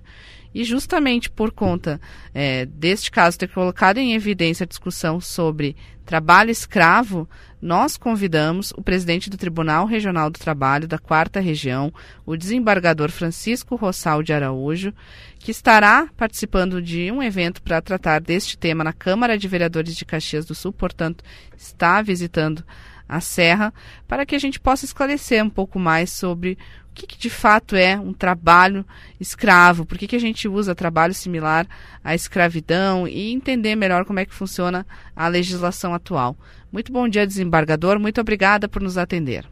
E 0.54 0.64
justamente 0.64 1.30
por 1.30 1.52
conta 1.52 2.00
é, 2.34 2.66
deste 2.66 3.10
caso 3.10 3.40
ter 3.40 3.48
colocado 3.48 3.98
em 4.00 4.14
evidência 4.14 4.66
a 4.66 4.68
discussão 4.68 5.22
sobre 5.22 5.78
trabalho 6.06 6.52
escravo, 6.52 7.30
nós 7.62 7.96
convidamos 7.96 8.74
o 8.76 8.82
presidente 8.82 9.30
do 9.30 9.38
Tribunal 9.38 9.86
Regional 9.86 10.30
do 10.30 10.38
Trabalho 10.38 10.88
da 10.88 10.98
Quarta 10.98 11.40
Região, 11.40 11.94
o 12.26 12.36
desembargador 12.36 13.10
Francisco 13.12 13.76
Rossal 13.78 14.22
de 14.22 14.34
Araújo, 14.34 14.94
que 15.40 15.52
estará 15.52 16.10
participando 16.18 16.82
de 16.82 17.10
um 17.12 17.24
evento 17.24 17.62
para 17.62 17.82
tratar 17.82 18.20
deste 18.20 18.58
tema 18.58 18.84
na 18.84 18.92
Câmara 18.92 19.38
de 19.38 19.48
Vereadores 19.48 19.96
de 19.96 20.04
Caxias 20.04 20.46
do 20.46 20.54
Sul, 20.54 20.74
portanto, 20.74 21.24
está 21.56 22.02
visitando 22.02 22.62
a 23.08 23.20
Serra, 23.20 23.74
para 24.08 24.26
que 24.26 24.36
a 24.36 24.40
gente 24.40 24.60
possa 24.60 24.86
esclarecer 24.86 25.44
um 25.44 25.50
pouco 25.50 25.78
mais 25.78 26.12
sobre 26.12 26.58
o 26.92 26.94
que, 26.94 27.08
que, 27.08 27.18
de 27.18 27.30
fato 27.30 27.76
é 27.76 27.98
um 27.98 28.14
trabalho 28.14 28.86
escravo, 29.20 29.86
por 29.86 29.98
que, 29.98 30.08
que 30.08 30.16
a 30.16 30.20
gente 30.20 30.48
usa 30.48 30.76
trabalho 30.76 31.14
similar 31.14 31.66
à 32.04 32.14
escravidão 32.14 33.08
e 33.08 33.32
entender 33.32 33.76
melhor 33.76 34.04
como 34.06 34.20
é 34.20 34.26
que 34.26 34.34
funciona 34.34 34.86
a 35.16 35.28
legislação 35.30 35.94
atual. 35.94 36.36
Muito 36.72 36.92
bom 36.92 37.08
dia, 37.08 37.26
desembargador, 37.26 37.98
muito 37.98 38.20
obrigada 38.20 38.68
por 38.68 38.82
nos 38.82 38.98
atender. 38.98 39.46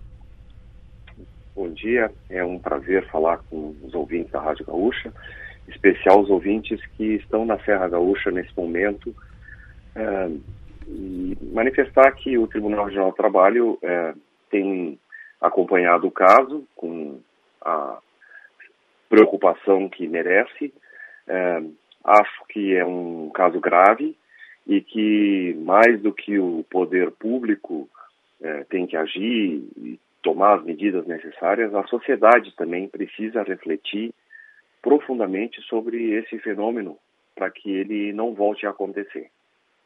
Bom 1.56 1.70
dia, 1.70 2.12
é 2.30 2.44
um 2.44 2.60
prazer 2.60 3.08
falar 3.08 3.38
com 3.50 3.74
os 3.84 3.94
ouvintes 3.94 4.32
da 4.32 4.42
Rádio 4.42 4.66
Gaúcha, 4.66 5.12
especial 5.68 6.22
os 6.22 6.30
ouvintes 6.30 6.80
que 6.98 7.16
estão 7.16 7.46
na 7.46 7.58
Serra 7.60 7.88
Gaúcha 7.88 8.32
nesse 8.32 8.52
momento, 8.56 9.16
é, 9.96 10.30
e 10.88 11.38
manifestar 11.54 12.12
que 12.14 12.38
o 12.38 12.48
Tribunal 12.48 12.86
Regional 12.86 13.12
do 13.12 13.16
Trabalho 13.16 13.78
é, 13.82 14.14
tem 14.50 15.00
acompanhado 15.40 16.08
o 16.08 16.12
caso 16.12 16.66
com 16.76 17.20
a 17.62 17.99
preocupação 19.10 19.89
que 19.89 20.07
merece. 20.07 20.74
É, 21.28 21.62
acho 22.03 22.45
que 22.49 22.76
é 22.76 22.86
um 22.86 23.30
caso 23.30 23.60
grave 23.60 24.16
e 24.66 24.82
que, 24.82 25.55
mais 25.60 26.01
do 26.01 26.14
que 26.14 26.39
o 26.39 26.64
poder 26.70 27.12
público 27.12 27.89
é, 28.41 28.64
tem 28.66 28.86
que 28.86 28.95
agir 28.95 29.64
e 29.78 29.99
tomar 30.22 30.57
as 30.57 30.64
medidas 30.64 31.05
necessárias, 31.07 31.74
a 31.74 31.84
sociedade 31.88 32.55
também 32.55 32.88
precisa 32.88 33.43
refletir 33.43 34.14
profundamente 34.82 35.62
sobre 35.64 36.12
esse 36.14 36.38
fenômeno 36.39 36.97
para 37.36 37.49
que 37.49 37.72
ele 37.72 38.14
não 38.14 38.34
volte 38.34 38.66
a 38.66 38.70
acontecer. 38.70 39.30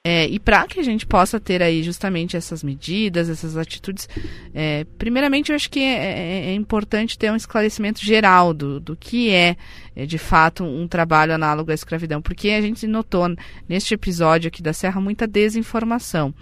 É, 0.06 0.28
e 0.28 0.38
para 0.38 0.68
que 0.68 0.82
a 0.82 0.84
gente 0.84 1.06
possa 1.06 1.40
ter 1.40 1.64
aí 1.64 1.82
justamente 1.82 2.36
essas 2.36 2.62
medidas, 2.62 3.30
essas 3.30 3.56
atitudes, 3.56 4.10
é, 4.54 4.86
primeiramente 4.98 5.50
eu 5.50 5.56
acho 5.56 5.70
que 5.70 5.80
é, 5.80 5.94
é, 5.94 6.46
é, 6.48 6.54
importante 6.54 7.18
ter 7.18 7.32
um 7.32 7.38
esclarecimento 7.38 8.04
geral 8.04 8.54
do, 8.54 8.82
do 8.82 8.98
que 8.98 9.32
é, 9.32 9.56
é, 9.96 10.06
de 10.06 10.18
fato 10.18 10.66
um 10.66 10.90
trabalho 10.90 11.34
análogo 11.34 11.72
à 11.72 11.74
escravidão, 11.74 12.22
porque 12.22 12.50
a 12.50 12.60
gente 12.60 12.86
notou 12.86 13.34
neste 13.70 13.94
episódio 13.94 14.50
aqui 14.50 14.62
da 14.62 14.74
Serra 14.74 15.00
muita 15.00 15.26
desinformação. 15.26 16.34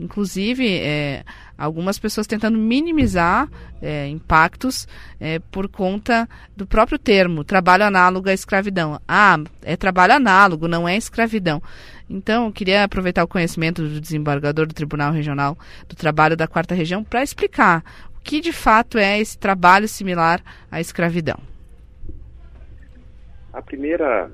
Inclusive 0.00 0.66
é, 0.78 1.22
algumas 1.56 1.98
pessoas 1.98 2.26
tentando 2.26 2.56
minimizar 2.56 3.48
é, 3.82 4.08
impactos 4.08 4.88
é, 5.20 5.38
por 5.38 5.68
conta 5.68 6.26
do 6.56 6.66
próprio 6.66 6.98
termo, 6.98 7.44
trabalho 7.44 7.84
análogo 7.84 8.30
à 8.30 8.32
escravidão. 8.32 8.98
Ah, 9.06 9.36
é 9.62 9.76
trabalho 9.76 10.14
análogo, 10.14 10.66
não 10.66 10.88
é 10.88 10.96
escravidão. 10.96 11.62
Então, 12.08 12.46
eu 12.46 12.52
queria 12.52 12.82
aproveitar 12.82 13.22
o 13.22 13.28
conhecimento 13.28 13.82
do 13.82 14.00
desembargador 14.00 14.66
do 14.66 14.74
Tribunal 14.74 15.12
Regional 15.12 15.56
do 15.86 15.94
Trabalho 15.94 16.36
da 16.36 16.48
Quarta 16.48 16.74
Região 16.74 17.04
para 17.04 17.22
explicar 17.22 17.84
o 18.16 18.20
que 18.20 18.40
de 18.40 18.52
fato 18.52 18.98
é 18.98 19.20
esse 19.20 19.38
trabalho 19.38 19.86
similar 19.86 20.42
à 20.72 20.80
escravidão. 20.80 21.38
A 23.52 23.60
primeira 23.60 24.30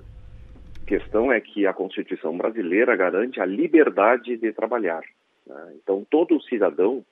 questão 0.86 1.32
é 1.32 1.40
que 1.40 1.66
a 1.66 1.72
Constituição 1.72 2.36
brasileira 2.38 2.96
garante 2.96 3.40
a 3.40 3.44
liberdade 3.44 4.36
de 4.36 4.52
trabalhar. 4.52 5.02
Né? 5.46 5.74
Então, 5.82 6.06
todo 6.10 6.42
cidadão 6.42 7.04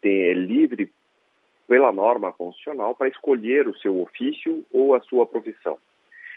tem, 0.00 0.22
é 0.22 0.34
livre 0.34 0.90
pela 1.66 1.92
norma 1.92 2.32
constitucional 2.32 2.94
para 2.94 3.08
escolher 3.08 3.66
o 3.66 3.76
seu 3.78 4.00
ofício 4.00 4.64
ou 4.72 4.94
a 4.94 5.00
sua 5.00 5.26
profissão. 5.26 5.78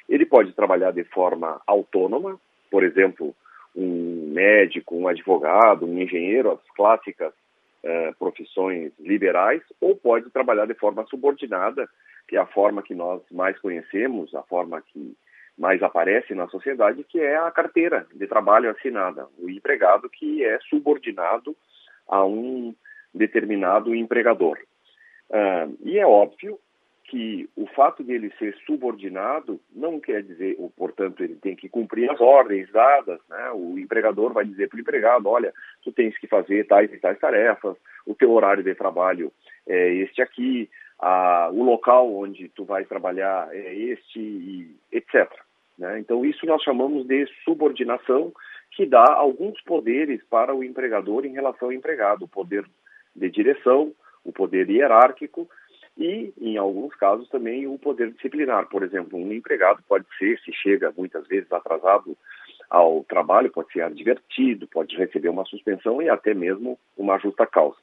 Ele 0.08 0.26
pode 0.26 0.54
trabalhar 0.54 0.92
de 0.92 1.04
forma 1.04 1.62
autônoma, 1.66 2.40
por 2.70 2.84
exemplo, 2.84 3.36
um 3.76 4.32
médico, 4.32 4.96
um 4.96 5.08
advogado, 5.08 5.86
um 5.86 6.00
engenheiro, 6.00 6.52
as 6.52 6.76
clássicas 6.76 7.34
eh, 7.84 8.14
profissões 8.18 8.94
liberais, 9.00 9.62
ou 9.82 9.96
pode 9.96 10.30
trabalhar 10.30 10.66
de 10.66 10.74
forma 10.76 11.06
subordinada, 11.08 11.90
que 12.28 12.38
é 12.38 12.40
a 12.40 12.46
forma 12.46 12.82
que 12.82 12.96
nós 12.96 13.22
mais 13.32 13.60
conhecemos, 13.60 14.34
a 14.34 14.44
forma 14.44 14.82
que 14.82 15.16
mais 15.58 15.82
aparece 15.82 16.34
na 16.36 16.48
sociedade, 16.48 17.04
que 17.04 17.20
é 17.20 17.38
a 17.38 17.52
carteira 17.52 18.06
de 18.14 18.28
trabalho 18.28 18.70
assinada, 18.70 19.28
o 19.40 19.50
empregado 19.50 20.10
que 20.10 20.44
é 20.44 20.60
subordinado 20.70 21.56
a 22.08 22.26
um 22.26 22.76
determinado 23.14 23.96
empregador. 23.96 24.58
Uh, 25.30 25.76
e 25.84 25.98
é 25.98 26.06
óbvio 26.06 26.60
que 27.06 27.48
o 27.56 27.68
fato 27.68 28.04
de 28.04 28.14
ele 28.14 28.32
ser 28.38 28.56
subordinado 28.66 29.60
não 29.74 30.00
quer 30.00 30.24
dizer, 30.24 30.56
ou, 30.58 30.70
portanto, 30.72 31.24
ele 31.24 31.36
tem 31.36 31.56
que 31.56 31.70
cumprir 31.70 32.10
as 32.10 32.20
ordens 32.20 32.70
dadas, 32.72 33.20
né? 33.30 33.52
O 33.54 33.78
empregador 33.78 34.34
vai 34.34 34.44
dizer 34.44 34.68
para 34.68 34.78
o 34.78 34.80
empregado, 34.80 35.30
olha, 35.30 35.54
tu 35.84 35.92
tens 35.92 36.18
que 36.18 36.28
fazer 36.28 36.66
tais 36.66 36.92
e 36.92 36.98
tais 36.98 37.20
tarefas, 37.20 37.78
o 38.06 38.16
teu 38.16 38.32
horário 38.32 38.64
de 38.64 38.74
trabalho 38.74 39.32
é 39.68 39.94
este 39.94 40.22
aqui, 40.22 40.70
a, 41.00 41.50
o 41.52 41.64
local 41.64 42.12
onde 42.12 42.50
tu 42.50 42.66
vais 42.66 42.88
trabalhar 42.88 43.50
é 43.54 43.74
este, 43.74 44.20
e 44.20 44.76
etc. 44.92 45.30
Né? 45.78 46.00
Então, 46.00 46.26
isso 46.26 46.46
nós 46.46 46.62
chamamos 46.64 47.06
de 47.06 47.26
subordinação, 47.44 48.34
que 48.72 48.86
dá 48.86 49.06
alguns 49.14 49.62
poderes 49.62 50.22
para 50.30 50.54
o 50.54 50.64
empregador 50.64 51.26
em 51.26 51.34
relação 51.34 51.70
ao 51.70 51.74
empregado, 51.74 52.26
o 52.26 52.28
poder 52.28 52.66
de 53.16 53.30
direção, 53.30 53.94
o 54.24 54.32
poder 54.32 54.70
hierárquico, 54.70 55.48
e, 55.98 56.34
em 56.42 56.58
alguns 56.58 56.94
casos, 56.96 57.30
também 57.30 57.68
o 57.68 57.78
poder 57.80 58.12
disciplinar. 58.12 58.68
Por 58.68 58.84
exemplo, 58.84 59.18
um 59.18 59.32
empregado 59.32 59.82
pode 59.88 60.06
ser, 60.18 60.38
se 60.40 60.52
chega 60.52 60.94
muitas 60.98 61.26
vezes 61.28 61.52
atrasado 61.52 62.18
ao 62.70 63.04
trabalho, 63.06 63.52
pode 63.52 63.72
ser 63.72 63.82
advertido, 63.82 64.68
pode 64.68 64.96
receber 64.98 65.30
uma 65.30 65.46
suspensão 65.46 66.02
e 66.02 66.10
até 66.10 66.34
mesmo 66.34 66.78
uma 66.98 67.18
justa 67.18 67.46
causa. 67.46 67.78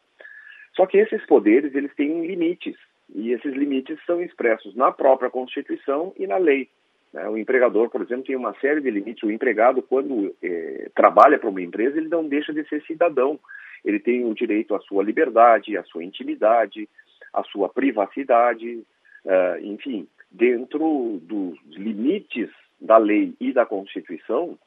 Só 0.74 0.86
que 0.86 0.98
esses 0.98 1.24
poderes, 1.26 1.74
eles 1.74 1.94
têm 1.94 2.26
limites, 2.26 2.76
e 3.14 3.32
esses 3.32 3.54
limites 3.54 3.98
são 4.06 4.22
expressos 4.22 4.74
na 4.74 4.90
própria 4.92 5.30
Constituição 5.30 6.12
e 6.18 6.26
na 6.26 6.36
lei. 6.36 6.68
Né? 7.12 7.28
O 7.28 7.36
empregador, 7.36 7.90
por 7.90 8.02
exemplo, 8.02 8.24
tem 8.24 8.36
uma 8.36 8.54
série 8.54 8.80
de 8.80 8.90
limites. 8.90 9.22
O 9.22 9.30
empregado, 9.30 9.82
quando 9.82 10.34
eh, 10.42 10.90
trabalha 10.94 11.38
para 11.38 11.50
uma 11.50 11.60
empresa, 11.60 11.98
ele 11.98 12.08
não 12.08 12.26
deixa 12.26 12.52
de 12.52 12.66
ser 12.68 12.82
cidadão. 12.82 13.38
Ele 13.84 13.98
tem 13.98 14.24
o 14.24 14.34
direito 14.34 14.74
à 14.74 14.80
sua 14.80 15.02
liberdade, 15.02 15.76
à 15.76 15.82
sua 15.84 16.04
intimidade, 16.04 16.88
a 17.32 17.42
sua 17.44 17.68
privacidade, 17.68 18.84
uh, 19.24 19.64
enfim, 19.64 20.06
dentro 20.30 21.18
dos 21.22 21.58
limites 21.70 22.50
da 22.80 22.98
lei 22.98 23.34
e 23.40 23.52
da 23.52 23.64
Constituição, 23.64 24.50
uh, 24.50 24.58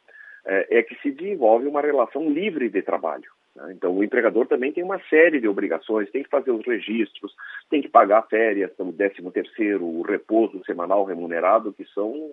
é 0.46 0.82
que 0.84 0.96
se 0.96 1.12
desenvolve 1.12 1.68
uma 1.68 1.82
relação 1.82 2.30
livre 2.30 2.70
de 2.70 2.82
trabalho. 2.82 3.32
Né? 3.56 3.74
Então, 3.74 3.95
o 3.95 4.03
empregador 4.03 4.47
também 4.47 4.72
tem 4.72 4.84
uma 4.84 4.99
série 5.10 5.39
de 5.39 5.47
obrigações, 5.47 6.10
tem 6.12 6.24
que 6.24 6.30
fazer 6.30 6.51
os 6.51 6.66
registros, 6.66 7.34
tem 7.70 7.82
que 7.82 7.89
pagar 7.89 8.28
férias, 8.28 8.72
o 8.78 8.91
13 8.91 9.32
terceiro, 9.32 9.86
o 9.86 10.01
repouso 10.01 10.64
semanal 10.66 11.06
remunerado, 11.06 11.74
que 11.74 11.86
são 11.86 12.32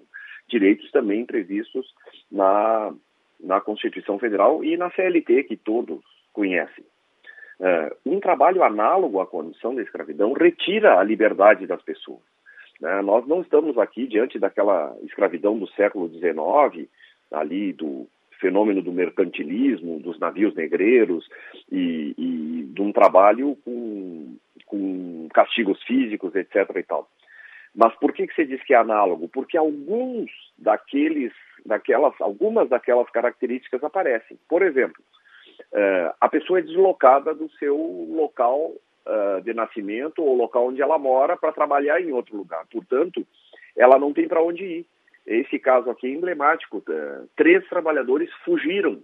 direitos 0.48 0.90
também 0.90 1.24
previstos 1.24 1.86
na, 2.30 2.92
na 3.40 3.60
Constituição 3.60 4.18
Federal 4.18 4.64
e 4.64 4.76
na 4.76 4.90
CLT, 4.90 5.44
que 5.44 5.56
todos 5.56 6.00
conhecem. 6.32 6.84
Uh, 7.60 7.94
um 8.04 8.18
trabalho 8.18 8.64
análogo 8.64 9.20
à 9.20 9.26
condição 9.26 9.74
da 9.74 9.82
escravidão 9.82 10.32
retira 10.32 10.98
a 10.98 11.04
liberdade 11.04 11.66
das 11.66 11.80
pessoas. 11.80 12.22
Né? 12.80 13.00
Nós 13.02 13.26
não 13.28 13.40
estamos 13.40 13.78
aqui 13.78 14.08
diante 14.08 14.38
daquela 14.38 14.96
escravidão 15.04 15.56
do 15.56 15.68
século 15.68 16.08
XIX, 16.08 16.88
ali 17.30 17.72
do 17.72 18.08
fenômeno 18.42 18.82
do 18.82 18.92
mercantilismo, 18.92 20.00
dos 20.00 20.18
navios 20.18 20.54
negreiros 20.54 21.26
e, 21.70 22.14
e 22.18 22.62
de 22.64 22.82
um 22.82 22.92
trabalho 22.92 23.56
com, 23.64 24.36
com 24.66 25.28
castigos 25.32 25.82
físicos, 25.84 26.34
etc. 26.34 26.68
e 26.76 26.82
tal. 26.82 27.08
Mas 27.74 27.94
por 27.96 28.12
que, 28.12 28.26
que 28.26 28.34
você 28.34 28.44
diz 28.44 28.62
que 28.64 28.74
é 28.74 28.76
análogo? 28.76 29.28
Porque 29.28 29.56
alguns 29.56 30.30
daqueles, 30.58 31.32
daquelas, 31.64 32.12
algumas 32.20 32.68
daquelas 32.68 33.08
características 33.08 33.82
aparecem. 33.82 34.36
Por 34.46 34.60
exemplo, 34.60 35.02
Uh, 35.72 36.12
a 36.20 36.28
pessoa 36.28 36.58
é 36.58 36.62
deslocada 36.62 37.34
do 37.34 37.50
seu 37.52 37.76
local 37.76 38.72
uh, 39.06 39.40
de 39.42 39.54
nascimento 39.54 40.22
ou 40.22 40.36
local 40.36 40.68
onde 40.68 40.82
ela 40.82 40.98
mora 40.98 41.34
para 41.34 41.52
trabalhar 41.52 42.00
em 42.00 42.12
outro 42.12 42.36
lugar. 42.36 42.66
Portanto, 42.70 43.26
ela 43.76 43.98
não 43.98 44.12
tem 44.12 44.28
para 44.28 44.42
onde 44.42 44.64
ir. 44.64 44.86
Esse 45.26 45.58
caso 45.58 45.90
aqui 45.90 46.06
é 46.06 46.10
emblemático. 46.10 46.78
Uh, 46.78 47.28
três 47.36 47.66
trabalhadores 47.68 48.30
fugiram 48.44 49.02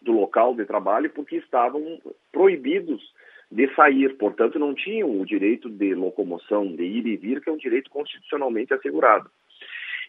do 0.00 0.12
local 0.12 0.54
de 0.54 0.64
trabalho 0.64 1.10
porque 1.10 1.36
estavam 1.36 2.00
proibidos 2.32 3.02
de 3.50 3.72
sair, 3.74 4.16
portanto, 4.16 4.58
não 4.58 4.74
tinham 4.74 5.20
o 5.20 5.26
direito 5.26 5.68
de 5.68 5.94
locomoção, 5.94 6.66
de 6.74 6.84
ir 6.84 7.06
e 7.06 7.16
vir, 7.16 7.40
que 7.40 7.50
é 7.50 7.52
um 7.52 7.56
direito 7.56 7.90
constitucionalmente 7.90 8.72
assegurado. 8.72 9.28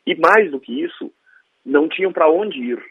E 0.06 0.16
mais 0.16 0.52
do 0.52 0.60
que 0.60 0.84
isso, 0.84 1.12
não 1.66 1.90
tinham 1.90 2.14
para 2.14 2.30
onde 2.30 2.60
ir. 2.60 2.84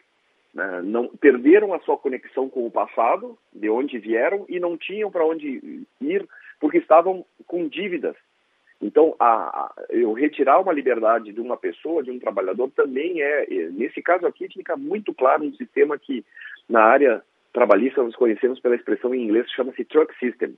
Né? 0.53 0.81
Não, 0.83 1.07
perderam 1.07 1.73
a 1.73 1.79
sua 1.79 1.97
conexão 1.97 2.49
com 2.49 2.65
o 2.65 2.71
passado, 2.71 3.37
de 3.53 3.69
onde 3.69 3.97
vieram, 3.97 4.45
e 4.49 4.59
não 4.59 4.77
tinham 4.77 5.09
para 5.09 5.25
onde 5.25 5.85
ir 6.01 6.27
porque 6.59 6.77
estavam 6.77 7.25
com 7.47 7.67
dívidas. 7.67 8.15
Então, 8.81 9.15
a, 9.19 9.25
a, 9.25 9.73
eu 9.89 10.11
retirar 10.13 10.59
uma 10.59 10.73
liberdade 10.73 11.31
de 11.31 11.39
uma 11.39 11.55
pessoa, 11.55 12.01
de 12.01 12.09
um 12.09 12.19
trabalhador, 12.19 12.69
também 12.71 13.21
é, 13.21 13.43
é 13.43 13.69
nesse 13.69 14.01
caso 14.01 14.25
aqui, 14.25 14.47
fica 14.47 14.75
muito 14.75 15.13
claro 15.13 15.43
um 15.43 15.53
sistema 15.53 15.97
que, 15.97 16.25
na 16.67 16.81
área 16.83 17.21
trabalhista, 17.53 18.01
nós 18.01 18.15
conhecemos 18.15 18.59
pela 18.59 18.75
expressão 18.75 19.13
em 19.13 19.23
inglês, 19.23 19.49
chama-se 19.51 19.85
truck 19.85 20.17
system, 20.17 20.57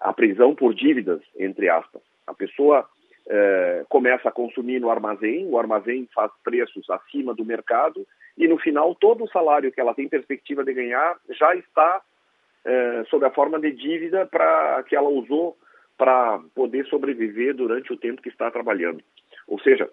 a 0.00 0.12
prisão 0.12 0.54
por 0.54 0.74
dívidas, 0.74 1.22
entre 1.38 1.68
aspas. 1.68 2.02
A 2.26 2.34
pessoa 2.34 2.86
é, 3.26 3.84
começa 3.88 4.28
a 4.28 4.32
consumir 4.32 4.80
no 4.80 4.90
armazém, 4.90 5.46
o 5.48 5.58
armazém 5.58 6.08
faz 6.14 6.30
preços 6.42 6.88
acima 6.90 7.34
do 7.34 7.44
mercado 7.44 8.06
e 8.36 8.48
no 8.48 8.58
final 8.58 8.94
todo 8.94 9.24
o 9.24 9.28
salário 9.28 9.70
que 9.70 9.80
ela 9.80 9.94
tem 9.94 10.08
perspectiva 10.08 10.64
de 10.64 10.72
ganhar 10.72 11.16
já 11.30 11.54
está 11.54 12.02
é, 12.64 13.04
sob 13.08 13.24
a 13.24 13.30
forma 13.30 13.58
de 13.60 13.72
dívida 13.72 14.26
para 14.26 14.82
que 14.84 14.96
ela 14.96 15.08
usou 15.08 15.56
para 16.02 16.40
poder 16.52 16.84
sobreviver 16.86 17.54
durante 17.54 17.92
o 17.92 17.96
tempo 17.96 18.20
que 18.20 18.28
está 18.28 18.50
trabalhando. 18.50 19.00
Ou 19.46 19.60
seja, 19.60 19.88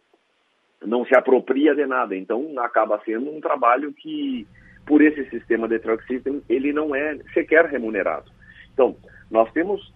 não 0.84 1.06
se 1.06 1.16
apropria 1.16 1.76
de 1.76 1.86
nada. 1.86 2.16
Então 2.16 2.52
acaba 2.58 3.00
sendo 3.06 3.30
um 3.30 3.40
trabalho 3.40 3.94
que, 3.94 4.48
por 4.88 5.04
esse 5.04 5.30
sistema 5.30 5.68
de 5.68 5.78
truck 5.78 6.04
system, 6.08 6.42
ele 6.50 6.74
não 6.74 6.96
é 6.96 7.16
sequer 7.32 7.66
remunerado. 7.66 8.32
Então, 8.74 8.96
nós 9.30 9.52
temos 9.52 9.94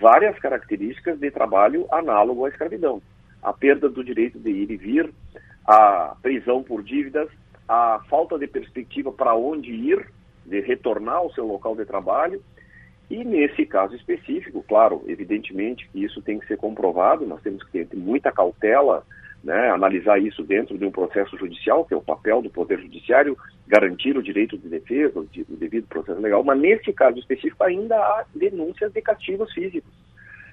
várias 0.00 0.38
características 0.38 1.18
de 1.18 1.30
trabalho 1.30 1.86
análogo 1.92 2.46
à 2.46 2.48
escravidão. 2.48 3.02
A 3.42 3.52
perda 3.52 3.90
do 3.90 4.02
direito 4.02 4.38
de 4.38 4.48
ir 4.48 4.70
e 4.70 4.76
vir, 4.78 5.12
a 5.68 6.16
prisão 6.22 6.62
por 6.62 6.82
dívidas, 6.82 7.28
a 7.68 8.00
falta 8.08 8.38
de 8.38 8.46
perspectiva 8.46 9.12
para 9.12 9.34
onde 9.34 9.70
ir, 9.70 10.02
de 10.46 10.60
retornar 10.60 11.16
ao 11.16 11.30
seu 11.34 11.46
local 11.46 11.76
de 11.76 11.84
trabalho. 11.84 12.42
E 13.12 13.22
nesse 13.24 13.66
caso 13.66 13.94
específico, 13.94 14.64
claro, 14.66 15.04
evidentemente 15.06 15.86
que 15.92 16.02
isso 16.02 16.22
tem 16.22 16.38
que 16.38 16.46
ser 16.46 16.56
comprovado, 16.56 17.26
nós 17.26 17.42
temos 17.42 17.62
que 17.64 17.84
ter 17.84 17.94
muita 17.94 18.32
cautela, 18.32 19.04
né, 19.44 19.68
analisar 19.68 20.18
isso 20.18 20.42
dentro 20.42 20.78
de 20.78 20.86
um 20.86 20.90
processo 20.90 21.36
judicial, 21.36 21.84
que 21.84 21.92
é 21.92 21.96
o 21.96 22.00
papel 22.00 22.40
do 22.40 22.48
Poder 22.48 22.80
Judiciário, 22.80 23.36
garantir 23.68 24.16
o 24.16 24.22
direito 24.22 24.56
de 24.56 24.66
defesa, 24.66 25.20
o 25.20 25.26
devido 25.58 25.86
processo 25.88 26.18
legal, 26.22 26.42
mas 26.42 26.58
nesse 26.58 26.90
caso 26.90 27.18
específico 27.18 27.62
ainda 27.62 27.96
há 27.96 28.24
denúncias 28.34 28.90
de 28.90 29.02
castigos 29.02 29.52
físicos, 29.52 29.92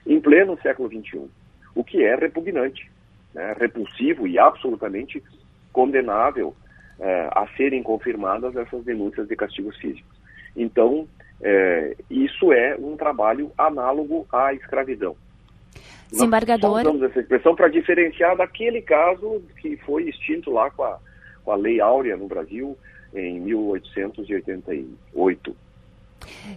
em 0.06 0.20
pleno 0.20 0.60
século 0.62 0.90
XXI, 0.90 1.30
o 1.74 1.82
que 1.82 2.04
é 2.04 2.14
repugnante, 2.14 2.92
né, 3.34 3.56
repulsivo 3.58 4.28
e 4.28 4.38
absolutamente 4.38 5.24
condenável 5.72 6.54
é, 7.00 7.30
a 7.32 7.48
serem 7.56 7.82
confirmadas 7.82 8.54
essas 8.58 8.84
denúncias 8.84 9.30
de 9.30 9.36
castigos 9.38 9.78
físicos. 9.78 10.20
Então, 10.58 11.08
é, 11.42 11.96
isso 12.10 12.52
é 12.52 12.76
um 12.78 12.98
trabalho 12.98 13.52
análogo 13.58 14.28
à 14.32 14.54
escravidão. 14.54 15.16
Desembargador. 16.12 16.72
Nós 16.72 16.82
usamos 16.82 17.04
essa 17.04 17.20
expressão 17.20 17.56
para 17.56 17.68
diferenciar 17.68 18.36
daquele 18.36 18.82
caso 18.82 19.44
que 19.62 19.78
foi 19.78 20.10
extinto 20.10 20.50
lá 20.52 20.72
com 20.72 20.84
a, 20.84 20.98
com 21.44 21.52
a 21.52 21.56
Lei 21.56 21.80
Áurea 21.80 22.18
no 22.18 22.28
Brasil 22.28 22.76
em 23.14 23.40
1888. 23.42 25.56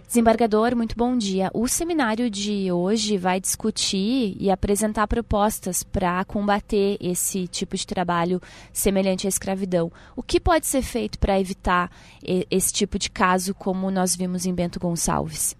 Desembargador, 0.05 0.75
muito 0.75 0.95
bom 0.95 1.17
dia. 1.17 1.49
O 1.53 1.67
seminário 1.67 2.29
de 2.29 2.71
hoje 2.71 3.17
vai 3.17 3.39
discutir 3.39 4.35
e 4.39 4.51
apresentar 4.51 5.07
propostas 5.07 5.83
para 5.83 6.23
combater 6.25 6.97
esse 7.01 7.47
tipo 7.47 7.75
de 7.75 7.85
trabalho 7.87 8.39
semelhante 8.71 9.27
à 9.27 9.29
escravidão. 9.29 9.91
O 10.15 10.21
que 10.21 10.39
pode 10.39 10.65
ser 10.65 10.81
feito 10.81 11.17
para 11.19 11.39
evitar 11.39 11.89
esse 12.51 12.73
tipo 12.73 12.99
de 12.99 13.09
caso, 13.09 13.53
como 13.55 13.89
nós 13.89 14.15
vimos 14.15 14.45
em 14.45 14.53
Bento 14.53 14.79
Gonçalves? 14.79 15.55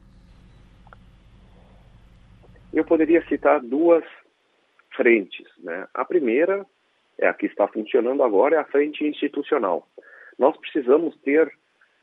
Eu 2.74 2.84
poderia 2.84 3.24
citar 3.28 3.62
duas 3.62 4.04
frentes. 4.96 5.46
Né? 5.60 5.88
A 5.94 6.04
primeira 6.04 6.66
é 7.18 7.28
a 7.28 7.34
que 7.34 7.46
está 7.46 7.68
funcionando 7.68 8.24
agora, 8.24 8.56
é 8.56 8.60
a 8.60 8.66
frente 8.66 9.04
institucional. 9.06 9.88
Nós 10.38 10.58
precisamos 10.58 11.16
ter 11.18 11.52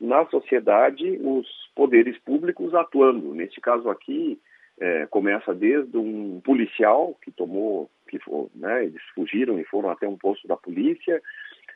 na 0.01 0.25
sociedade 0.25 1.19
os 1.21 1.47
poderes 1.75 2.17
públicos 2.19 2.73
atuando. 2.73 3.33
Neste 3.35 3.61
caso 3.61 3.89
aqui, 3.89 4.39
é, 4.79 5.05
começa 5.05 5.53
desde 5.53 5.95
um 5.95 6.41
policial 6.43 7.15
que 7.23 7.31
tomou, 7.31 7.89
que 8.09 8.17
for, 8.19 8.49
né, 8.55 8.83
eles 8.83 9.01
fugiram 9.13 9.59
e 9.59 9.63
foram 9.63 9.91
até 9.91 10.07
um 10.07 10.17
posto 10.17 10.47
da 10.47 10.57
polícia, 10.57 11.21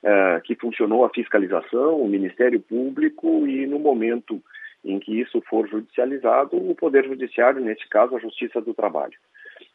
é, 0.04 0.42
que 0.44 0.56
funcionou 0.56 1.06
a 1.06 1.10
fiscalização, 1.10 2.02
o 2.02 2.08
Ministério 2.08 2.60
Público 2.60 3.48
e 3.48 3.68
no 3.68 3.80
momento 3.80 4.42
em 4.84 5.00
que 5.00 5.20
isso 5.20 5.42
for 5.48 5.68
judicializado, 5.68 6.58
o 6.58 6.76
Poder 6.76 7.06
Judiciário, 7.06 7.62
neste 7.62 7.88
caso, 7.88 8.16
a 8.16 8.20
Justiça 8.20 8.62
do 8.62 8.74
Trabalho. 8.74 9.18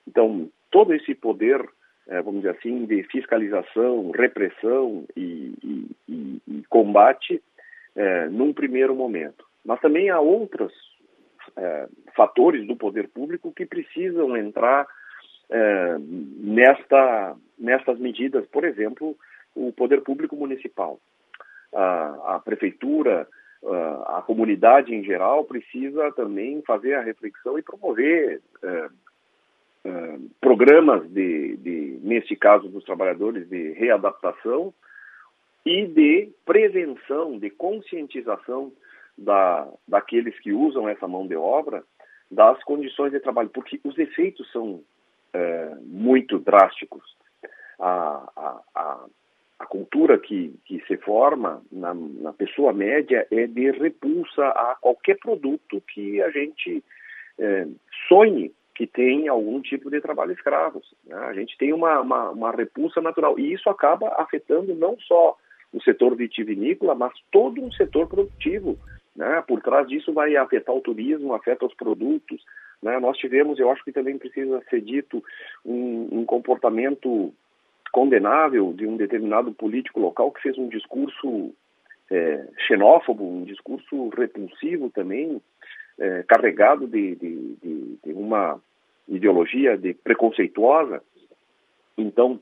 Então, 0.06 0.48
todo 0.70 0.94
esse 0.94 1.14
poder, 1.14 1.64
é, 2.08 2.22
vamos 2.22 2.42
dizer 2.42 2.56
assim, 2.56 2.84
de 2.84 3.02
fiscalização, 3.04 4.10
repressão 4.12 5.04
e, 5.16 5.54
e, 5.64 5.86
e, 6.08 6.42
e 6.46 6.62
combate, 6.68 7.42
é, 8.00 8.28
num 8.30 8.52
primeiro 8.52 8.94
momento. 8.94 9.44
Mas 9.64 9.78
também 9.80 10.08
há 10.08 10.18
outros 10.18 10.72
é, 11.56 11.86
fatores 12.16 12.66
do 12.66 12.74
poder 12.74 13.08
público 13.08 13.52
que 13.52 13.66
precisam 13.66 14.34
entrar 14.36 14.86
é, 15.50 15.96
nesta, 15.98 17.36
nestas 17.58 17.98
medidas. 17.98 18.46
Por 18.46 18.64
exemplo, 18.64 19.14
o 19.54 19.70
poder 19.72 20.00
público 20.00 20.34
municipal. 20.34 20.98
A, 21.74 22.36
a 22.36 22.40
prefeitura, 22.40 23.28
a, 23.64 24.18
a, 24.18 24.22
comunidade 24.22 24.94
em 24.94 25.04
geral 25.04 25.44
precisa 25.44 26.10
também 26.12 26.62
fazer 26.62 26.94
a 26.94 27.02
reflexão 27.02 27.58
e 27.58 27.62
promover 27.62 28.40
é, 28.62 28.88
é, 29.84 30.18
programas 30.40 31.06
de, 31.10 31.56
de, 31.58 32.00
neste 32.02 32.34
caso 32.34 32.66
dos 32.68 32.82
trabalhadores, 32.84 33.46
de 33.48 33.72
readaptação 33.72 34.72
e 35.70 35.86
de 35.86 36.32
prevenção, 36.44 37.38
de 37.38 37.48
conscientização 37.48 38.72
da, 39.16 39.68
daqueles 39.86 40.36
que 40.40 40.52
usam 40.52 40.88
essa 40.88 41.06
mão 41.06 41.28
de 41.28 41.36
obra 41.36 41.84
das 42.28 42.60
condições 42.64 43.12
de 43.12 43.20
trabalho, 43.20 43.50
porque 43.50 43.80
os 43.84 43.96
efeitos 43.96 44.50
são 44.50 44.82
é, 45.32 45.74
muito 45.82 46.40
drásticos. 46.40 47.16
A, 47.78 48.28
a, 48.36 48.60
a, 48.74 49.04
a, 49.60 49.66
cultura 49.66 50.18
que, 50.18 50.52
que 50.64 50.84
se 50.88 50.96
forma 50.96 51.62
na, 51.70 51.94
na 51.94 52.32
pessoa 52.32 52.72
média 52.72 53.24
é 53.30 53.46
de 53.46 53.70
repulsa 53.70 54.48
a 54.48 54.76
qualquer 54.80 55.18
produto 55.18 55.80
que 55.82 56.20
a 56.20 56.30
gente 56.30 56.82
é, 57.38 57.66
sonhe 58.08 58.52
que 58.74 58.88
tem 58.88 59.28
algum 59.28 59.60
tipo 59.60 59.88
de 59.88 60.00
trabalho 60.00 60.32
escravo. 60.32 60.82
Né? 61.06 61.16
A 61.16 61.32
gente 61.32 61.56
tem 61.56 61.72
uma, 61.72 62.00
uma, 62.00 62.30
uma 62.30 62.50
repulsa 62.50 63.00
natural 63.00 63.38
e 63.38 63.52
isso 63.52 63.70
acaba 63.70 64.08
afetando 64.18 64.74
não 64.74 64.98
só 64.98 65.36
o 65.72 65.82
setor 65.82 66.16
vitivinícola, 66.16 66.94
mas 66.94 67.12
todo 67.30 67.62
um 67.62 67.70
setor 67.72 68.08
produtivo. 68.08 68.78
Né? 69.14 69.42
Por 69.46 69.60
trás 69.60 69.86
disso 69.88 70.12
vai 70.12 70.36
afetar 70.36 70.74
o 70.74 70.80
turismo, 70.80 71.34
afeta 71.34 71.66
os 71.66 71.74
produtos. 71.74 72.42
Né? 72.82 72.98
Nós 72.98 73.16
tivemos, 73.18 73.58
eu 73.58 73.70
acho 73.70 73.84
que 73.84 73.92
também 73.92 74.18
precisa 74.18 74.62
ser 74.68 74.80
dito, 74.80 75.22
um, 75.64 76.08
um 76.20 76.24
comportamento 76.24 77.32
condenável 77.92 78.72
de 78.72 78.86
um 78.86 78.96
determinado 78.96 79.52
político 79.52 80.00
local 80.00 80.30
que 80.30 80.42
fez 80.42 80.56
um 80.56 80.68
discurso 80.68 81.52
é, 82.10 82.46
xenófobo, 82.66 83.24
um 83.24 83.44
discurso 83.44 84.08
repulsivo 84.08 84.90
também, 84.90 85.40
é, 85.98 86.22
carregado 86.24 86.86
de, 86.86 87.14
de, 87.16 87.54
de, 87.62 87.98
de, 88.04 88.12
uma 88.12 88.60
ideologia 89.08 89.76
de 89.76 89.94
preconceituosa. 89.94 91.02
Então, 91.96 92.40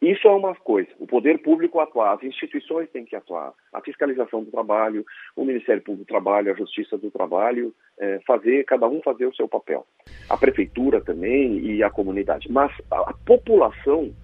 isso 0.00 0.28
é 0.28 0.30
uma 0.30 0.54
coisa. 0.54 0.88
O 0.98 1.06
poder 1.06 1.38
público 1.38 1.80
atuar, 1.80 2.14
as 2.14 2.22
instituições 2.22 2.90
têm 2.90 3.04
que 3.04 3.16
atuar. 3.16 3.52
A 3.72 3.80
fiscalização 3.80 4.44
do 4.44 4.50
trabalho, 4.50 5.04
o 5.34 5.44
Ministério 5.44 5.82
Público 5.82 6.04
do 6.04 6.08
Trabalho, 6.08 6.52
a 6.52 6.56
Justiça 6.56 6.98
do 6.98 7.10
Trabalho, 7.10 7.74
é, 7.98 8.20
fazer, 8.26 8.64
cada 8.64 8.86
um 8.86 9.00
fazer 9.00 9.26
o 9.26 9.34
seu 9.34 9.48
papel. 9.48 9.86
A 10.28 10.36
prefeitura 10.36 11.00
também 11.00 11.58
e 11.60 11.82
a 11.82 11.90
comunidade. 11.90 12.50
Mas 12.52 12.70
a, 12.90 13.10
a 13.10 13.14
população 13.24 14.14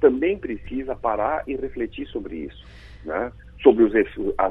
também 0.00 0.36
precisa 0.36 0.94
parar 0.94 1.44
e 1.46 1.56
refletir 1.56 2.06
sobre 2.08 2.36
isso, 2.36 2.66
né? 3.04 3.32
sobre 3.62 3.84
os, 3.84 3.92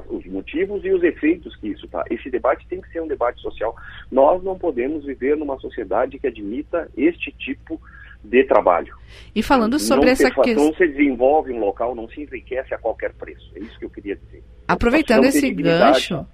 os 0.09 0.25
motivos 0.25 0.83
e 0.85 0.91
os 0.91 1.03
efeitos 1.03 1.55
que 1.57 1.67
isso 1.67 1.85
está. 1.85 2.03
Esse 2.09 2.29
debate 2.29 2.65
tem 2.67 2.81
que 2.81 2.89
ser 2.89 3.01
um 3.01 3.07
debate 3.07 3.41
social. 3.41 3.75
Nós 4.09 4.41
não 4.41 4.57
podemos 4.57 5.05
viver 5.05 5.35
numa 5.35 5.59
sociedade 5.59 6.17
que 6.17 6.27
admita 6.27 6.89
este 6.95 7.31
tipo 7.31 7.75
de 7.75 8.00
de 8.23 8.43
trabalho. 8.45 8.95
E 9.35 9.41
falando 9.41 9.79
sobre 9.79 10.05
não 10.05 10.11
essa 10.11 10.31
questão. 10.31 10.65
Não 10.65 10.73
se 10.73 10.87
desenvolve 10.87 11.51
um 11.51 11.59
local, 11.59 11.95
não 11.95 12.07
se 12.09 12.21
enriquece 12.21 12.73
a 12.73 12.77
qualquer 12.77 13.13
preço. 13.13 13.51
É 13.55 13.59
isso 13.59 13.77
que 13.79 13.85
eu 13.85 13.89
queria 13.89 14.15
dizer. 14.15 14.43
Aproveitando 14.67 15.25
esse 15.25 15.49
gancho, 15.51 16.25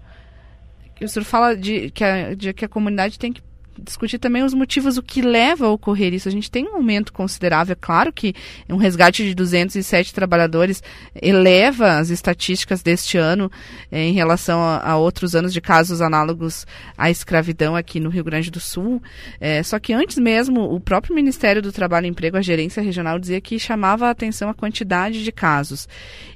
o 1.01 1.07
senhor 1.07 1.25
fala 1.25 1.55
de 1.55 1.89
que, 1.91 2.03
a, 2.03 2.33
de 2.33 2.53
que 2.53 2.65
a 2.65 2.69
comunidade 2.69 3.17
tem 3.17 3.31
que 3.31 3.41
discutir 3.84 4.17
também 4.17 4.43
os 4.43 4.53
motivos, 4.53 4.97
o 4.97 5.03
que 5.03 5.21
leva 5.21 5.65
a 5.65 5.71
ocorrer 5.71 6.13
isso. 6.13 6.28
A 6.28 6.32
gente 6.32 6.49
tem 6.49 6.67
um 6.67 6.75
aumento 6.75 7.13
considerável, 7.13 7.73
é 7.73 7.78
claro 7.80 8.11
que 8.11 8.34
um 8.69 8.78
resgate 8.78 9.23
de 9.23 9.36
207 9.36 10.13
trabalhadores 10.13 10.82
eleva 11.21 11.97
as 11.97 12.09
estatísticas 12.09 12.82
deste 12.82 13.17
ano 13.17 13.51
eh, 13.91 14.07
em 14.07 14.13
relação 14.13 14.61
a, 14.61 14.91
a, 14.91 14.97
outros 14.97 15.36
anos 15.36 15.53
de 15.53 15.61
casos 15.61 16.01
análogos 16.01 16.65
à 16.97 17.09
escravidão 17.09 17.75
aqui 17.75 17.99
no 17.99 18.09
Rio 18.09 18.23
Grande 18.23 18.51
do 18.51 18.59
Sul. 18.59 19.01
Eh, 19.39 19.63
só 19.63 19.80
que 19.80 19.93
antes 19.93 20.17
mesmo, 20.17 20.73
o 20.73 20.80
próprio 20.80 21.15
Ministério 21.15 21.61
do 21.61 21.71
Trabalho 21.71 22.05
e 22.05 22.09
Emprego, 22.09 22.38
a 22.38 22.41
gerência 22.41 22.82
regional, 22.82 23.19
dizia 23.19 23.41
que 23.41 23.59
chamava 23.59 24.07
a 24.07 24.11
atenção 24.11 24.49
a 24.49 24.53
quantidade 24.53 25.23
de 25.23 25.32
casos. 25.32 25.88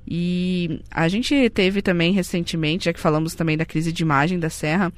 E 0.08 0.82
a 0.90 1.08
gente 1.08 1.50
teve 1.50 1.82
também 1.82 2.12
recentemente, 2.12 2.86
já 2.86 2.94
que 2.94 3.00
falamos 3.00 3.36
também 3.36 3.58
da 3.58 3.66
crise 3.66 3.92
de 3.92 4.04
imagem 4.04 4.40
da 4.40 4.50
Serra, 4.50 4.92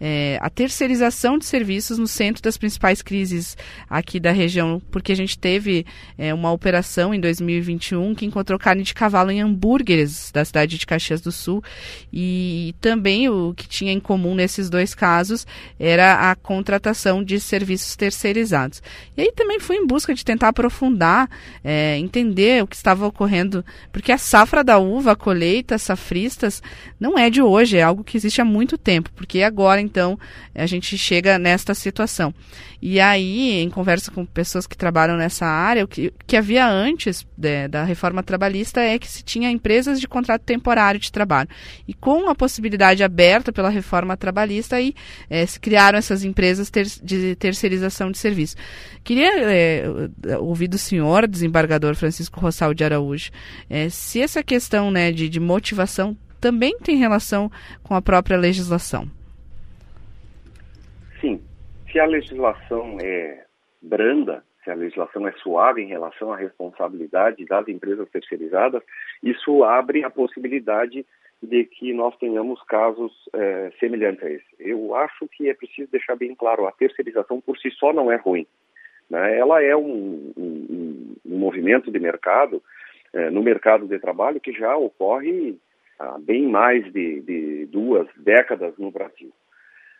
é, 0.00 0.38
a 0.40 0.50
terceirização 0.50 1.38
de 1.38 1.46
serviços 1.46 1.98
no 1.98 2.06
centro 2.06 2.42
das 2.42 2.56
principais 2.56 3.02
crises 3.02 3.56
aqui 3.88 4.20
da 4.20 4.30
região, 4.30 4.80
porque 4.90 5.12
a 5.12 5.16
gente 5.16 5.38
teve 5.38 5.86
é, 6.18 6.32
uma 6.34 6.52
operação 6.52 7.14
em 7.14 7.20
2021 7.20 8.14
que 8.14 8.26
encontrou 8.26 8.58
carne 8.58 8.82
de 8.82 8.94
cavalo 8.94 9.30
em 9.30 9.40
hambúrgueres 9.40 10.30
da 10.32 10.44
cidade 10.44 10.78
de 10.78 10.86
Caxias 10.86 11.20
do 11.20 11.32
Sul 11.32 11.62
e 12.12 12.74
também 12.80 13.28
o 13.28 13.54
que 13.54 13.68
tinha 13.68 13.92
em 13.92 14.00
comum 14.00 14.34
nesses 14.34 14.68
dois 14.68 14.94
casos 14.94 15.46
era 15.78 16.30
a 16.30 16.34
contratação 16.34 17.24
de 17.24 17.40
serviços 17.40 17.96
terceirizados. 17.96 18.82
E 19.16 19.22
aí 19.22 19.32
também 19.32 19.58
fui 19.58 19.76
em 19.76 19.86
busca 19.86 20.14
de 20.14 20.24
tentar 20.24 20.48
aprofundar, 20.48 21.28
é, 21.64 21.96
entender 21.98 22.62
o 22.62 22.66
que 22.66 22.76
estava 22.76 23.06
ocorrendo, 23.06 23.64
porque 23.92 24.12
a 24.12 24.18
safra 24.18 24.62
da 24.62 24.78
uva, 24.78 25.12
a 25.12 25.16
colheita, 25.16 25.78
safristas, 25.78 26.62
não 27.00 27.18
é 27.18 27.30
de 27.30 27.40
hoje, 27.40 27.78
é 27.78 27.82
algo 27.82 28.04
que 28.04 28.16
existe 28.16 28.40
há 28.40 28.44
muito 28.44 28.76
tempo, 28.76 29.10
porque 29.14 29.42
agora 29.42 29.80
então 29.86 30.18
a 30.54 30.66
gente 30.66 30.98
chega 30.98 31.38
nesta 31.38 31.74
situação. 31.74 32.34
E 32.80 33.00
aí, 33.00 33.62
em 33.62 33.70
conversa 33.70 34.10
com 34.10 34.26
pessoas 34.26 34.66
que 34.66 34.76
trabalham 34.76 35.16
nessa 35.16 35.46
área, 35.46 35.84
o 35.84 35.88
que, 35.88 36.12
que 36.26 36.36
havia 36.36 36.68
antes 36.68 37.26
de, 37.36 37.68
da 37.68 37.84
reforma 37.84 38.22
trabalhista 38.22 38.80
é 38.80 38.98
que 38.98 39.08
se 39.08 39.22
tinha 39.22 39.50
empresas 39.50 39.98
de 39.98 40.06
contrato 40.06 40.42
temporário 40.42 41.00
de 41.00 41.10
trabalho. 41.10 41.48
E 41.88 41.94
com 41.94 42.28
a 42.28 42.34
possibilidade 42.34 43.02
aberta 43.02 43.52
pela 43.52 43.70
reforma 43.70 44.16
trabalhista, 44.16 44.76
aí 44.76 44.94
é, 45.30 45.46
se 45.46 45.58
criaram 45.58 45.98
essas 45.98 46.22
empresas 46.22 46.68
ter, 46.68 46.86
de 47.02 47.34
terceirização 47.36 48.10
de 48.10 48.18
serviço. 48.18 48.56
Queria 49.02 49.30
é, 49.40 49.84
ouvir 50.38 50.68
do 50.68 50.78
senhor, 50.78 51.26
desembargador 51.26 51.94
Francisco 51.94 52.40
Rossal 52.40 52.74
de 52.74 52.84
Araújo, 52.84 53.30
é, 53.70 53.88
se 53.88 54.20
essa 54.20 54.42
questão 54.42 54.90
né, 54.90 55.10
de, 55.12 55.28
de 55.28 55.40
motivação 55.40 56.16
também 56.40 56.78
tem 56.78 56.96
relação 56.96 57.50
com 57.82 57.94
a 57.94 58.02
própria 58.02 58.36
legislação. 58.36 59.10
Sim, 61.20 61.42
se 61.90 61.98
a 61.98 62.06
legislação 62.06 62.98
é 63.00 63.44
branda, 63.80 64.44
se 64.64 64.70
a 64.70 64.74
legislação 64.74 65.26
é 65.26 65.32
suave 65.32 65.82
em 65.82 65.86
relação 65.86 66.32
à 66.32 66.36
responsabilidade 66.36 67.44
das 67.44 67.68
empresas 67.68 68.08
terceirizadas, 68.10 68.82
isso 69.22 69.62
abre 69.62 70.04
a 70.04 70.10
possibilidade 70.10 71.06
de 71.42 71.64
que 71.64 71.92
nós 71.92 72.16
tenhamos 72.16 72.62
casos 72.64 73.12
é, 73.32 73.70
semelhantes 73.78 74.24
a 74.24 74.30
esse. 74.30 74.46
Eu 74.58 74.94
acho 74.94 75.28
que 75.28 75.48
é 75.48 75.54
preciso 75.54 75.90
deixar 75.90 76.16
bem 76.16 76.34
claro, 76.34 76.66
a 76.66 76.72
terceirização 76.72 77.40
por 77.40 77.56
si 77.58 77.70
só 77.70 77.92
não 77.92 78.10
é 78.10 78.16
ruim. 78.16 78.46
Né? 79.08 79.38
Ela 79.38 79.62
é 79.62 79.76
um, 79.76 80.32
um, 80.36 81.16
um 81.24 81.38
movimento 81.38 81.90
de 81.90 81.98
mercado, 81.98 82.62
é, 83.12 83.30
no 83.30 83.42
mercado 83.42 83.86
de 83.86 83.98
trabalho, 83.98 84.40
que 84.40 84.52
já 84.52 84.76
ocorre 84.76 85.56
há 85.98 86.18
bem 86.18 86.46
mais 86.48 86.90
de, 86.92 87.20
de 87.20 87.66
duas 87.66 88.08
décadas 88.16 88.76
no 88.78 88.90
Brasil. 88.90 89.32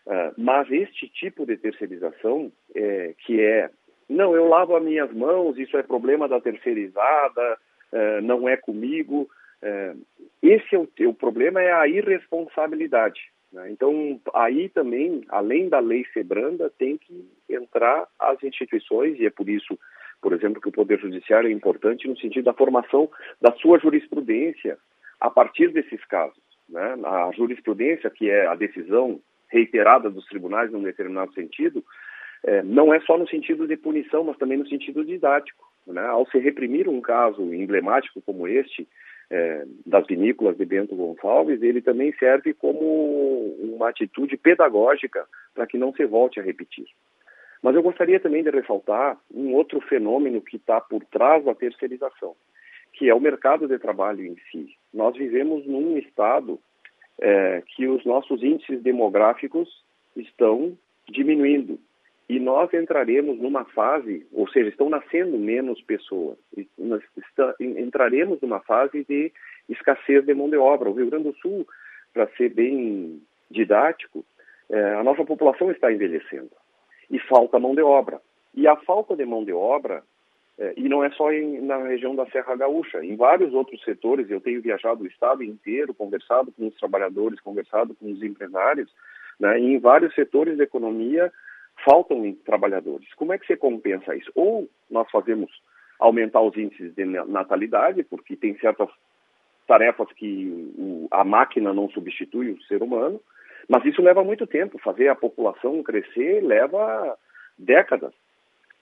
Uh, 0.06 0.32
mas 0.38 0.70
este 0.70 1.08
tipo 1.08 1.44
de 1.44 1.56
terceirização, 1.56 2.52
é, 2.74 3.12
que 3.26 3.40
é, 3.40 3.68
não, 4.08 4.36
eu 4.36 4.46
lavo 4.46 4.76
as 4.76 4.82
minhas 4.82 5.12
mãos, 5.12 5.58
isso 5.58 5.76
é 5.76 5.82
problema 5.82 6.28
da 6.28 6.40
terceirizada, 6.40 7.58
uh, 7.92 8.22
não 8.22 8.48
é 8.48 8.56
comigo, 8.56 9.28
uh, 9.62 10.06
esse 10.40 10.76
é 10.76 10.78
o, 10.78 10.88
o 11.08 11.14
problema 11.14 11.60
é 11.60 11.72
a 11.72 11.88
irresponsabilidade. 11.88 13.20
Né? 13.52 13.70
Então, 13.72 14.20
aí 14.32 14.68
também, 14.68 15.24
além 15.28 15.68
da 15.68 15.80
lei 15.80 16.04
ser 16.12 16.22
branda, 16.22 16.70
tem 16.78 16.96
que 16.98 17.28
entrar 17.48 18.06
as 18.18 18.40
instituições, 18.44 19.18
e 19.18 19.26
é 19.26 19.30
por 19.30 19.48
isso, 19.48 19.76
por 20.22 20.32
exemplo, 20.32 20.60
que 20.60 20.68
o 20.68 20.72
Poder 20.72 21.00
Judiciário 21.00 21.48
é 21.48 21.52
importante 21.52 22.06
no 22.06 22.16
sentido 22.16 22.44
da 22.44 22.54
formação 22.54 23.10
da 23.40 23.52
sua 23.54 23.80
jurisprudência 23.80 24.78
a 25.20 25.30
partir 25.30 25.72
desses 25.72 26.04
casos. 26.04 26.42
Né? 26.68 26.96
A 27.04 27.32
jurisprudência, 27.32 28.10
que 28.10 28.30
é 28.30 28.46
a 28.46 28.54
decisão 28.54 29.20
reiterada 29.56 30.10
dos 30.10 30.26
tribunais 30.26 30.70
num 30.70 30.82
determinado 30.82 31.32
sentido, 31.32 31.82
é, 32.44 32.62
não 32.62 32.92
é 32.92 33.00
só 33.00 33.16
no 33.16 33.28
sentido 33.28 33.66
de 33.66 33.76
punição, 33.76 34.24
mas 34.24 34.36
também 34.36 34.58
no 34.58 34.68
sentido 34.68 35.04
didático. 35.04 35.64
Né? 35.86 36.04
Ao 36.04 36.28
se 36.28 36.38
reprimir 36.38 36.88
um 36.88 37.00
caso 37.00 37.42
emblemático 37.54 38.20
como 38.20 38.46
este, 38.46 38.86
é, 39.30 39.64
das 39.84 40.06
vinícolas 40.06 40.56
de 40.56 40.64
Bento 40.64 40.94
Gonçalves, 40.94 41.62
ele 41.62 41.80
também 41.80 42.12
serve 42.18 42.54
como 42.54 43.56
uma 43.58 43.88
atitude 43.88 44.36
pedagógica 44.36 45.26
para 45.54 45.66
que 45.66 45.78
não 45.78 45.92
se 45.92 46.04
volte 46.04 46.38
a 46.38 46.42
repetir. 46.42 46.86
Mas 47.62 47.74
eu 47.74 47.82
gostaria 47.82 48.20
também 48.20 48.42
de 48.42 48.50
ressaltar 48.50 49.18
um 49.34 49.54
outro 49.54 49.80
fenômeno 49.80 50.40
que 50.40 50.56
está 50.56 50.80
por 50.80 51.04
trás 51.06 51.44
da 51.44 51.54
terceirização, 51.54 52.36
que 52.92 53.08
é 53.08 53.14
o 53.14 53.20
mercado 53.20 53.66
de 53.66 53.78
trabalho 53.78 54.24
em 54.24 54.36
si. 54.50 54.76
Nós 54.92 55.16
vivemos 55.16 55.66
num 55.66 55.96
estado 55.98 56.60
é, 57.20 57.62
que 57.66 57.86
os 57.86 58.04
nossos 58.04 58.42
índices 58.42 58.82
demográficos 58.82 59.82
estão 60.16 60.76
diminuindo. 61.08 61.78
E 62.28 62.40
nós 62.40 62.72
entraremos 62.74 63.38
numa 63.38 63.64
fase, 63.66 64.26
ou 64.32 64.48
seja, 64.48 64.68
estão 64.68 64.88
nascendo 64.88 65.38
menos 65.38 65.80
pessoas. 65.82 66.36
nós 66.76 67.02
está, 67.16 67.54
entraremos 67.60 68.40
numa 68.40 68.60
fase 68.60 69.04
de 69.08 69.32
escassez 69.68 70.24
de 70.24 70.34
mão 70.34 70.50
de 70.50 70.56
obra. 70.56 70.90
O 70.90 70.92
Rio 70.92 71.08
Grande 71.08 71.30
do 71.30 71.36
Sul, 71.36 71.66
para 72.12 72.26
ser 72.36 72.52
bem 72.52 73.22
didático, 73.48 74.24
é, 74.68 74.94
a 74.94 75.04
nossa 75.04 75.24
população 75.24 75.70
está 75.70 75.92
envelhecendo 75.92 76.50
e 77.08 77.18
falta 77.20 77.60
mão 77.60 77.74
de 77.74 77.82
obra. 77.82 78.20
E 78.54 78.66
a 78.66 78.74
falta 78.76 79.14
de 79.14 79.24
mão 79.24 79.44
de 79.44 79.52
obra, 79.52 80.02
é, 80.58 80.72
e 80.76 80.88
não 80.88 81.04
é 81.04 81.10
só 81.10 81.32
em, 81.32 81.60
na 81.60 81.76
região 81.76 82.14
da 82.14 82.26
Serra 82.26 82.56
Gaúcha, 82.56 83.04
em 83.04 83.14
vários 83.14 83.52
outros 83.52 83.82
setores, 83.82 84.30
eu 84.30 84.40
tenho 84.40 84.62
viajado 84.62 85.04
o 85.04 85.06
estado 85.06 85.42
inteiro, 85.42 85.92
conversado 85.92 86.50
com 86.52 86.66
os 86.66 86.74
trabalhadores, 86.76 87.40
conversado 87.40 87.94
com 87.94 88.10
os 88.10 88.22
empresários, 88.22 88.90
né, 89.38 89.60
e 89.60 89.74
em 89.74 89.78
vários 89.78 90.14
setores 90.14 90.56
da 90.56 90.64
economia 90.64 91.30
faltam 91.84 92.32
trabalhadores. 92.44 93.12
Como 93.14 93.32
é 93.32 93.38
que 93.38 93.46
você 93.46 93.56
compensa 93.56 94.16
isso? 94.16 94.30
Ou 94.34 94.68
nós 94.90 95.10
fazemos 95.10 95.50
aumentar 95.98 96.40
os 96.40 96.56
índices 96.56 96.94
de 96.94 97.04
natalidade, 97.04 98.02
porque 98.04 98.34
tem 98.34 98.56
certas 98.58 98.88
tarefas 99.66 100.10
que 100.12 101.06
a 101.10 101.24
máquina 101.24 101.72
não 101.72 101.90
substitui 101.90 102.50
o 102.50 102.62
ser 102.62 102.82
humano, 102.82 103.20
mas 103.68 103.84
isso 103.84 104.00
leva 104.00 104.22
muito 104.22 104.46
tempo. 104.46 104.78
Fazer 104.78 105.08
a 105.08 105.14
população 105.14 105.82
crescer 105.82 106.42
leva 106.42 107.18
décadas. 107.58 108.12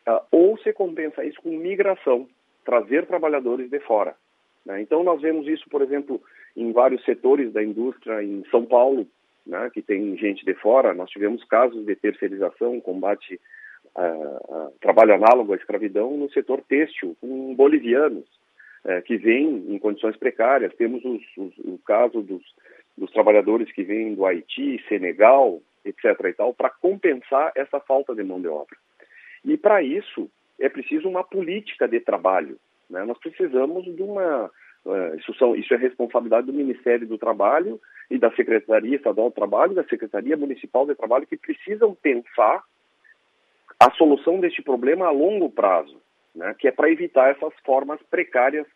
Uh, 0.07 0.21
ou 0.31 0.59
se 0.59 0.73
compensa 0.73 1.25
isso 1.25 1.41
com 1.41 1.51
migração, 1.51 2.29
trazer 2.65 3.07
trabalhadores 3.07 3.71
de 3.71 3.81
fora. 3.81 4.15
Né? 4.65 4.81
Então, 4.83 5.03
nós 5.03 5.21
vemos 5.21 5.47
isso, 5.47 5.69
por 5.71 5.83
exemplo, 5.83 6.21
em 6.57 6.73
vários 6.73 7.05
setores 7.05 7.53
da 7.53 7.63
indústria 7.63 8.23
em 8.23 8.45
São 8.51 8.65
Paulo, 8.65 9.07
né, 9.47 9.71
que 9.73 9.83
tem 9.83 10.17
gente 10.17 10.45
de 10.45 10.55
fora. 10.55 10.95
Nós 10.95 11.11
tivemos 11.11 11.45
casos 11.45 11.85
de 11.85 11.95
terceirização, 11.97 12.81
combate 12.81 13.39
uh, 13.97 14.67
uh, 14.69 14.73
trabalho 14.81 15.15
análogo 15.15 15.53
à 15.53 15.57
escravidão 15.57 16.17
no 16.17 16.31
setor 16.31 16.63
têxtil, 16.63 17.17
com 17.21 17.55
bolivianos 17.55 18.25
uh, 18.85 19.03
que 19.05 19.17
vêm 19.17 19.67
em 19.69 19.79
condições 19.79 20.17
precárias. 20.17 20.75
Temos 20.77 21.05
os, 21.05 21.23
os, 21.37 21.59
o 21.59 21.79
caso 21.85 22.23
dos, 22.23 22.43
dos 22.97 23.11
trabalhadores 23.11 23.71
que 23.73 23.83
vêm 23.83 24.15
do 24.15 24.25
Haiti, 24.25 24.83
Senegal, 24.89 25.61
etc. 25.85 26.05
e 26.25 26.33
tal, 26.33 26.55
para 26.55 26.71
compensar 26.71 27.53
essa 27.55 27.79
falta 27.81 28.15
de 28.15 28.25
mão 28.25 28.41
de 28.41 28.49
obra. 28.49 28.77
E 29.45 29.57
para 29.57 29.83
isso 29.83 30.31
é 30.59 30.69
preciso 30.69 31.09
uma 31.09 31.25
política 31.25 31.87
de 31.87 32.01
trabalho. 32.01 32.59
Né? 32.89 33.05
Nós 33.05 33.19
precisamos 33.19 33.85
de 33.85 34.03
uma 34.03 34.51
é, 34.87 35.17
isso, 35.17 35.33
são, 35.35 35.57
isso 35.57 35.73
é 35.73 35.77
responsabilidade 35.77 36.47
do 36.47 36.53
Ministério 36.53 37.07
do 37.07 37.17
Trabalho 37.17 37.81
e 38.11 38.19
da 38.19 38.31
Secretaria 38.33 38.97
Estadual 38.97 39.31
do 39.31 39.35
Trabalho 39.35 39.73
e 39.73 39.77
da 39.77 39.85
Secretaria 39.85 40.37
Municipal 40.37 40.87
de 40.87 40.95
Trabalho 40.95 41.27
que 41.27 41.37
precisam 41.37 41.95
pensar 41.95 42.63
a 43.81 43.91
solução 43.93 44.41
deste 44.41 44.63
problema 44.63 45.07
a 45.07 45.11
longo 45.11 45.51
prazo, 45.51 46.01
né, 46.35 46.55
que 46.59 46.69
é 46.69 46.71
para 46.71 46.91
evitar 46.91 47.31
essas 47.31 47.53
formas 47.65 48.01
precárias 48.11 48.67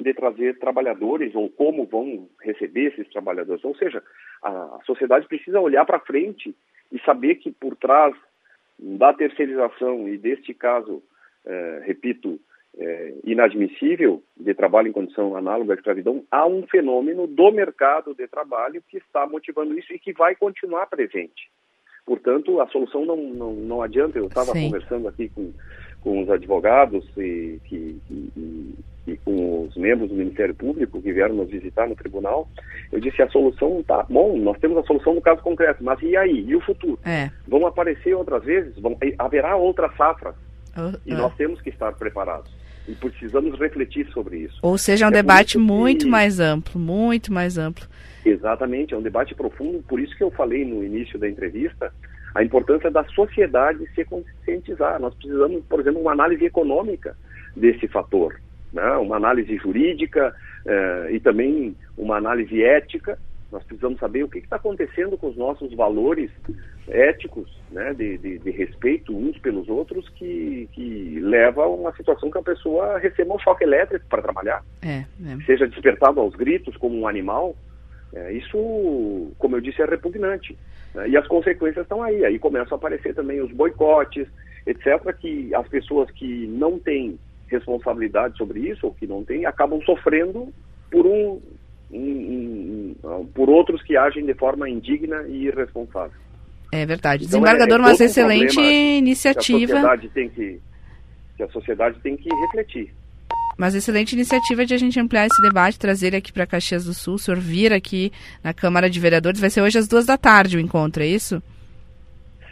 de 0.00 0.14
trazer 0.14 0.58
trabalhadores 0.60 1.34
ou 1.34 1.50
como 1.50 1.84
vão 1.84 2.28
receber 2.40 2.92
esses 2.92 3.08
trabalhadores. 3.08 3.64
Ou 3.64 3.74
seja, 3.74 4.00
a 4.40 4.78
sociedade 4.86 5.26
precisa 5.26 5.60
olhar 5.60 5.84
para 5.84 5.98
frente 5.98 6.54
e 6.92 7.00
saber 7.00 7.34
que 7.36 7.50
por 7.50 7.74
trás 7.74 8.14
da 8.78 9.12
terceirização 9.12 10.08
e 10.08 10.16
deste 10.16 10.54
caso, 10.54 11.02
eh, 11.44 11.82
repito, 11.84 12.38
é, 12.76 13.14
inadmissível 13.24 14.22
de 14.36 14.54
trabalho 14.54 14.88
em 14.88 14.92
condição 14.92 15.36
análoga 15.36 15.72
à 15.72 15.76
escravidão, 15.76 16.24
há 16.30 16.46
um 16.46 16.64
fenômeno 16.66 17.26
do 17.26 17.50
mercado 17.50 18.14
de 18.14 18.28
trabalho 18.28 18.82
que 18.88 18.98
está 18.98 19.26
motivando 19.26 19.76
isso 19.76 19.92
e 19.92 19.98
que 19.98 20.12
vai 20.12 20.36
continuar 20.36 20.86
presente. 20.86 21.50
Portanto, 22.06 22.60
a 22.60 22.66
solução 22.68 23.04
não, 23.04 23.16
não, 23.16 23.52
não 23.52 23.82
adianta. 23.82 24.18
Eu 24.18 24.28
estava 24.28 24.52
conversando 24.52 25.08
aqui 25.08 25.28
com, 25.28 25.52
com 26.02 26.22
os 26.22 26.30
advogados 26.30 27.04
e, 27.16 27.60
que, 27.64 28.00
e, 28.10 28.74
e, 29.06 29.16
com 29.24 29.64
os 29.64 29.76
membros 29.76 30.08
do 30.08 30.16
Ministério 30.16 30.54
Público 30.54 31.00
que 31.02 31.12
vieram 31.12 31.34
nos 31.34 31.50
visitar 31.50 31.88
no 31.88 31.96
tribunal. 31.96 32.48
Eu 32.92 33.00
disse: 33.00 33.22
a 33.22 33.28
solução 33.28 33.80
está 33.80 34.04
bom, 34.08 34.36
nós 34.38 34.58
temos 34.58 34.78
a 34.78 34.82
solução 34.82 35.14
no 35.14 35.20
caso 35.20 35.42
concreto, 35.42 35.82
mas 35.82 36.00
e 36.02 36.16
aí? 36.16 36.44
E 36.46 36.56
o 36.56 36.60
futuro? 36.60 36.98
É. 37.04 37.30
Vão 37.46 37.66
aparecer 37.66 38.14
outras 38.14 38.44
vezes? 38.44 38.78
Vão, 38.78 38.96
haverá 39.18 39.56
outras 39.56 39.94
safras. 39.96 40.34
Uh, 40.76 40.96
uh. 40.96 41.00
E 41.06 41.14
nós 41.14 41.34
temos 41.36 41.60
que 41.60 41.70
estar 41.70 41.92
preparados. 41.94 42.50
E 42.86 42.94
precisamos 42.94 43.58
refletir 43.58 44.08
sobre 44.12 44.38
isso. 44.38 44.58
Ou 44.62 44.78
seja, 44.78 45.04
é 45.04 45.08
um 45.08 45.10
é 45.10 45.14
debate 45.14 45.58
muito 45.58 46.06
que... 46.06 46.10
mais 46.10 46.40
amplo, 46.40 46.80
muito 46.80 47.30
mais 47.30 47.58
amplo. 47.58 47.86
Exatamente, 48.24 48.94
é 48.94 48.96
um 48.96 49.02
debate 49.02 49.34
profundo, 49.34 49.82
por 49.86 50.00
isso 50.00 50.16
que 50.16 50.22
eu 50.22 50.30
falei 50.30 50.64
no 50.64 50.82
início 50.82 51.18
da 51.18 51.28
entrevista 51.28 51.92
a 52.34 52.42
importância 52.42 52.90
da 52.90 53.04
sociedade 53.04 53.86
se 53.94 54.04
conscientizar. 54.04 55.00
Nós 55.00 55.14
precisamos, 55.14 55.64
por 55.64 55.80
exemplo, 55.80 56.00
uma 56.00 56.12
análise 56.12 56.44
econômica 56.44 57.16
desse 57.56 57.88
fator, 57.88 58.40
né? 58.72 58.92
uma 58.96 59.16
análise 59.16 59.56
jurídica 59.56 60.34
eh, 60.66 61.08
e 61.12 61.20
também 61.20 61.76
uma 61.96 62.16
análise 62.16 62.62
ética 62.62 63.18
nós 63.50 63.64
precisamos 63.64 63.98
saber 63.98 64.22
o 64.24 64.28
que 64.28 64.38
está 64.38 64.56
acontecendo 64.56 65.16
com 65.16 65.28
os 65.28 65.36
nossos 65.36 65.72
valores 65.74 66.30
éticos, 66.86 67.50
né, 67.70 67.94
de, 67.94 68.18
de, 68.18 68.38
de, 68.38 68.50
respeito 68.50 69.16
uns 69.16 69.38
pelos 69.38 69.68
outros, 69.68 70.08
que, 70.10 70.68
que 70.72 71.18
leva 71.20 71.62
a 71.62 71.68
uma 71.68 71.94
situação 71.94 72.30
que 72.30 72.38
a 72.38 72.42
pessoa 72.42 72.98
receba 72.98 73.34
um 73.34 73.38
choque 73.38 73.64
elétrico 73.64 74.04
para 74.08 74.22
trabalhar. 74.22 74.62
É, 74.82 74.98
é. 74.98 75.36
Seja 75.46 75.66
despertado 75.66 76.20
aos 76.20 76.34
gritos 76.34 76.76
como 76.76 76.98
um 76.98 77.08
animal. 77.08 77.56
É, 78.14 78.32
isso, 78.32 79.32
como 79.38 79.56
eu 79.56 79.60
disse, 79.60 79.82
é 79.82 79.84
repugnante. 79.84 80.56
Né, 80.94 81.10
e 81.10 81.16
as 81.16 81.26
consequências 81.26 81.84
estão 81.84 82.02
aí. 82.02 82.24
Aí 82.24 82.38
começam 82.38 82.74
a 82.74 82.78
aparecer 82.78 83.14
também 83.14 83.40
os 83.40 83.52
boicotes, 83.52 84.26
etc., 84.66 85.14
que 85.18 85.54
as 85.54 85.66
pessoas 85.68 86.10
que 86.10 86.46
não 86.46 86.78
têm 86.78 87.18
responsabilidade 87.48 88.36
sobre 88.36 88.60
isso, 88.60 88.86
ou 88.86 88.94
que 88.94 89.06
não 89.06 89.24
têm, 89.24 89.46
acabam 89.46 89.80
sofrendo 89.82 90.52
por 90.90 91.06
um 91.06 91.40
em, 91.90 92.00
em, 92.00 92.96
por 93.34 93.48
outros 93.48 93.82
que 93.82 93.96
agem 93.96 94.24
de 94.24 94.34
forma 94.34 94.68
indigna 94.68 95.22
e 95.26 95.46
irresponsável. 95.46 96.18
É 96.72 96.84
verdade. 96.84 97.24
Então, 97.24 97.40
Desembargador, 97.40 97.78
é, 97.78 97.82
é 97.82 97.84
uma 97.86 97.92
excelente 97.92 98.60
iniciativa. 98.60 99.66
Que 99.66 99.72
a 99.72 99.76
sociedade 99.76 100.08
tem 100.10 100.28
que, 100.28 100.60
que 101.36 101.42
a 101.42 101.48
sociedade 101.48 102.00
tem 102.00 102.16
que 102.16 102.28
refletir. 102.28 102.94
Mas 103.58 103.74
excelente 103.74 104.12
iniciativa 104.12 104.64
de 104.64 104.72
a 104.72 104.78
gente 104.78 105.00
ampliar 105.00 105.26
esse 105.26 105.42
debate, 105.42 105.80
trazer 105.80 106.14
aqui 106.14 106.32
para 106.32 106.46
Caxias 106.46 106.84
do 106.84 106.94
Sul, 106.94 107.14
o 107.14 107.18
senhor 107.18 107.40
vir 107.40 107.72
aqui 107.72 108.12
na 108.42 108.54
Câmara 108.54 108.88
de 108.88 109.00
Vereadores. 109.00 109.40
Vai 109.40 109.50
ser 109.50 109.60
hoje 109.60 109.76
às 109.76 109.88
duas 109.88 110.06
da 110.06 110.16
tarde 110.16 110.56
o 110.56 110.60
encontro, 110.60 111.02
é 111.02 111.06
isso? 111.06 111.42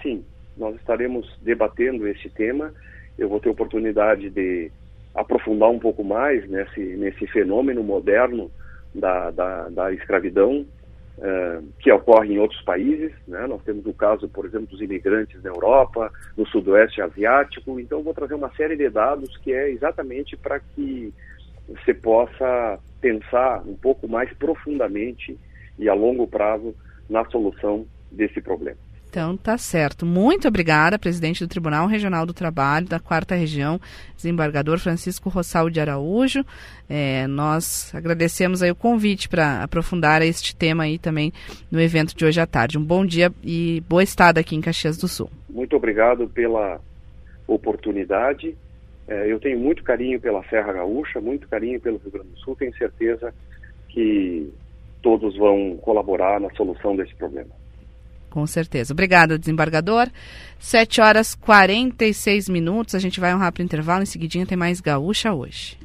Sim, 0.02 0.24
nós 0.57 0.74
estaremos 0.74 1.24
debatendo 1.42 2.09
esse 2.09 2.28
tema. 2.28 2.74
Eu 3.16 3.28
vou 3.28 3.38
ter 3.38 3.48
oportunidade 3.48 4.28
de 4.30 4.68
aprofundar 5.14 5.70
um 5.70 5.78
pouco 5.78 6.02
mais 6.02 6.46
nesse, 6.50 6.80
nesse 6.80 7.24
fenômeno 7.28 7.84
moderno 7.84 8.50
da, 8.92 9.30
da, 9.30 9.68
da 9.68 9.92
escravidão 9.92 10.66
uh, 11.19 11.67
que 11.79 11.91
ocorre 11.91 12.35
em 12.35 12.39
outros 12.39 12.61
países. 12.62 13.12
Né? 13.27 13.47
Nós 13.47 13.62
temos 13.62 13.85
o 13.87 13.93
caso, 13.93 14.29
por 14.29 14.45
exemplo, 14.45 14.69
dos 14.69 14.81
imigrantes 14.81 15.43
na 15.43 15.51
Europa, 15.51 16.12
no 16.37 16.47
Sudoeste 16.47 17.01
Asiático. 17.03 17.79
Então, 17.81 18.03
vou 18.03 18.14
trazer 18.14 18.35
uma 18.35 18.53
série 18.55 18.77
de 18.77 18.89
dados 18.89 19.37
que 19.39 19.53
é 19.53 19.71
exatamente 19.71 20.37
para 20.37 20.61
que 20.61 21.13
você 21.68 21.93
possa 21.93 22.79
pensar 23.01 23.63
um 23.67 23.75
pouco 23.75 24.09
mais 24.09 24.33
profundamente 24.34 25.38
e 25.79 25.88
a 25.88 25.95
longo 25.95 26.26
prazo 26.26 26.75
na 27.09 27.25
solução 27.26 27.87
desse 28.11 28.41
problema. 28.41 28.86
Então, 29.17 29.34
tá 29.34 29.57
certo. 29.57 30.05
Muito 30.05 30.47
obrigada, 30.47 30.99
presidente 30.99 31.43
do 31.43 31.49
Tribunal 31.49 31.87
Regional 31.87 32.26
do 32.26 32.34
Trabalho 32.34 32.87
da 32.87 33.01
Quarta 33.01 33.34
Região, 33.34 33.80
desembargador 34.14 34.79
Francisco 34.79 35.30
Rossal 35.30 35.71
de 35.71 35.80
Araújo. 35.80 36.45
É, 36.87 37.26
nós 37.26 37.91
agradecemos 37.95 38.63
aí 38.63 38.71
o 38.71 38.75
convite 38.75 39.26
para 39.26 39.63
aprofundar 39.63 40.21
este 40.21 40.55
tema 40.55 40.83
aí 40.83 40.99
também 40.99 41.33
no 41.71 41.80
evento 41.80 42.14
de 42.14 42.26
hoje 42.26 42.38
à 42.43 42.47
tarde. 42.47 42.76
Um 42.76 42.84
bom 42.84 43.07
dia 43.07 43.33
e 43.43 43.83
boa 43.88 44.03
estada 44.03 44.38
aqui 44.38 44.55
em 44.55 44.61
Caxias 44.61 44.99
do 44.99 45.09
Sul. 45.09 45.30
Muito 45.49 45.75
obrigado 45.75 46.29
pela 46.29 46.79
oportunidade. 47.49 48.55
É, 49.09 49.33
eu 49.33 49.41
tenho 49.41 49.59
muito 49.59 49.83
carinho 49.83 50.21
pela 50.21 50.45
Serra 50.51 50.75
Gaúcha, 50.75 51.22
muito 51.22 51.49
carinho 51.49 51.80
pelo 51.80 51.97
Rio 51.97 52.11
Grande 52.11 52.29
do 52.33 52.38
Sul. 52.41 52.55
Tenho 52.55 52.76
certeza 52.76 53.33
que 53.88 54.53
todos 55.01 55.38
vão 55.38 55.79
colaborar 55.79 56.38
na 56.38 56.51
solução 56.51 56.95
desse 56.95 57.14
problema. 57.14 57.64
Com 58.37 58.46
certeza. 58.46 58.92
Obrigada, 58.92 59.38
desembargador. 59.38 60.11
7 60.58 61.00
horas 61.00 61.34
46 61.34 62.50
minutos. 62.50 62.95
A 62.95 62.99
gente 62.99 63.18
vai 63.18 63.33
a 63.33 63.34
um 63.34 63.38
rápido 63.38 63.64
intervalo. 63.64 64.03
Em 64.03 64.07
seguidinha 64.07 64.45
tem 64.45 64.58
mais 64.58 64.79
Gaúcha 64.79 65.33
hoje. 65.33 65.79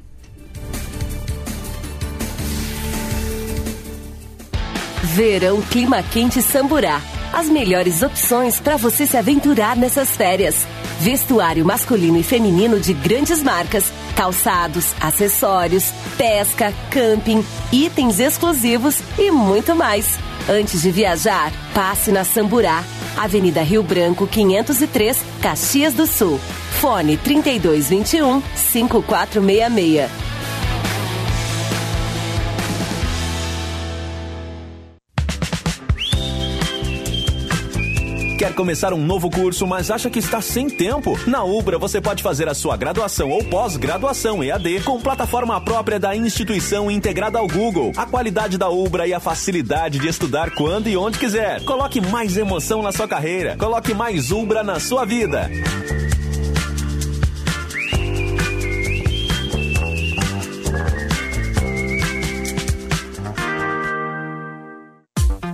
Verão 5.02 5.62
Clima 5.62 6.02
Quente 6.02 6.42
Samburá. 6.42 7.00
As 7.32 7.48
melhores 7.48 8.02
opções 8.02 8.60
para 8.60 8.76
você 8.76 9.06
se 9.06 9.16
aventurar 9.16 9.74
nessas 9.74 10.14
férias. 10.14 10.66
Vestuário 11.02 11.64
masculino 11.64 12.16
e 12.16 12.22
feminino 12.22 12.78
de 12.78 12.92
grandes 12.92 13.42
marcas, 13.42 13.92
calçados, 14.14 14.94
acessórios, 15.00 15.90
pesca, 16.16 16.72
camping, 16.92 17.44
itens 17.72 18.20
exclusivos 18.20 19.00
e 19.18 19.28
muito 19.32 19.74
mais. 19.74 20.16
Antes 20.48 20.80
de 20.80 20.92
viajar, 20.92 21.52
passe 21.74 22.12
na 22.12 22.22
Samburá, 22.22 22.84
Avenida 23.16 23.62
Rio 23.64 23.82
Branco 23.82 24.28
503, 24.28 25.18
Caxias 25.42 25.92
do 25.92 26.06
Sul. 26.06 26.38
Fone 26.80 27.16
3221 27.16 28.40
5466. 28.54 30.31
Quer 38.42 38.56
começar 38.56 38.92
um 38.92 38.98
novo 38.98 39.30
curso, 39.30 39.68
mas 39.68 39.88
acha 39.88 40.10
que 40.10 40.18
está 40.18 40.40
sem 40.40 40.68
tempo? 40.68 41.16
Na 41.28 41.44
Ubra 41.44 41.78
você 41.78 42.00
pode 42.00 42.24
fazer 42.24 42.48
a 42.48 42.54
sua 42.54 42.76
graduação 42.76 43.30
ou 43.30 43.44
pós-graduação 43.44 44.42
EAD 44.42 44.80
com 44.80 45.00
plataforma 45.00 45.60
própria 45.60 45.96
da 45.96 46.16
instituição 46.16 46.90
integrada 46.90 47.38
ao 47.38 47.46
Google. 47.46 47.92
A 47.96 48.04
qualidade 48.04 48.58
da 48.58 48.68
Ubra 48.68 49.06
e 49.06 49.14
a 49.14 49.20
facilidade 49.20 50.00
de 50.00 50.08
estudar 50.08 50.50
quando 50.56 50.88
e 50.88 50.96
onde 50.96 51.20
quiser. 51.20 51.64
Coloque 51.64 52.00
mais 52.00 52.36
emoção 52.36 52.82
na 52.82 52.90
sua 52.90 53.06
carreira. 53.06 53.56
Coloque 53.56 53.94
mais 53.94 54.32
Ubra 54.32 54.64
na 54.64 54.80
sua 54.80 55.04
vida. 55.04 55.48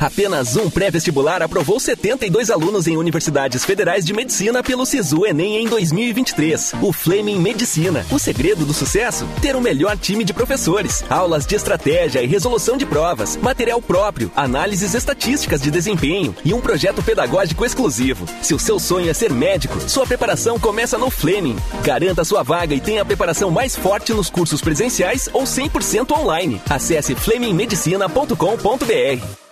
Apenas 0.00 0.56
um 0.56 0.68
pré-vestibular 0.70 1.42
aprovou 1.42 1.78
72 1.78 2.50
alunos 2.50 2.86
em 2.86 2.96
universidades 2.96 3.66
federais 3.66 4.02
de 4.02 4.14
medicina 4.14 4.62
pelo 4.62 4.86
Sisu 4.86 5.26
Enem 5.26 5.58
em 5.58 5.68
2023. 5.68 6.72
O 6.80 6.90
Fleming 6.90 7.38
Medicina. 7.38 8.06
O 8.10 8.18
segredo 8.18 8.64
do 8.64 8.72
sucesso? 8.72 9.28
Ter 9.42 9.54
o 9.54 9.60
melhor 9.60 9.98
time 9.98 10.24
de 10.24 10.32
professores, 10.32 11.04
aulas 11.10 11.44
de 11.44 11.54
estratégia 11.54 12.22
e 12.22 12.26
resolução 12.26 12.78
de 12.78 12.86
provas, 12.86 13.36
material 13.36 13.82
próprio, 13.82 14.32
análises 14.34 14.94
estatísticas 14.94 15.60
de 15.60 15.70
desempenho 15.70 16.34
e 16.42 16.54
um 16.54 16.62
projeto 16.62 17.02
pedagógico 17.02 17.66
exclusivo. 17.66 18.24
Se 18.40 18.54
o 18.54 18.58
seu 18.58 18.78
sonho 18.78 19.10
é 19.10 19.12
ser 19.12 19.30
médico, 19.30 19.78
sua 19.86 20.06
preparação 20.06 20.58
começa 20.58 20.96
no 20.96 21.10
Fleming. 21.10 21.58
Garanta 21.84 22.24
sua 22.24 22.42
vaga 22.42 22.74
e 22.74 22.80
tenha 22.80 23.02
a 23.02 23.04
preparação 23.04 23.50
mais 23.50 23.76
forte 23.76 24.14
nos 24.14 24.30
cursos 24.30 24.62
presenciais 24.62 25.28
ou 25.30 25.42
100% 25.42 26.18
online. 26.18 26.58
Acesse 26.70 27.14
flemingmedicina.com.br. 27.14 29.49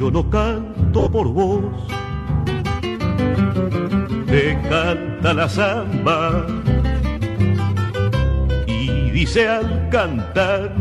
yo 0.00 0.10
no 0.10 0.24
canto 0.30 1.10
por 1.10 1.28
vos, 1.28 1.62
te 4.26 4.56
canta 4.66 5.34
la 5.34 5.46
samba 5.46 6.46
dice 9.12 9.46
al 9.46 9.90
cantar. 9.90 10.74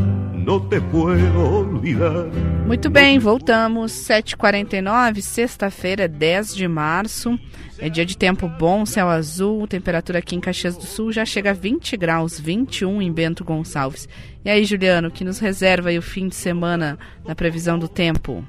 Muito 2.66 2.90
bem, 2.90 3.20
voltamos. 3.20 3.92
7h49, 3.92 5.22
sexta-feira, 5.22 6.08
10 6.08 6.56
de 6.56 6.68
março. 6.68 7.38
É 7.78 7.88
dia 7.88 8.04
de 8.04 8.18
tempo 8.18 8.48
bom, 8.48 8.84
céu 8.84 9.10
azul. 9.10 9.68
Temperatura 9.68 10.20
aqui 10.20 10.36
em 10.36 10.40
Caxias 10.40 10.76
do 10.76 10.86
Sul 10.86 11.12
já 11.12 11.24
chega 11.24 11.52
a 11.52 11.54
20 11.54 11.96
graus, 11.98 12.40
21 12.40 13.00
em 13.00 13.12
Bento 13.12 13.44
Gonçalves. 13.44 14.10
E 14.44 14.50
aí, 14.50 14.66
Juliano, 14.66 15.12
que 15.12 15.24
nos 15.24 15.38
reserva 15.38 15.90
aí 15.90 16.00
o 16.00 16.02
fim 16.02 16.28
de 16.28 16.36
semana 16.36 16.98
na 17.28 17.36
previsão 17.36 17.78
do 17.78 17.88
tempo? 17.88 18.44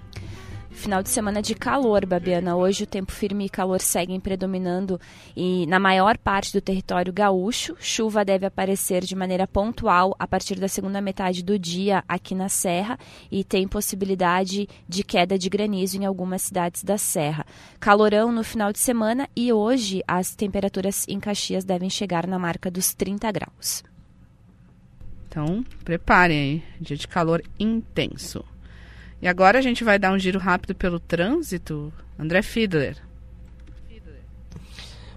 Final 0.70 1.02
de 1.02 1.10
semana 1.10 1.42
de 1.42 1.54
calor, 1.54 2.06
Babiana. 2.06 2.56
Hoje 2.56 2.84
o 2.84 2.86
tempo 2.86 3.10
firme 3.12 3.44
e 3.44 3.48
calor 3.48 3.80
seguem 3.80 4.20
predominando 4.20 5.00
e 5.36 5.66
na 5.66 5.80
maior 5.80 6.16
parte 6.16 6.52
do 6.52 6.60
território 6.60 7.12
gaúcho. 7.12 7.76
Chuva 7.78 8.24
deve 8.24 8.46
aparecer 8.46 9.04
de 9.04 9.16
maneira 9.16 9.46
pontual 9.46 10.14
a 10.18 10.26
partir 10.26 10.58
da 10.58 10.68
segunda 10.68 11.00
metade 11.00 11.42
do 11.42 11.58
dia 11.58 12.04
aqui 12.08 12.34
na 12.34 12.48
Serra 12.48 12.98
e 13.30 13.42
tem 13.42 13.66
possibilidade 13.66 14.68
de 14.88 15.02
queda 15.02 15.36
de 15.36 15.50
granizo 15.50 15.98
em 15.98 16.06
algumas 16.06 16.42
cidades 16.42 16.84
da 16.84 16.96
Serra. 16.96 17.44
Calorão 17.78 18.30
no 18.30 18.44
final 18.44 18.72
de 18.72 18.78
semana 18.78 19.28
e 19.36 19.52
hoje 19.52 20.02
as 20.06 20.34
temperaturas 20.34 21.04
em 21.08 21.18
Caxias 21.18 21.64
devem 21.64 21.90
chegar 21.90 22.26
na 22.26 22.38
marca 22.38 22.70
dos 22.70 22.94
30 22.94 23.30
graus. 23.32 23.82
Então, 25.28 25.64
preparem 25.84 26.38
aí, 26.38 26.62
dia 26.80 26.96
de 26.96 27.06
calor 27.06 27.42
intenso. 27.58 28.44
E 29.22 29.28
agora 29.28 29.58
a 29.58 29.62
gente 29.62 29.84
vai 29.84 29.98
dar 29.98 30.12
um 30.12 30.18
giro 30.18 30.38
rápido 30.38 30.74
pelo 30.74 30.98
trânsito. 30.98 31.92
André 32.18 32.42
Fiedler. 32.42 32.96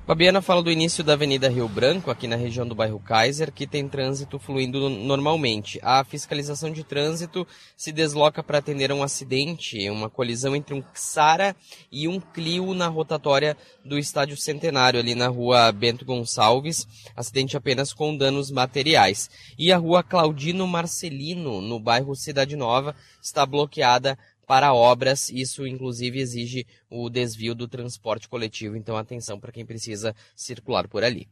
Fabiana 0.05 0.41
fala 0.41 0.61
do 0.61 0.69
início 0.69 1.01
da 1.01 1.13
Avenida 1.13 1.47
Rio 1.47 1.65
Branco, 1.69 2.11
aqui 2.11 2.27
na 2.27 2.35
região 2.35 2.67
do 2.67 2.75
bairro 2.75 2.99
Kaiser, 2.99 3.53
que 3.53 3.65
tem 3.65 3.88
trânsito 3.88 4.38
fluindo 4.38 4.89
normalmente. 4.89 5.80
A 5.81 6.03
fiscalização 6.03 6.73
de 6.73 6.84
trânsito 6.84 7.47
se 7.77 7.89
desloca 7.89 8.43
para 8.43 8.57
atender 8.57 8.91
um 8.91 9.01
acidente, 9.01 9.89
uma 9.89 10.09
colisão 10.09 10.57
entre 10.57 10.75
um 10.75 10.84
Xara 10.93 11.55
e 11.89 12.05
um 12.05 12.19
Clio 12.19 12.73
na 12.73 12.89
rotatória 12.89 13.55
do 13.85 13.97
Estádio 13.97 14.35
Centenário, 14.35 14.99
ali 14.99 15.15
na 15.15 15.30
rua 15.30 15.71
Bento 15.71 16.03
Gonçalves. 16.03 16.85
Acidente 17.15 17.55
apenas 17.55 17.93
com 17.93 18.15
danos 18.17 18.51
materiais. 18.51 19.30
E 19.57 19.71
a 19.71 19.77
rua 19.77 20.03
Claudino 20.03 20.67
Marcelino, 20.67 21.61
no 21.61 21.80
bairro 21.80 22.13
Cidade 22.13 22.57
Nova, 22.57 22.93
está 23.21 23.45
bloqueada 23.45 24.19
para 24.53 24.71
obras. 24.71 25.31
Isso, 25.31 25.65
inclusive, 25.65 26.19
exige 26.19 26.67
o 26.88 27.09
desvio 27.09 27.55
do 27.55 27.67
transporte 27.67 28.30
coletivo. 28.30 28.77
Então, 28.77 28.95
atenção 28.95 29.39
para 29.39 29.51
quem 29.51 29.65
precisa 29.65 30.13
circular 30.35 30.88
por 30.88 31.03
ali. 31.03 31.27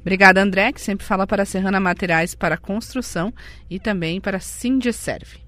Obrigada, 0.00 0.42
André, 0.42 0.72
que 0.72 0.80
sempre 0.80 1.06
fala 1.06 1.28
para 1.28 1.44
a 1.44 1.46
Serrana 1.46 1.78
Materiais 1.78 2.34
para 2.34 2.56
Construção 2.56 3.32
e 3.70 3.78
também 3.78 4.20
para 4.20 4.38
a 4.38 4.40
Sindiserve. 4.40 5.38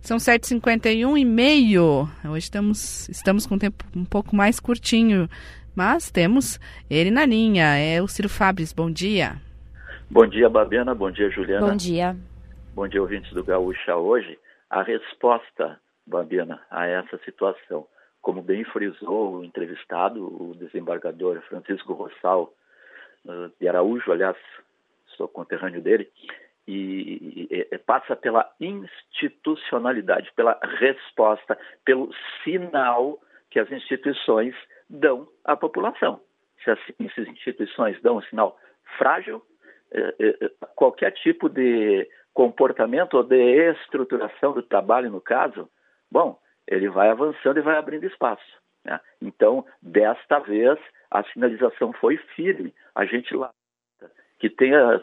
São 0.00 0.18
7h51 0.18 1.18
e 1.18 1.24
meio. 1.24 2.08
Hoje 2.24 2.44
estamos, 2.44 3.08
estamos 3.08 3.44
com 3.44 3.56
um 3.56 3.58
tempo 3.58 3.84
um 3.96 4.04
pouco 4.04 4.36
mais 4.36 4.60
curtinho, 4.60 5.28
mas 5.74 6.12
temos 6.12 6.60
ele 6.88 7.10
na 7.10 7.26
linha. 7.26 7.76
É 7.76 8.00
o 8.00 8.06
Ciro 8.06 8.28
Fabres. 8.28 8.72
Bom 8.72 8.88
dia. 8.88 9.42
Bom 10.08 10.28
dia, 10.28 10.48
Babiana. 10.48 10.94
Bom 10.94 11.10
dia, 11.10 11.28
Juliana. 11.28 11.66
Bom 11.66 11.74
dia. 11.74 12.16
Bom 12.72 12.86
dia, 12.86 13.02
ouvintes 13.02 13.32
do 13.32 13.42
Gaúcha. 13.42 13.96
Hoje, 13.96 14.38
a 14.70 14.84
resposta 14.84 15.76
Babiana, 16.06 16.64
a 16.70 16.86
essa 16.86 17.18
situação. 17.18 17.86
Como 18.22 18.42
bem 18.42 18.64
frisou 18.64 19.36
o 19.36 19.44
entrevistado, 19.44 20.24
o 20.24 20.54
desembargador 20.54 21.40
Francisco 21.42 21.92
Rossal 21.92 22.52
eh, 23.28 23.50
de 23.60 23.68
Araújo, 23.68 24.10
aliás, 24.12 24.36
sou 25.16 25.28
conterrâneo 25.28 25.80
dele, 25.80 26.10
e, 26.66 27.48
e, 27.50 27.68
e, 27.70 27.78
passa 27.78 28.16
pela 28.16 28.50
institucionalidade, 28.60 30.32
pela 30.34 30.58
resposta, 30.78 31.56
pelo 31.84 32.10
sinal 32.42 33.20
que 33.50 33.60
as 33.60 33.70
instituições 33.70 34.54
dão 34.90 35.28
à 35.44 35.56
população. 35.56 36.20
Se 36.64 36.70
as, 36.70 36.78
essas 36.98 37.28
instituições 37.28 38.00
dão 38.02 38.16
um 38.16 38.22
sinal 38.22 38.58
frágil, 38.98 39.40
eh, 39.92 40.14
eh, 40.18 40.50
qualquer 40.74 41.12
tipo 41.12 41.48
de 41.48 42.08
comportamento 42.34 43.14
ou 43.14 43.22
de 43.22 43.70
estruturação 43.70 44.52
do 44.52 44.62
trabalho, 44.62 45.10
no 45.10 45.20
caso, 45.20 45.70
Bom, 46.10 46.38
ele 46.66 46.88
vai 46.88 47.10
avançando 47.10 47.58
e 47.58 47.62
vai 47.62 47.76
abrindo 47.76 48.06
espaço. 48.06 48.44
Né? 48.84 48.98
Então, 49.20 49.64
desta 49.82 50.38
vez, 50.40 50.78
a 51.10 51.22
sinalização 51.24 51.92
foi 51.94 52.16
firme. 52.34 52.74
A 52.94 53.04
gente 53.04 53.34
lá 53.34 53.50
que 54.38 54.50
tenha 54.50 55.00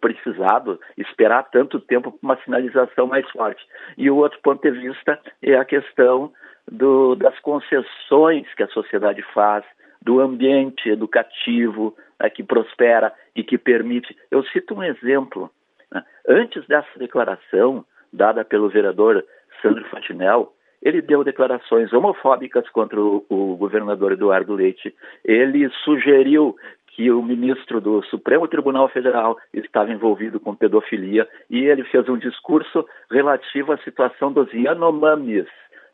precisado 0.00 0.78
esperar 0.96 1.44
tanto 1.50 1.80
tempo 1.80 2.12
para 2.12 2.18
uma 2.22 2.42
sinalização 2.42 3.06
mais 3.06 3.28
forte. 3.30 3.64
E 3.96 4.10
o 4.10 4.16
outro 4.16 4.38
ponto 4.42 4.60
de 4.60 4.70
vista 4.78 5.18
é 5.42 5.56
a 5.56 5.64
questão 5.64 6.32
do, 6.70 7.14
das 7.14 7.38
concessões 7.40 8.46
que 8.54 8.62
a 8.62 8.68
sociedade 8.68 9.22
faz, 9.32 9.64
do 10.02 10.20
ambiente 10.20 10.88
educativo 10.88 11.96
né, 12.20 12.30
que 12.30 12.42
prospera 12.42 13.12
e 13.34 13.42
que 13.42 13.58
permite. 13.58 14.16
Eu 14.30 14.44
cito 14.44 14.74
um 14.74 14.82
exemplo. 14.82 15.50
Né? 15.90 16.04
Antes 16.28 16.66
dessa 16.66 16.98
declaração 16.98 17.84
dada 18.12 18.44
pelo 18.44 18.68
vereador 18.68 19.24
Sandro 19.60 19.84
Fatinel, 19.88 20.52
ele 20.82 21.02
deu 21.02 21.24
declarações 21.24 21.92
homofóbicas 21.92 22.68
contra 22.70 23.00
o, 23.00 23.24
o 23.28 23.56
governador 23.56 24.12
Eduardo 24.12 24.54
Leite. 24.54 24.94
Ele 25.24 25.68
sugeriu 25.84 26.56
que 26.88 27.10
o 27.10 27.22
ministro 27.22 27.80
do 27.80 28.02
Supremo 28.04 28.48
Tribunal 28.48 28.88
Federal 28.88 29.36
estava 29.52 29.92
envolvido 29.92 30.40
com 30.40 30.54
pedofilia 30.54 31.28
e 31.50 31.64
ele 31.64 31.84
fez 31.84 32.08
um 32.08 32.16
discurso 32.16 32.86
relativo 33.10 33.72
à 33.72 33.78
situação 33.78 34.32
dos 34.32 34.50
Yanomamis, 34.52 35.46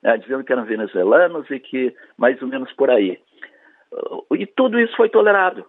né, 0.03 0.17
dizendo 0.17 0.45
que 0.45 0.53
eram 0.53 0.65
venezuelanos 0.65 1.51
e 1.51 1.59
que 1.59 1.95
mais 2.17 2.41
ou 2.41 2.47
menos 2.47 2.73
por 2.75 2.89
aí. 2.89 3.19
E 4.33 4.47
tudo 4.47 4.79
isso 4.79 4.97
foi 4.97 5.09
tolerado. 5.09 5.67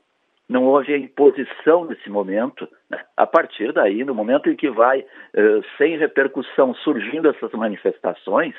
Não 0.49 0.65
houve 0.65 0.93
a 0.93 0.97
imposição 0.97 1.85
nesse 1.85 2.09
momento. 2.09 2.67
Né? 2.89 2.99
A 3.15 3.25
partir 3.25 3.71
daí, 3.71 4.03
no 4.03 4.13
momento 4.13 4.49
em 4.49 4.55
que 4.55 4.69
vai, 4.69 4.99
uh, 5.01 5.63
sem 5.77 5.97
repercussão, 5.97 6.73
surgindo 6.75 7.29
essas 7.29 7.51
manifestações, 7.53 8.53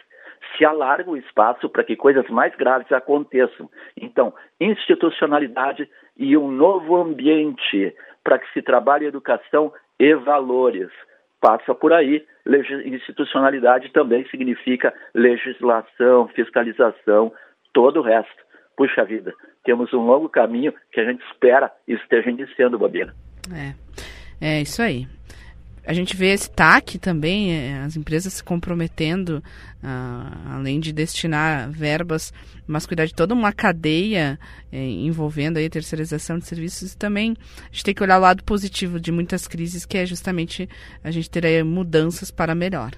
se 0.57 0.65
alarga 0.65 1.11
o 1.11 1.17
espaço 1.17 1.69
para 1.69 1.85
que 1.85 1.97
coisas 1.97 2.29
mais 2.29 2.55
graves 2.57 2.91
aconteçam. 2.93 3.69
Então, 4.01 4.33
institucionalidade 4.61 5.89
e 6.17 6.37
um 6.37 6.51
novo 6.51 6.97
ambiente 6.97 7.95
para 8.23 8.39
que 8.39 8.51
se 8.53 8.63
trabalhe 8.63 9.07
educação 9.07 9.73
e 9.99 10.15
valores. 10.15 10.91
Passa 11.41 11.75
por 11.75 11.93
aí, 11.93 12.25
institucionalidade 12.87 13.91
também 13.91 14.27
significa 14.29 14.95
legislação, 15.15 16.29
fiscalização, 16.29 17.33
todo 17.73 18.01
o 18.01 18.03
resto. 18.03 18.44
Puxa 18.77 19.05
vida, 19.05 19.33
temos 19.65 19.93
um 19.93 20.05
longo 20.05 20.29
caminho 20.29 20.73
que 20.93 21.01
a 21.01 21.05
gente 21.05 21.25
espera 21.27 21.71
esteja 21.87 22.31
iniciando, 22.31 22.79
Babiana. 22.79 23.15
É, 23.53 23.75
é 24.41 24.63
isso 24.63 24.83
aí 24.83 25.07
a 25.87 25.93
gente 25.93 26.17
vê 26.17 26.33
esse 26.33 26.51
TAC 26.51 26.99
também, 26.99 27.53
é, 27.53 27.79
as 27.81 27.95
empresas 27.95 28.33
se 28.33 28.45
comprometendo, 28.45 29.43
uh, 29.83 30.55
além 30.55 30.81
de 30.81 30.93
destinar 30.93 31.71
verbas, 31.71 32.33
mas 32.67 32.87
cuidar 32.87 33.05
de 33.05 33.15
toda 33.15 33.35
uma 33.35 33.53
cadeia 33.53 34.39
é, 34.73 34.79
envolvendo 34.79 35.59
aí 35.59 35.67
a 35.67 35.71
terceirização 35.71 36.39
de 36.39 36.47
serviços. 36.47 36.95
E 36.95 36.99
também 36.99 37.37
a 37.61 37.67
gente 37.67 37.85
tem 37.85 37.95
que 37.95 38.03
olhar 38.03 38.17
o 38.17 38.23
lado 38.23 38.43
positivo 38.45 38.99
de 38.99 39.13
muitas 39.13 39.47
crises, 39.47 39.85
que 39.85 39.99
é 39.99 40.07
justamente 40.07 40.69
a 41.03 41.11
gente 41.11 41.31
ter 41.31 41.45
aí 41.45 41.63
mudanças 41.63 42.31
para 42.31 42.55
melhor. 42.55 42.93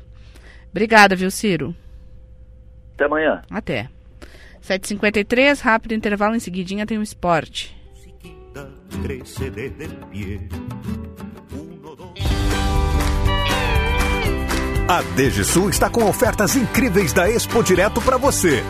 Obrigada, 0.70 1.16
viu, 1.16 1.30
Ciro? 1.30 1.74
Até 2.94 3.04
amanhã. 3.04 3.42
Até. 3.50 3.88
7h53, 4.66 5.60
rápido 5.60 5.94
intervalo, 5.94 6.34
em 6.34 6.40
seguidinha 6.40 6.84
tem 6.84 6.96
o 6.96 7.00
um 7.00 7.02
esporte. 7.04 7.76
A 14.88 15.02
DGSul 15.02 15.68
está 15.70 15.90
com 15.90 16.04
ofertas 16.04 16.54
incríveis 16.56 17.12
da 17.12 17.28
Expo 17.28 17.62
Direto 17.62 18.00
para 18.00 18.16
você. 18.16 18.62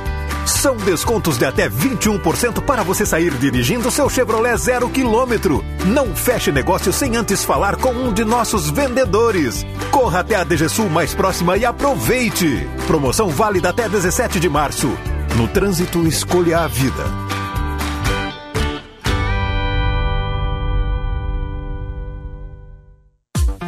São 0.47 0.77
descontos 0.77 1.39
de 1.39 1.44
até 1.44 1.68
21% 1.68 2.62
para 2.64 2.82
você 2.82 3.05
sair 3.05 3.32
dirigindo 3.35 3.90
seu 3.90 4.09
Chevrolet 4.09 4.56
zero 4.56 4.89
quilômetro. 4.89 5.64
Não 5.86 6.14
feche 6.14 6.52
negócio 6.52 6.93
sem 6.93 7.16
antes 7.16 7.44
falar 7.44 7.77
com 7.77 7.90
um 7.90 8.12
de 8.12 8.24
nossos 8.24 8.70
vendedores. 8.70 9.64
Corra 9.90 10.20
até 10.20 10.36
a 10.36 10.44
DGSul 10.44 10.89
mais 10.89 11.14
próxima 11.14 11.56
e 11.56 11.64
aproveite. 11.64 12.66
Promoção 12.86 13.28
válida 13.28 13.70
até 13.70 13.89
17 13.89 14.39
de 14.39 14.48
março. 14.48 14.89
No 15.37 15.47
trânsito, 15.47 16.07
escolha 16.09 16.61
a 16.61 16.67
vida. 16.67 17.26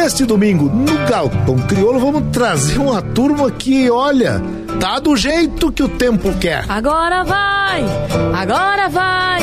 Neste 0.09 0.25
domingo, 0.25 0.71
no 0.71 1.07
Galpão 1.07 1.59
Crioulo, 1.59 2.01
vamos 2.01 2.31
trazer 2.33 2.79
uma 2.79 3.03
turma 3.03 3.51
que, 3.51 3.91
olha, 3.91 4.43
tá 4.81 4.99
do 4.99 5.15
jeito 5.15 5.71
que 5.71 5.83
o 5.83 5.89
tempo 5.89 6.33
quer. 6.39 6.65
Agora 6.67 7.23
vai, 7.25 7.85
agora 8.35 8.89
vai. 8.89 9.43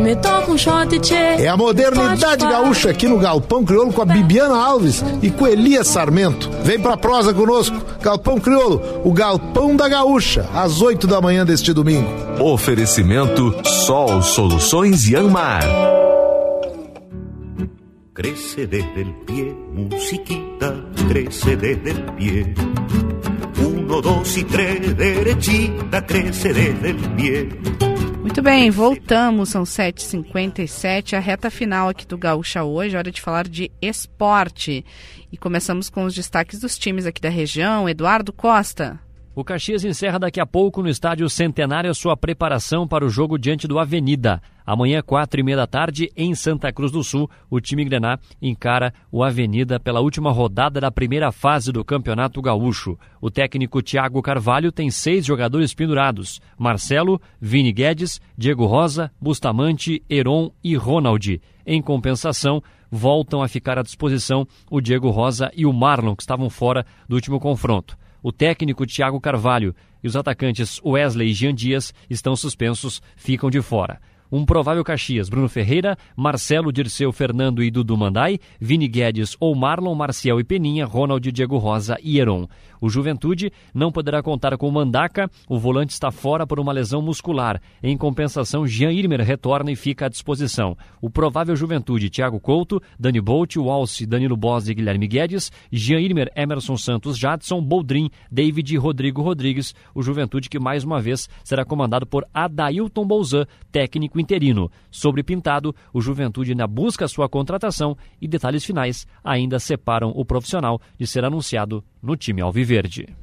Me 0.00 0.16
toca 0.16 0.50
um 0.50 0.56
shot, 0.56 0.98
tchê. 1.00 1.14
É 1.14 1.48
a 1.48 1.58
modernidade 1.58 2.46
gaúcha 2.46 2.88
aqui 2.88 3.06
no 3.06 3.18
Galpão 3.18 3.66
Crioulo 3.66 3.92
com 3.92 4.00
a 4.00 4.06
Bibiana 4.06 4.56
Alves 4.56 5.04
e 5.20 5.30
com 5.30 5.46
Elias 5.46 5.88
Sarmento. 5.88 6.48
Vem 6.62 6.80
pra 6.80 6.96
prosa 6.96 7.34
conosco. 7.34 7.76
Galpão 8.00 8.40
Crioulo, 8.40 8.80
o 9.04 9.12
Galpão 9.12 9.76
da 9.76 9.90
Gaúcha, 9.90 10.48
às 10.54 10.80
8 10.80 11.06
da 11.06 11.20
manhã 11.20 11.44
deste 11.44 11.70
domingo. 11.74 12.08
Oferecimento 12.40 13.54
Sol 13.62 14.22
Soluções 14.22 15.06
Yanmar. 15.06 16.07
Crece 18.18 18.66
desde 18.66 19.02
el 19.02 19.14
pie, 19.26 19.44
musiquita, 19.72 20.74
crece 21.08 21.56
desde 21.56 21.90
el 21.92 22.02
pie. 22.16 22.52
Uno, 23.64 24.00
dos 24.00 24.36
y 24.36 24.42
tres, 24.42 24.96
derechita, 24.96 26.04
crece 26.04 26.52
desde 26.52 26.90
el 26.90 26.96
pie. 27.14 27.48
Muito 28.20 28.42
bem, 28.42 28.70
voltamos, 28.70 29.50
são 29.50 29.62
7h57, 29.62 31.16
a 31.16 31.20
reta 31.20 31.48
final 31.48 31.90
aqui 31.90 32.04
do 32.04 32.18
Gaúcha 32.18 32.64
hoje, 32.64 32.96
hora 32.96 33.12
de 33.12 33.20
falar 33.20 33.46
de 33.46 33.70
esporte. 33.80 34.84
E 35.30 35.36
começamos 35.36 35.88
com 35.88 36.02
os 36.02 36.12
destaques 36.12 36.58
dos 36.58 36.76
times 36.76 37.06
aqui 37.06 37.20
da 37.20 37.28
região. 37.28 37.88
Eduardo 37.88 38.32
Costa. 38.32 38.98
O 39.38 39.44
Caxias 39.44 39.84
encerra 39.84 40.18
daqui 40.18 40.40
a 40.40 40.44
pouco 40.44 40.82
no 40.82 40.88
estádio 40.88 41.30
Centenário 41.30 41.94
sua 41.94 42.16
preparação 42.16 42.88
para 42.88 43.06
o 43.06 43.08
jogo 43.08 43.38
diante 43.38 43.68
do 43.68 43.78
Avenida. 43.78 44.42
Amanhã, 44.66 45.00
quatro 45.00 45.38
e 45.38 45.44
meia 45.44 45.58
da 45.58 45.64
tarde, 45.64 46.10
em 46.16 46.34
Santa 46.34 46.72
Cruz 46.72 46.90
do 46.90 47.04
Sul, 47.04 47.30
o 47.48 47.60
time 47.60 47.84
Grená 47.84 48.18
encara 48.42 48.92
o 49.12 49.22
Avenida 49.22 49.78
pela 49.78 50.00
última 50.00 50.32
rodada 50.32 50.80
da 50.80 50.90
primeira 50.90 51.30
fase 51.30 51.70
do 51.70 51.84
Campeonato 51.84 52.42
Gaúcho. 52.42 52.98
O 53.20 53.30
técnico 53.30 53.80
Thiago 53.80 54.20
Carvalho 54.22 54.72
tem 54.72 54.90
seis 54.90 55.24
jogadores 55.24 55.72
pendurados: 55.72 56.40
Marcelo, 56.58 57.20
Vini 57.40 57.72
Guedes, 57.72 58.20
Diego 58.36 58.66
Rosa, 58.66 59.08
Bustamante, 59.20 60.02
Heron 60.10 60.50
e 60.64 60.74
Ronald. 60.74 61.40
Em 61.64 61.80
compensação, 61.80 62.60
voltam 62.90 63.40
a 63.40 63.46
ficar 63.46 63.78
à 63.78 63.82
disposição 63.82 64.48
o 64.68 64.80
Diego 64.80 65.10
Rosa 65.10 65.48
e 65.54 65.64
o 65.64 65.72
Marlon, 65.72 66.16
que 66.16 66.24
estavam 66.24 66.50
fora 66.50 66.84
do 67.08 67.14
último 67.14 67.38
confronto. 67.38 67.96
O 68.22 68.32
técnico 68.32 68.86
Thiago 68.86 69.20
Carvalho 69.20 69.74
e 70.02 70.08
os 70.08 70.16
atacantes 70.16 70.80
Wesley 70.84 71.30
e 71.30 71.34
Jean 71.34 71.54
Dias 71.54 71.94
estão 72.08 72.34
suspensos, 72.34 73.00
ficam 73.16 73.50
de 73.50 73.60
fora. 73.62 74.00
Um 74.30 74.44
provável 74.44 74.84
Caxias, 74.84 75.28
Bruno 75.28 75.48
Ferreira, 75.48 75.96
Marcelo, 76.14 76.70
Dirceu, 76.70 77.10
Fernando 77.12 77.62
e 77.62 77.70
Dudu 77.70 77.96
Mandai, 77.96 78.38
Vini 78.60 78.86
Guedes 78.86 79.34
ou 79.40 79.54
Marlon, 79.54 79.94
Marcial 79.94 80.38
e 80.38 80.44
Peninha, 80.44 80.84
Ronald, 80.84 81.32
Diego 81.32 81.56
Rosa 81.56 81.96
e 82.02 82.20
Heron. 82.20 82.46
O 82.80 82.88
Juventude 82.88 83.52
não 83.74 83.90
poderá 83.90 84.22
contar 84.22 84.56
com 84.56 84.70
Mandaca, 84.70 85.30
o 85.48 85.58
volante 85.58 85.92
está 85.92 86.10
fora 86.10 86.46
por 86.46 86.60
uma 86.60 86.72
lesão 86.72 87.02
muscular. 87.02 87.60
Em 87.82 87.96
compensação, 87.96 88.66
Jean 88.66 88.92
Irmer 88.92 89.20
retorna 89.20 89.70
e 89.70 89.76
fica 89.76 90.06
à 90.06 90.08
disposição. 90.08 90.76
O 91.00 91.10
provável 91.10 91.56
Juventude, 91.56 92.10
Thiago 92.10 92.40
Couto, 92.40 92.80
Dani 92.98 93.20
Bolt, 93.20 93.56
Walsh, 93.56 94.06
Danilo 94.06 94.36
Bos 94.36 94.68
e 94.68 94.74
Guilherme 94.74 95.06
Guedes, 95.06 95.50
Jean 95.72 96.00
Irmer, 96.00 96.30
Emerson 96.36 96.76
Santos, 96.76 97.18
Jadson, 97.18 97.62
Boldrin, 97.62 98.10
David 98.30 98.74
e 98.74 98.78
Rodrigo 98.78 99.22
Rodrigues. 99.22 99.74
O 99.94 100.02
Juventude 100.02 100.48
que 100.48 100.58
mais 100.58 100.84
uma 100.84 101.00
vez 101.00 101.28
será 101.42 101.64
comandado 101.64 102.06
por 102.06 102.26
Adailton 102.32 103.06
Bolzan, 103.06 103.46
técnico 103.72 104.20
interino. 104.20 104.70
Sobre 104.90 105.22
Pintado, 105.22 105.74
o 105.92 106.00
Juventude 106.00 106.52
ainda 106.52 106.66
busca 106.66 107.08
sua 107.08 107.28
contratação 107.28 107.96
e 108.20 108.28
detalhes 108.28 108.64
finais 108.64 109.06
ainda 109.22 109.58
separam 109.58 110.12
o 110.14 110.24
profissional 110.24 110.80
de 110.98 111.06
ser 111.06 111.24
anunciado 111.24 111.84
no 112.02 112.16
time 112.16 112.40
Alviverde. 112.40 113.16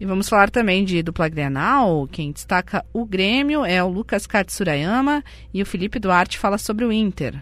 E 0.00 0.04
vamos 0.04 0.28
falar 0.28 0.50
também 0.50 0.84
de 0.84 1.02
dupla 1.02 1.28
Grenal. 1.28 2.08
Quem 2.10 2.32
destaca 2.32 2.84
o 2.92 3.04
Grêmio 3.04 3.64
é 3.64 3.82
o 3.84 3.88
Lucas 3.88 4.26
Katsurayama 4.26 5.22
e 5.54 5.62
o 5.62 5.66
Felipe 5.66 6.00
Duarte 6.00 6.38
fala 6.38 6.58
sobre 6.58 6.84
o 6.84 6.90
Inter. 6.90 7.40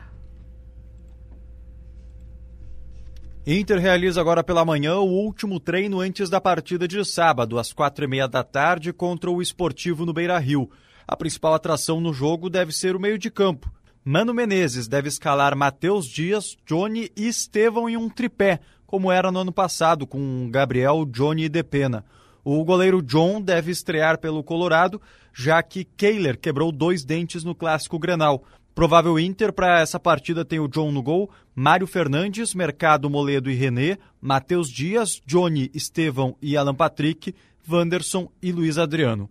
Inter 3.46 3.78
realiza 3.78 4.20
agora 4.20 4.44
pela 4.44 4.64
manhã 4.64 4.96
o 4.96 5.08
último 5.08 5.58
treino 5.58 6.00
antes 6.00 6.28
da 6.28 6.38
partida 6.38 6.86
de 6.86 7.02
sábado, 7.02 7.58
às 7.58 7.72
quatro 7.72 8.04
e 8.04 8.08
meia 8.08 8.28
da 8.28 8.44
tarde, 8.44 8.92
contra 8.92 9.30
o 9.30 9.40
Esportivo 9.40 10.04
no 10.04 10.12
Beira 10.12 10.38
Rio. 10.38 10.70
A 11.08 11.16
principal 11.16 11.54
atração 11.54 11.98
no 11.98 12.12
jogo 12.12 12.50
deve 12.50 12.72
ser 12.72 12.94
o 12.94 13.00
meio 13.00 13.18
de 13.18 13.30
campo. 13.30 13.72
Mano 14.04 14.34
Menezes 14.34 14.86
deve 14.86 15.08
escalar 15.08 15.56
Matheus 15.56 16.06
Dias, 16.06 16.56
Johnny 16.66 17.10
e 17.16 17.26
Estevão 17.26 17.88
em 17.88 17.96
um 17.96 18.08
tripé, 18.08 18.60
como 18.90 19.12
era 19.12 19.30
no 19.30 19.38
ano 19.38 19.52
passado, 19.52 20.04
com 20.04 20.50
Gabriel, 20.50 21.06
Johnny 21.06 21.44
e 21.44 21.48
Depena. 21.48 22.04
O 22.42 22.64
goleiro 22.64 23.00
John 23.00 23.40
deve 23.40 23.70
estrear 23.70 24.18
pelo 24.18 24.42
Colorado, 24.42 25.00
já 25.32 25.62
que 25.62 25.84
Kehler 25.84 26.36
quebrou 26.36 26.72
dois 26.72 27.04
dentes 27.04 27.44
no 27.44 27.54
clássico 27.54 28.00
Grenal. 28.00 28.42
Provável 28.74 29.16
Inter 29.16 29.52
para 29.52 29.78
essa 29.78 30.00
partida 30.00 30.44
tem 30.44 30.58
o 30.58 30.66
John 30.66 30.90
no 30.90 31.04
gol, 31.04 31.30
Mário 31.54 31.86
Fernandes, 31.86 32.52
Mercado 32.52 33.08
Moledo 33.08 33.48
e 33.48 33.54
René, 33.54 33.96
Matheus 34.20 34.68
Dias, 34.68 35.22
Johnny, 35.24 35.70
Estevão 35.72 36.34
e 36.42 36.56
Alan 36.56 36.74
Patrick, 36.74 37.32
Wanderson 37.70 38.28
e 38.42 38.50
Luiz 38.50 38.76
Adriano. 38.76 39.30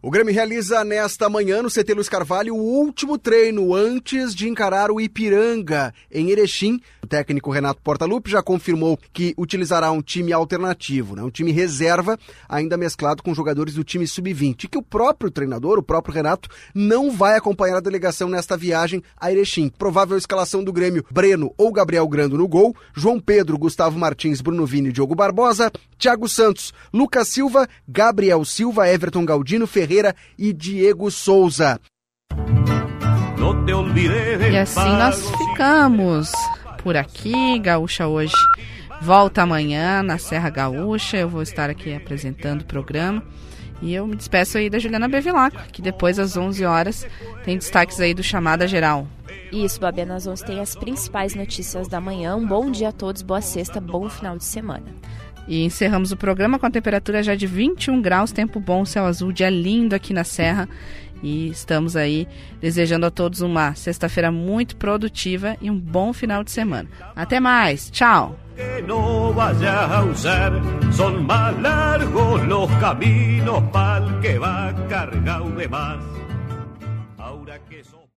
O 0.00 0.12
Grêmio 0.12 0.32
realiza 0.32 0.84
nesta 0.84 1.28
manhã 1.28 1.60
no 1.60 1.68
CT 1.68 1.92
Luiz 1.92 2.08
Carvalho 2.08 2.54
o 2.54 2.62
último 2.62 3.18
treino 3.18 3.74
antes 3.74 4.32
de 4.32 4.48
encarar 4.48 4.92
o 4.92 5.00
Ipiranga 5.00 5.92
em 6.08 6.30
Erechim. 6.30 6.80
O 7.02 7.06
técnico 7.08 7.50
Renato 7.50 7.82
Portaluppi 7.82 8.30
já 8.30 8.40
confirmou 8.40 8.96
que 9.12 9.34
utilizará 9.36 9.90
um 9.90 10.00
time 10.00 10.32
alternativo, 10.32 11.16
né? 11.16 11.22
um 11.24 11.30
time 11.30 11.50
reserva, 11.50 12.16
ainda 12.48 12.76
mesclado 12.76 13.24
com 13.24 13.34
jogadores 13.34 13.74
do 13.74 13.82
time 13.82 14.06
sub-20, 14.06 14.64
e 14.64 14.68
que 14.68 14.78
o 14.78 14.82
próprio 14.82 15.32
treinador, 15.32 15.80
o 15.80 15.82
próprio 15.82 16.14
Renato, 16.14 16.48
não 16.72 17.10
vai 17.10 17.36
acompanhar 17.36 17.78
a 17.78 17.80
delegação 17.80 18.28
nesta 18.28 18.56
viagem 18.56 19.02
a 19.20 19.32
Erechim. 19.32 19.68
Provável 19.68 20.16
escalação 20.16 20.62
do 20.62 20.72
Grêmio: 20.72 21.04
Breno 21.10 21.52
ou 21.58 21.72
Gabriel 21.72 22.06
Grando 22.06 22.38
no 22.38 22.46
gol, 22.46 22.72
João 22.94 23.18
Pedro, 23.18 23.58
Gustavo 23.58 23.98
Martins, 23.98 24.40
Bruno 24.40 24.64
Vini, 24.64 24.92
Diogo 24.92 25.16
Barbosa, 25.16 25.72
Thiago 25.98 26.28
Santos, 26.28 26.72
Lucas 26.94 27.26
Silva, 27.26 27.68
Gabriel 27.88 28.44
Silva, 28.44 28.88
Everton 28.88 29.24
Galdino, 29.24 29.66
Ferreira 29.66 29.87
Ferreira 29.88 30.14
e 30.38 30.52
Diego 30.52 31.10
Souza. 31.10 31.80
E 34.50 34.58
assim 34.58 34.80
nós 34.80 35.30
ficamos 35.30 36.30
por 36.82 36.94
aqui. 36.94 37.58
Gaúcha 37.58 38.06
hoje 38.06 38.34
volta 39.00 39.42
amanhã 39.42 40.02
na 40.02 40.18
Serra 40.18 40.50
Gaúcha. 40.50 41.16
Eu 41.16 41.30
vou 41.30 41.40
estar 41.40 41.70
aqui 41.70 41.94
apresentando 41.94 42.60
o 42.60 42.66
programa. 42.66 43.22
E 43.80 43.94
eu 43.94 44.06
me 44.06 44.14
despeço 44.14 44.58
aí 44.58 44.68
da 44.68 44.78
Juliana 44.78 45.08
Bevilacqua, 45.08 45.62
que 45.72 45.80
depois 45.80 46.18
às 46.18 46.36
11 46.36 46.64
horas 46.66 47.06
tem 47.44 47.56
destaques 47.56 47.98
aí 47.98 48.12
do 48.12 48.22
Chamada 48.22 48.68
Geral. 48.68 49.06
Isso, 49.50 49.80
Babi, 49.80 50.04
nós 50.04 50.26
vamos 50.26 50.42
ter 50.42 50.58
as 50.60 50.74
principais 50.74 51.34
notícias 51.34 51.88
da 51.88 52.00
manhã. 52.00 52.36
Um 52.36 52.46
bom 52.46 52.70
dia 52.70 52.90
a 52.90 52.92
todos, 52.92 53.22
boa 53.22 53.40
sexta, 53.40 53.80
bom 53.80 54.10
final 54.10 54.36
de 54.36 54.44
semana. 54.44 54.84
E 55.48 55.64
encerramos 55.64 56.12
o 56.12 56.16
programa 56.16 56.58
com 56.58 56.66
a 56.66 56.70
temperatura 56.70 57.22
já 57.22 57.34
de 57.34 57.46
21 57.46 58.02
graus, 58.02 58.30
tempo 58.30 58.60
bom, 58.60 58.84
céu 58.84 59.06
azul, 59.06 59.32
dia 59.32 59.48
lindo 59.48 59.94
aqui 59.94 60.12
na 60.12 60.22
Serra. 60.22 60.68
E 61.22 61.48
estamos 61.48 61.96
aí 61.96 62.28
desejando 62.60 63.06
a 63.06 63.10
todos 63.10 63.40
uma 63.40 63.74
sexta-feira 63.74 64.30
muito 64.30 64.76
produtiva 64.76 65.56
e 65.60 65.70
um 65.70 65.78
bom 65.78 66.12
final 66.12 66.44
de 66.44 66.50
semana. 66.50 66.88
Até 67.16 67.40
mais, 67.40 67.90
tchau! 67.90 68.38
que 68.58 68.82
no 68.82 69.32